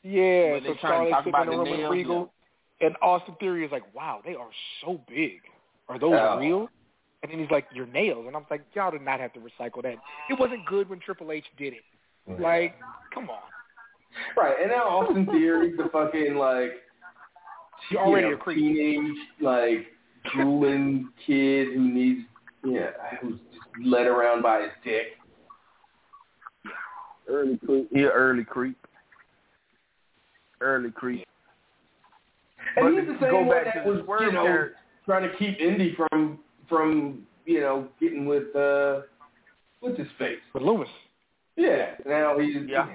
[0.02, 2.32] Yeah, When they so trying to talk about in the the room with nails, Regal,
[2.80, 4.50] and Austin Theory is like, "Wow, they are
[4.80, 5.40] so big.
[5.88, 6.38] Are those Yeah.
[6.38, 6.68] real?"
[7.22, 9.82] And then he's like, "Your nails," and I'm like, "Y'all did not have to recycle
[9.82, 9.96] that.
[10.28, 11.84] It wasn't good when Triple H did it.
[12.26, 12.76] Like,
[13.12, 13.42] come on,
[14.36, 16.82] Right, and now Austin Theory's the fucking like
[17.90, 18.58] You're already know, a creep.
[18.58, 19.86] teenage like
[20.32, 22.20] drooling kid who needs
[22.64, 23.38] yeah who's
[23.82, 25.18] led around by his dick.
[27.28, 27.88] Early creep.
[27.90, 28.76] Yeah, early creep.
[30.62, 31.26] Early creep.
[32.76, 35.36] And But he's the same go one back that was you know character- trying to
[35.36, 39.02] keep Indi from from you know getting with uh
[39.80, 40.38] what's his face.
[40.52, 40.86] but Lumis,
[41.56, 42.86] Yeah, now he's Yeah.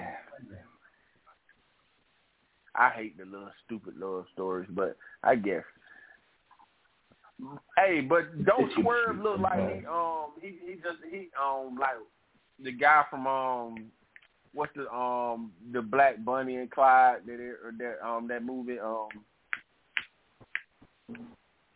[2.76, 5.64] I hate the little stupid love stories, but I guess.
[7.76, 11.98] Hey, but don't It's Swerve look like he um he he just he um like
[12.64, 13.92] the guy from um
[14.58, 18.80] what's the um the Black Bonnie and Clyde that it, or that um that movie
[18.80, 19.08] um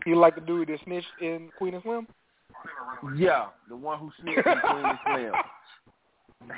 [0.05, 2.07] you like the dude that snitched in Queen and Slim?
[3.15, 6.57] yeah the one who snitched in Queen and Slim.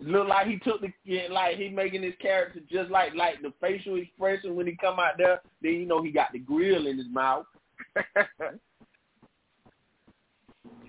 [0.12, 3.52] Look like he took the yeah, like he making his character just like like the
[3.60, 5.40] facial expression when he come out there.
[5.62, 7.46] Then you know he got the grill in his mouth.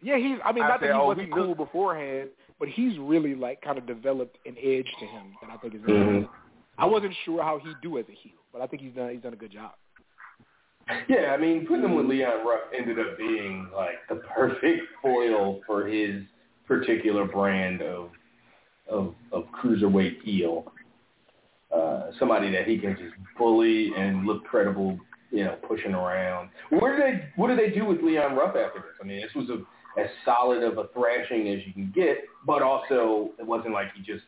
[0.04, 0.38] Yeah, he's.
[0.44, 3.36] I mean, I not that he oh, wasn't he cool look- beforehand, but he's really
[3.36, 5.82] like kind of developed an edge to him that I think is.
[5.82, 6.30] Very Mhm.
[6.78, 9.10] I wasn't sure how he'd do as a heel, but I think he's done.
[9.12, 9.74] He's done a good job.
[11.08, 15.62] Yeah, I mean, putting him with Leon Ruff ended up being like the perfect foil
[15.66, 16.24] for his
[16.68, 18.10] particular brand of
[18.90, 20.72] of of cruiserweight heel.
[21.74, 25.00] Uh, somebody that he can just bully and look credible,
[25.32, 26.50] you know, pushing around.
[26.70, 28.92] Where did they what did they do with Leon Ruff after this?
[29.02, 29.64] I mean, this was a
[29.98, 34.02] as solid of a thrashing as you can get, but also it wasn't like he
[34.04, 34.24] just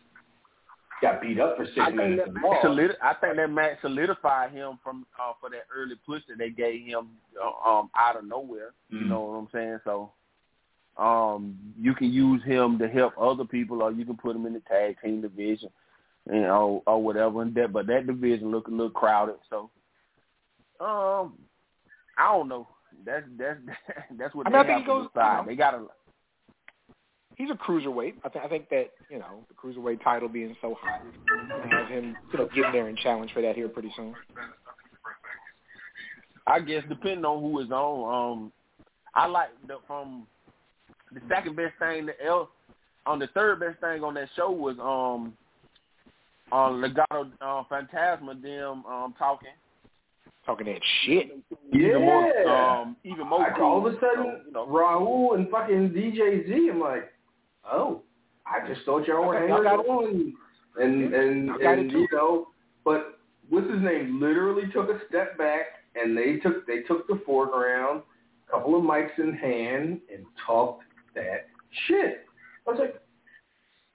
[1.02, 2.66] got beat up for six I think minutes that and match lost.
[2.66, 6.50] solidi- I think that match solidified him from uh, for that early push that they
[6.52, 7.10] gave him
[7.42, 8.72] uh, um, out of nowhere.
[8.90, 9.08] You Mhm.
[9.10, 9.80] know what I'm saying?
[9.84, 10.12] So
[10.98, 14.54] um, you can use him to help other people, or you can put him in
[14.54, 15.70] the tag team division,
[16.28, 17.42] and or, or whatever.
[17.42, 19.36] And that, but that division look a little crowded.
[19.50, 19.70] So
[20.80, 21.34] um,
[22.18, 22.68] I don't know.
[23.06, 23.60] That's that's
[24.18, 25.32] that's what I they I think have he goes- decide.
[25.32, 25.48] you know.
[25.48, 25.84] They gotta.
[27.38, 28.14] He's a cruiserweight.
[28.24, 28.46] I think.
[28.46, 31.02] I think that you know the cruiserweight title being so hot,
[31.70, 34.14] have him you know get in there and challenge for that here pretty soon.
[36.48, 38.32] I guess depending on who is on.
[38.44, 38.52] Um,
[39.16, 40.28] I like the from
[41.12, 42.50] the second best thing that else
[43.06, 45.34] on the third best thing on that show was um
[46.52, 49.50] on Legado uh, Fantasma them um talking
[50.46, 51.32] Talking that shit.
[51.74, 52.82] even more Yeah.
[52.82, 56.46] um even more I, all of a sudden, So, you know, Raul and fucking DJ
[56.48, 57.12] Z, I'm like,
[57.70, 58.02] oh,
[58.46, 59.90] I just thought y'all were Okay, hanging y'all got it.
[59.90, 60.34] on,
[60.80, 62.48] and and Y'all got it and you know,
[62.84, 63.20] but
[63.50, 64.20] what's his name?
[64.22, 65.66] Literally took a step back,
[65.96, 68.04] and they took they took the foreground,
[68.52, 70.84] couple of mics in hand, and talked
[71.16, 71.48] that
[71.88, 72.26] shit.
[72.68, 73.02] I was like,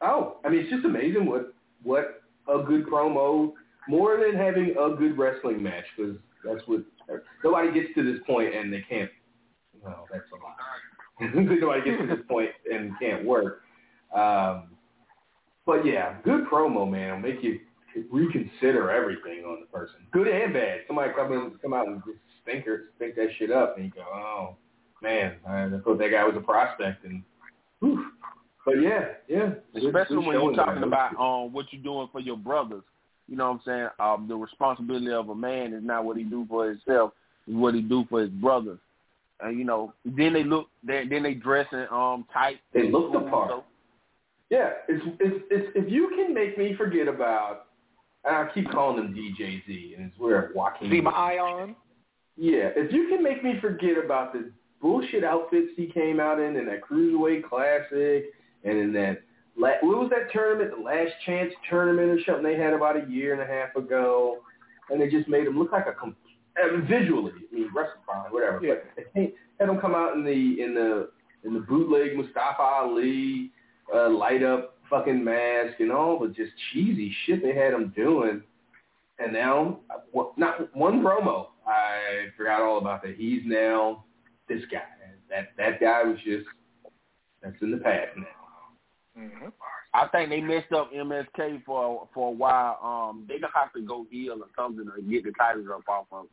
[0.01, 1.55] oh, I mean, it's just amazing what
[1.85, 2.23] what
[2.53, 3.53] a good promo,
[3.89, 6.83] more than having a good wrestling match, because that's what
[7.45, 9.11] nobody gets to this point and they can't.
[9.85, 11.35] No, that's a lie.
[11.61, 13.63] nobody gets to this point and can't work.
[14.15, 14.69] Um,
[15.67, 17.09] but yeah, good promo, man.
[17.09, 17.61] It'll make you
[18.11, 20.81] reconsider everything on the person, good and bad.
[20.87, 24.03] Somebody come in, come out and just stinker, stink that shit up, and you go,
[24.03, 24.57] oh
[25.03, 27.23] man, I thought that guy was a prospect, and
[27.81, 28.07] whew.
[28.65, 29.51] But yeah, yeah.
[29.75, 32.83] especially good when you're talking about um what you're doing for your brothers.
[33.31, 33.89] You know what I'm saying?
[34.01, 37.13] Um the responsibility of a man is not what he do for himself,
[37.47, 38.79] it's what he do for his brothers.
[39.41, 42.59] And you know, then they look they then they dressing um tight.
[42.75, 43.51] They look the part.
[43.51, 43.65] so-
[44.51, 47.67] Yeah, it's, it's it's if you can make me forget about,
[48.25, 50.91] and I keep calling him DJ Z, and it's where Joaquin.
[50.91, 51.77] Zima Ion.
[52.37, 54.51] Yeah, if you can make me forget about the
[54.83, 58.33] bullshit outfits he came out in in that cruiserweight classic,
[58.65, 59.23] and in that
[59.61, 63.33] what was that tournament, the Last Chance tournament or something they had about a year
[63.33, 64.39] and a half ago,
[64.89, 66.17] and they just made him look like a com-
[66.89, 68.61] visually, I mean, wrestling fine, whatever.
[68.63, 68.75] Yeah.
[68.95, 71.11] But they had him come out in the in the
[71.45, 73.51] in the bootleg Mustafa Ali
[73.95, 78.43] uh, light up fucking mask and all the just cheesy shit they had him doing.
[79.19, 79.81] And now,
[80.37, 81.49] not one promo.
[81.67, 83.17] I forgot all about that.
[83.17, 84.05] He's now
[84.49, 84.83] this guy.
[85.29, 86.47] That that guy was just
[87.43, 88.40] that's in the past now.
[89.21, 89.49] Mm-hmm.
[89.93, 92.79] I think they messed up MSK for for a while.
[92.83, 96.07] Um, they gonna have to go heel or something to get the titles up off
[96.13, 96.27] of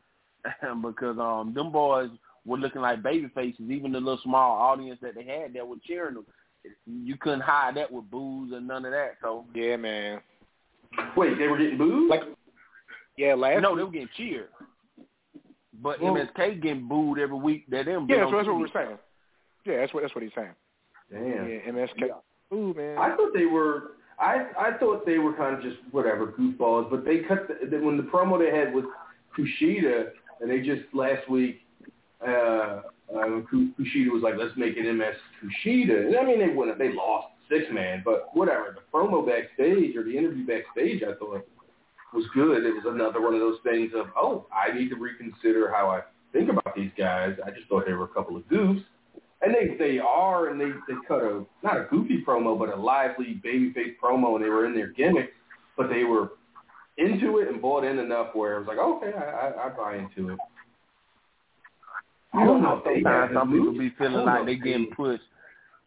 [0.63, 0.81] 'em.
[0.81, 2.09] because um, them boys
[2.45, 3.69] were looking like baby faces.
[3.69, 6.25] Even the little small audience that they had that were cheering them,
[6.85, 9.15] you couldn't hide that with booze and none of that.
[9.21, 10.21] So Yeah, man.
[11.17, 12.09] Wait, they were getting booed?
[12.09, 12.21] Like,
[13.17, 14.49] yeah, last no, they were getting cheered.
[15.81, 17.65] But Well- MSK getting booed every week.
[17.69, 18.07] That them.
[18.07, 18.97] yeah, been that's, what- that's what we're saying.
[19.65, 20.55] Yeah, that's what that's what he's saying.
[21.11, 21.49] Damn.
[21.49, 22.09] Yeah, MSK.
[22.53, 22.97] Ooh, man.
[22.97, 23.91] I thought they were.
[24.19, 27.97] I I thought they were kind of just whatever goofballs, but they cut the, when
[27.97, 28.85] the promo they had with
[29.37, 30.09] Kushida,
[30.41, 31.61] and they just last week,
[32.25, 32.81] uh,
[33.15, 36.93] um, Kushida was like, "Let's make an MS Kushida," and I mean they it, they
[36.93, 38.75] lost six man, but whatever.
[38.75, 41.45] The promo backstage or the interview backstage, I thought
[42.13, 42.65] was good.
[42.65, 46.01] It was another one of those things of, oh, I need to reconsider how I
[46.33, 47.35] think about these guys.
[47.45, 48.83] I just thought they were a couple of goofs.
[49.41, 52.75] And they they are, and they they cut a not a goofy promo, but a
[52.75, 55.33] lively babyface promo, and they were in their gimmick,
[55.77, 56.31] but they were
[56.97, 59.97] into it and bought in enough where it was like, okay, I I, I buy
[59.97, 60.39] into it.
[62.33, 62.81] I don't know.
[62.83, 65.23] they Sometimes have some people be feeling like they getting pushed.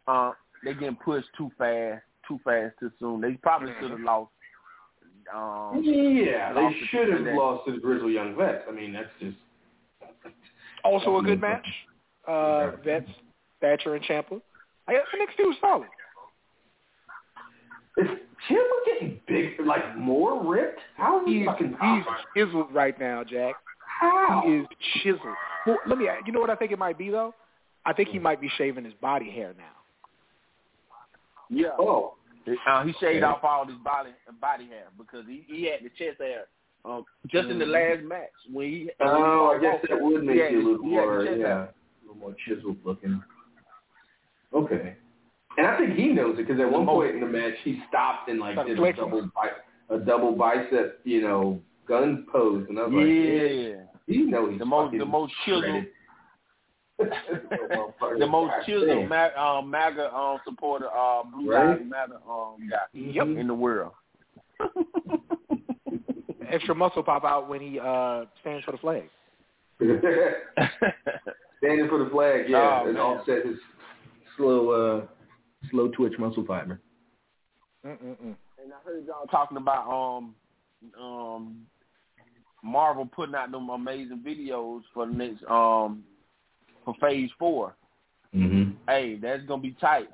[0.07, 0.31] Uh,
[0.63, 3.19] they getting pushed too fast, too fast, too soon.
[3.21, 4.31] They probably should have lost.
[5.33, 7.35] Um, Yeah, they lost it should have today.
[7.37, 8.63] lost to the Grizzled Young Vets.
[8.67, 9.37] I mean, that's just
[10.83, 11.67] Also a good match.
[12.27, 13.09] Uh, Vets,
[13.61, 14.41] Thatcher, and Ciampa.
[14.87, 15.87] I guess NXT was solid.
[17.97, 18.07] is
[18.49, 20.79] Ciampa getting big, like more ripped?
[20.97, 22.03] How is he He's fucking he's
[22.35, 23.55] chiseled right now, Jack.
[23.99, 24.41] how?
[24.45, 24.67] He is
[25.03, 25.35] chiseled.
[25.67, 26.07] Well, let me.
[26.25, 27.33] You know what I think it might be though.
[27.85, 29.63] I think he might be shaving his body hair now.
[31.49, 31.69] Yeah.
[31.79, 32.15] Oh,
[32.67, 33.21] Uh, he shaved Okay.
[33.23, 36.45] off all his body body hair because he, he had the chest hair.
[36.83, 38.71] Um, just in the last match when he.
[38.71, 40.95] when he oh, I guess that would make he had you a the- little he
[40.95, 43.21] had the more, yeah, a little more chiseled looking.
[44.53, 44.95] Okay.
[45.57, 47.81] And I think he knows it because at one The point in the match he
[47.89, 52.79] stopped and like did a double bi- a double bicep, you know, gun pose, and
[52.79, 53.83] I was like, Yeah.
[54.07, 55.85] he knows he's The most the most chiseled
[56.99, 59.37] the most God chiseled damn.
[59.37, 61.69] Um, MAGA um, supporter, uh, Blue Right?
[61.79, 63.27] Lives Matter um, guy Yep.
[63.27, 63.91] in the world.
[66.49, 69.03] Extra muscle pop out when he uh stands for the flag.
[71.57, 73.03] Standing for the flag, yeah, Oh, and man.
[73.03, 73.55] offset his
[74.41, 75.05] slow, uh,
[75.69, 76.79] slow twitch muscle fiber.
[77.85, 78.35] Mm-mm-mm.
[78.61, 80.35] And I heard y'all talking about um
[80.99, 81.61] um
[82.63, 86.03] Marvel putting out them amazing videos for the next um
[86.85, 87.75] for Phase Four.
[88.35, 88.71] Mm-hmm.
[88.87, 90.09] Hey, that's gonna be tight.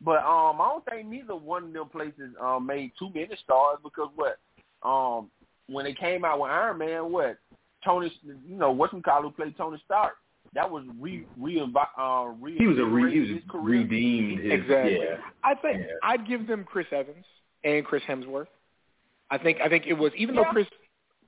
[0.00, 3.78] But um, I don't think neither one of them places um made too many stars
[3.82, 4.38] because what
[4.82, 5.30] um
[5.68, 7.38] when they came out with Iron Man, what
[7.84, 8.12] Tony,
[8.46, 10.14] you know, what's call who played Tony Stark?
[10.58, 13.82] That was re re uh re He was a re, he was his career.
[13.82, 14.40] redeemed.
[14.40, 14.98] His, Exactly.
[15.00, 15.16] Yeah.
[15.44, 15.92] I think Yeah.
[16.02, 17.24] I'd give them Chris Evans
[17.62, 18.48] and Chris Hemsworth.
[19.30, 20.66] I think I think it was even though Chris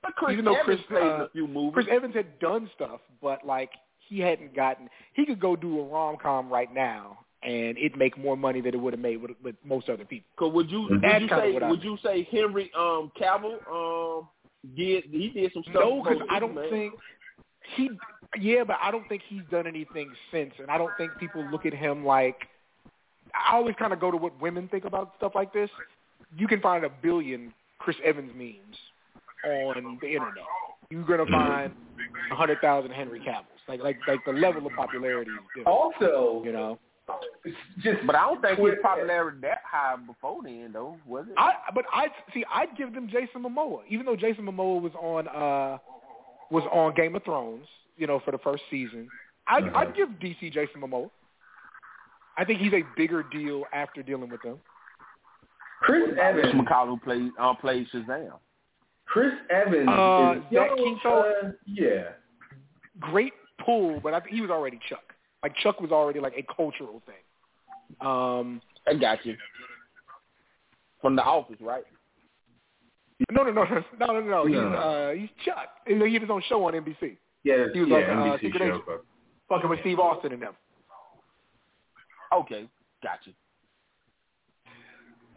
[0.01, 1.73] But Chris even though Evans Chris, played in uh, a few movies.
[1.75, 3.69] Chris Evans had done stuff, but like
[4.09, 4.89] he hadn't gotten.
[5.13, 8.73] He could go do a rom com right now, and it'd make more money than
[8.73, 10.27] it would have made with, with most other people.
[10.37, 13.59] Cause would you would That's you say what I would you say Henry um Cavill
[13.71, 14.27] um
[14.75, 15.75] did he did some stuff?
[15.75, 16.69] No, because I don't Superman?
[16.71, 16.93] think
[17.77, 17.89] he.
[18.39, 21.65] Yeah, but I don't think he's done anything since, and I don't think people look
[21.65, 22.47] at him like.
[23.33, 25.69] I always kind of go to what women think about stuff like this.
[26.37, 28.75] You can find a billion Chris Evans memes
[29.45, 30.43] on the internet.
[30.89, 31.71] You're gonna find
[32.31, 33.45] a hundred thousand Henry Cavills.
[33.67, 35.67] Like like like the level of popularity is different.
[35.67, 36.79] Also, You know,
[37.81, 41.33] just But I don't think his popularity that high before then though, was it?
[41.37, 42.43] I but I see.
[42.53, 45.77] I'd give them Jason Momoa, even though Jason Momoa was on uh
[46.49, 47.65] was on Game of Thrones.
[47.97, 49.07] You know, for the first season,
[49.47, 49.77] I'd, Uh-huh.
[49.79, 51.09] I'd give DC Jason Momoa.
[52.37, 54.57] I think he's a bigger deal after dealing with them.
[55.81, 56.53] Chris Chris Evans.
[56.53, 58.33] McCall who played um played Shazam.
[59.07, 60.69] Chris Evans Uh, is Zach
[61.03, 62.03] yo, uh, yeah.
[62.99, 63.33] Great
[63.65, 65.03] pull, but I he was already Chuck.
[65.43, 68.07] Like Chuck was already like a cultural thing.
[68.07, 69.35] Um, I got you.
[71.01, 71.83] From the office, right?
[73.31, 73.63] no, no, no,
[73.99, 74.45] no, no, no, no.
[74.45, 75.69] He's uh, he's Chuck.
[75.87, 78.11] You know, he had his own show on NBC, Yeah, He was yeah, like, uh,
[78.11, 78.65] NBC Secret show.
[78.65, 79.01] Agent.
[79.49, 80.53] fucking with Steve Austin and them.
[82.33, 82.67] Okay,
[83.03, 83.31] gotcha.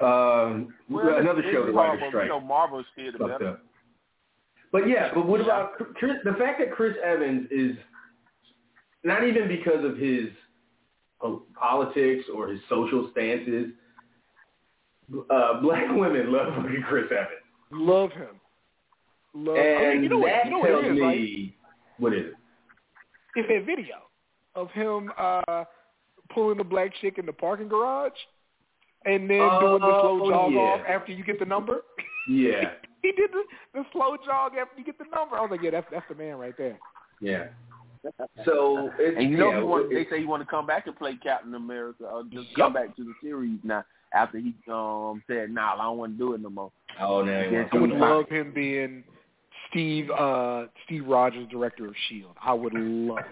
[0.01, 0.06] you.
[0.06, 2.24] Um, another show, The Writer's Strike.
[2.24, 3.48] You know, Marvel is still the better.
[3.51, 3.60] up.
[4.72, 7.76] But yeah, but what about Chris, the fact that Chris Evans is
[9.05, 10.28] not even because of his
[11.24, 13.68] uh, politics or his social stances.
[15.31, 17.28] Uh, black women love fucking Chris Evans,
[17.72, 18.40] Love him.
[19.35, 19.56] Love.
[19.56, 20.31] and I mean, you know what?
[20.31, 21.55] that You know what tells it is, me right?
[21.98, 22.34] What is it?
[23.36, 23.96] It's that video
[24.54, 25.64] of him uh
[26.32, 28.12] pulling the black chick in the parking garage,
[29.04, 30.58] and then doing the slow Oh, jog yeah.
[30.60, 31.80] off after you get the number.
[32.26, 32.70] Yeah,
[33.02, 33.42] he did the,
[33.74, 35.36] the slow jog after you get the number.
[35.36, 36.78] I was like, yeah, that's that's the man right there.
[37.20, 37.48] yeah.
[38.46, 40.86] So it's, And you know yeah, he want, they say he want to come back
[40.86, 42.56] and play Captain America or just Yep.
[42.56, 43.84] come back to the series now
[44.14, 46.72] after he um said, Nah, I don't want to do it no more.
[47.00, 49.04] oh no, I would love him being
[49.70, 52.36] Steve uh Steve Rogers, director of Shield.
[52.43, 53.24] I would love it.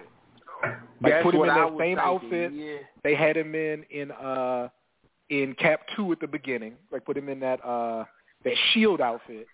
[1.03, 2.77] Like That's put him in I that same thinking, outfit Yeah.
[3.03, 4.69] they had him in in uh
[5.31, 6.75] in Cap Two at the beginning.
[6.91, 8.05] Like put him in that uh
[8.45, 9.47] that Shield outfit.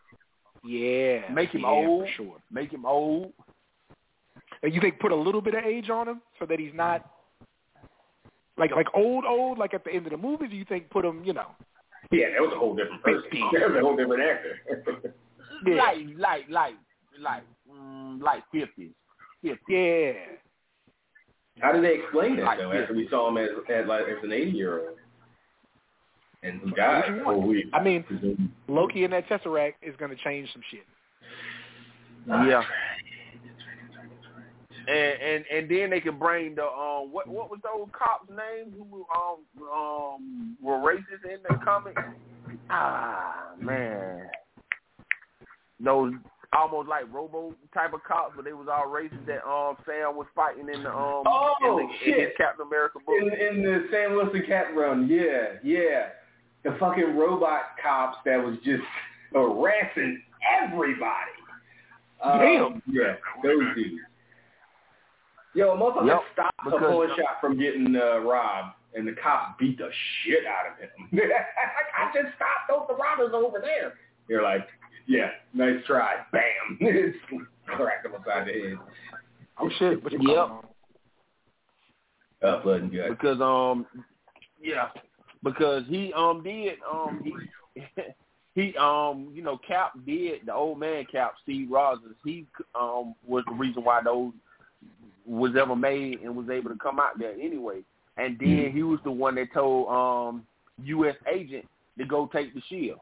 [0.64, 2.06] Yeah, Make him yeah, old.
[2.06, 2.36] for sure.
[2.50, 3.32] Make him old.
[4.62, 7.08] And you think put a little bit of age on him so that he's not
[8.58, 10.48] like like old old like at the end of the movie.
[10.48, 11.46] Do you think put him you know
[12.10, 13.28] Yeah, that was a whole different person.
[13.52, 15.14] That was a whole different actor.
[15.66, 15.74] Yeah.
[15.76, 16.74] Like like like
[17.20, 18.90] like mm, like fifties.
[19.42, 19.58] Fifties.
[19.68, 20.12] yeah
[21.60, 22.70] How did they explain that Like though?
[22.70, 22.82] this.
[22.82, 24.98] After we saw him as, as like as an eighty year old,
[26.42, 27.04] and he died.
[27.08, 27.48] you Or want.
[27.48, 28.04] we I mean.
[28.68, 30.84] Loki in that Tesseract is going to change some shit.
[32.28, 32.62] Yeah.
[34.86, 38.74] And and and then they can bring the um what what was those cops' names
[38.76, 41.96] who um um were racist in the comic?
[42.70, 44.28] Ah man,
[45.80, 46.12] those
[46.52, 50.26] almost like Robo type of cops, but they was all racist that um Sam was
[50.34, 52.20] fighting in the um Oh, in, the, in shit.
[52.20, 53.14] his Captain America book.
[53.20, 56.08] in, in the Sam Wilson Cat Run, yeah, yeah,
[56.64, 58.82] the fucking robot cops that was just
[59.32, 60.22] harassing
[60.62, 61.32] everybody.
[62.24, 62.82] Um, Damn.
[62.90, 64.00] yeah, those dudes.
[65.54, 69.54] Yo, a motherfucker Yep, stopped a because- shot from getting uh, robbed, and the cops
[69.58, 69.90] beat the
[70.24, 71.20] shit out of him.
[71.98, 73.94] I just stopped those the robbers over there.
[74.28, 74.66] You're like,
[75.06, 76.16] yeah, nice try.
[76.32, 76.78] Bam.
[77.66, 78.78] Cracked him upside the head.
[79.58, 80.02] Oh shit!
[80.02, 80.64] What you Yep.
[82.40, 83.10] Up, blood and guts.
[83.10, 83.84] because um
[84.62, 84.90] yeah
[85.42, 87.82] because he um did um he
[88.54, 92.46] he um you know Cap did the old man Cap Steve Rogers he
[92.78, 94.32] um was the reason why those
[95.26, 97.80] was ever made and was able to come out there anyway
[98.18, 100.46] and then he was the one that told um
[100.84, 101.16] U.S.
[101.32, 101.64] agent
[101.98, 103.00] to go take the shield.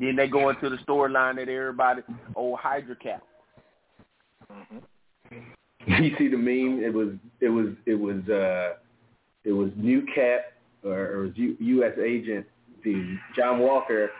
[0.00, 2.02] Then they go into the storyline that everybody
[2.34, 3.22] oh Hydra Cap.
[5.86, 6.82] you see the meme?
[6.82, 7.10] It was
[7.40, 8.78] it was it was uh
[9.44, 10.40] it was New Cap
[10.82, 11.92] or, or was U, U.S.
[12.02, 12.46] agent
[12.82, 14.10] the John Walker.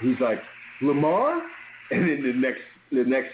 [0.00, 0.40] He's like
[0.82, 1.42] Lamar,
[1.90, 2.60] and then the next
[2.92, 3.32] the next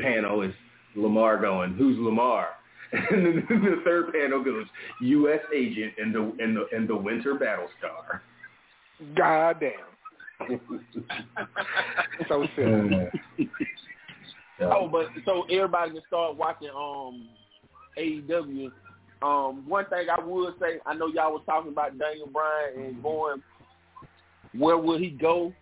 [0.00, 0.54] panel is
[0.94, 2.48] Lamar going, "Who's Lamar?"
[2.92, 4.64] And then the third panel goes,
[5.02, 5.40] "U.S.
[5.54, 8.20] agent and the and the and the Winter Battlestar."
[9.14, 9.72] God damn.
[12.28, 13.08] So silly.
[14.60, 17.28] Oh, but so everybody can start watching um
[17.98, 18.70] AEW.
[19.22, 23.02] Um, one thing I would say, I know y'all was talking about Daniel Bryan and
[23.02, 23.42] going
[24.58, 25.52] where would he go?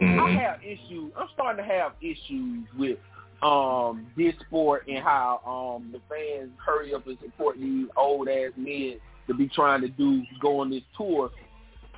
[0.00, 1.12] I have issues.
[1.16, 2.98] I'm starting to have issues with
[3.42, 8.52] um this sport and how um the fans hurry up and support these old ass
[8.56, 11.30] men to be trying to do go on this tour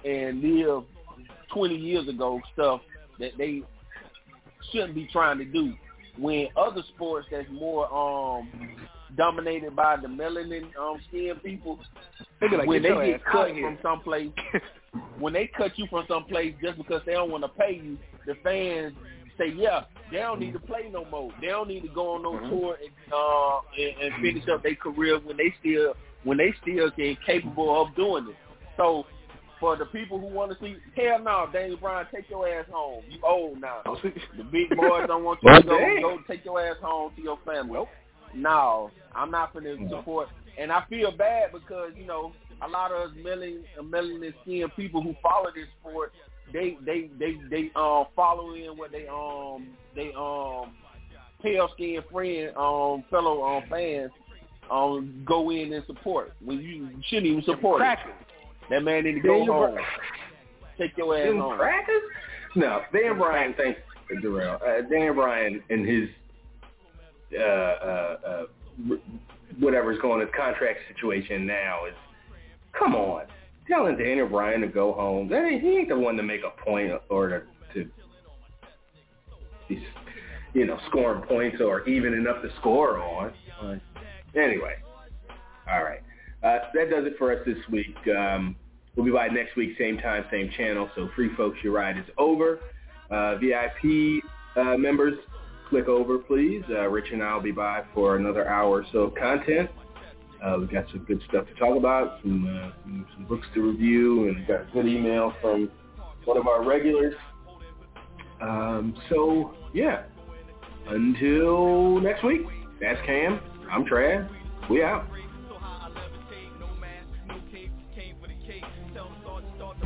[0.04, 0.84] and live
[1.54, 2.80] 20 years ago stuff
[3.18, 3.62] that they
[4.70, 5.74] shouldn't be trying to do
[6.18, 8.50] when other sports that's more um
[9.16, 11.78] dominated by the melanin um skin people
[12.56, 14.30] like, when they get cut out here." from someplace
[15.18, 17.96] when they cut you from someplace just because they don't want to pay you,
[18.26, 18.94] the fans
[19.38, 21.30] say, yeah, they don't need to play no more.
[21.40, 22.48] They don't need to go on no Mm-hmm.
[22.48, 25.94] tour and, uh, and, and finish up their career when they still
[26.24, 28.36] when they still can capable of doing it.
[28.76, 29.04] So
[29.62, 33.04] for the people who want to see, hell no, Daniel Bryan, take your ass home.
[33.08, 33.82] You old now.
[34.36, 36.02] The big boys don't want you Well, to go, damn.
[36.02, 37.78] go take your ass home to your family.
[38.34, 40.28] No, I'm not going to support.
[40.58, 45.00] And I feel bad because, you know, a lot of us melanin, melanin skin people
[45.00, 46.12] who follow this sport,
[46.52, 50.72] they they they they um follow in what they um they um
[51.40, 54.10] pale skinned friend um fellow um fans
[54.70, 57.98] um go in and support when you shouldn't even support it.
[58.70, 59.78] That man need to go Daniel home.
[60.78, 61.58] Take your ass Them home.
[61.58, 62.02] crackers?
[62.54, 63.80] No, Dan Bryan, thanks,
[64.20, 64.58] Darrell.
[64.66, 66.08] Uh, Dan Bryan and his
[67.38, 68.44] uh, uh, uh,
[69.58, 71.94] whatever's going on, his contract situation now is,
[72.78, 73.24] come on,
[73.68, 75.28] telling Daniel Bryan to go home.
[75.28, 77.42] That ain't, he ain't the one to make a point or to,
[77.74, 77.90] to
[79.68, 79.86] be,
[80.52, 83.32] you know, scoring points or evening up the score on.
[84.34, 84.76] Anyway,
[85.70, 86.00] all right.
[86.42, 87.96] Uh, that does it for us this week.
[88.08, 88.56] Um,
[88.96, 90.90] we'll be by next week, same time, same channel.
[90.96, 92.58] So free folks, your ride is over.
[93.10, 94.22] Uh, VIP
[94.56, 95.14] uh, members,
[95.68, 96.62] click over, please.
[96.68, 99.70] Uh, Rich and I will be by for another hour or so of content.
[100.42, 102.70] Uh, we've got some good stuff to talk about, some, uh,
[103.14, 105.70] some, books to review, and got a good email from
[106.24, 107.14] one of our regulars.
[108.40, 110.02] Um, so, yeah.
[110.88, 112.42] Until next week,
[112.80, 113.40] that's Cam.
[113.70, 114.28] I'm Trav.
[114.68, 115.06] We out.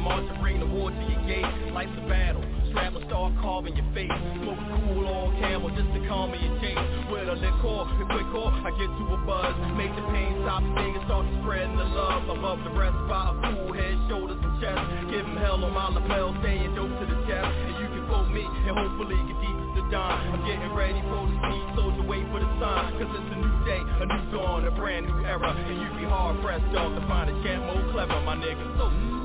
[0.07, 1.51] March and bring the war to your gate.
[1.75, 4.15] Life's a battle, strap a star carving your face.
[4.39, 6.79] Smoke a cool all camel just to calm me and change.
[7.11, 9.55] With a liquor, a quick call, I get to a buzz.
[9.75, 12.31] Make the pain stop, and start spreading the love.
[12.31, 14.79] Above the rest by a cool head, shoulders and chest.
[15.11, 17.51] Give 'em hell on my lapel, staying dope to the chest.
[17.67, 20.23] And you can quote me and hopefully get deep the dawn.
[20.33, 22.95] I'm getting ready for the speed, soldier wait for the sign.
[22.95, 25.51] Cause it's a new day, a new dawn, a brand new era.
[25.51, 28.65] And you be hard pressed, dog, to find a champ more clever, my nigga.
[28.79, 29.16] So,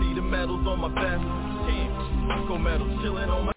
[0.00, 1.24] see the medals on my vest.
[1.68, 3.55] Team, go medals chilling on my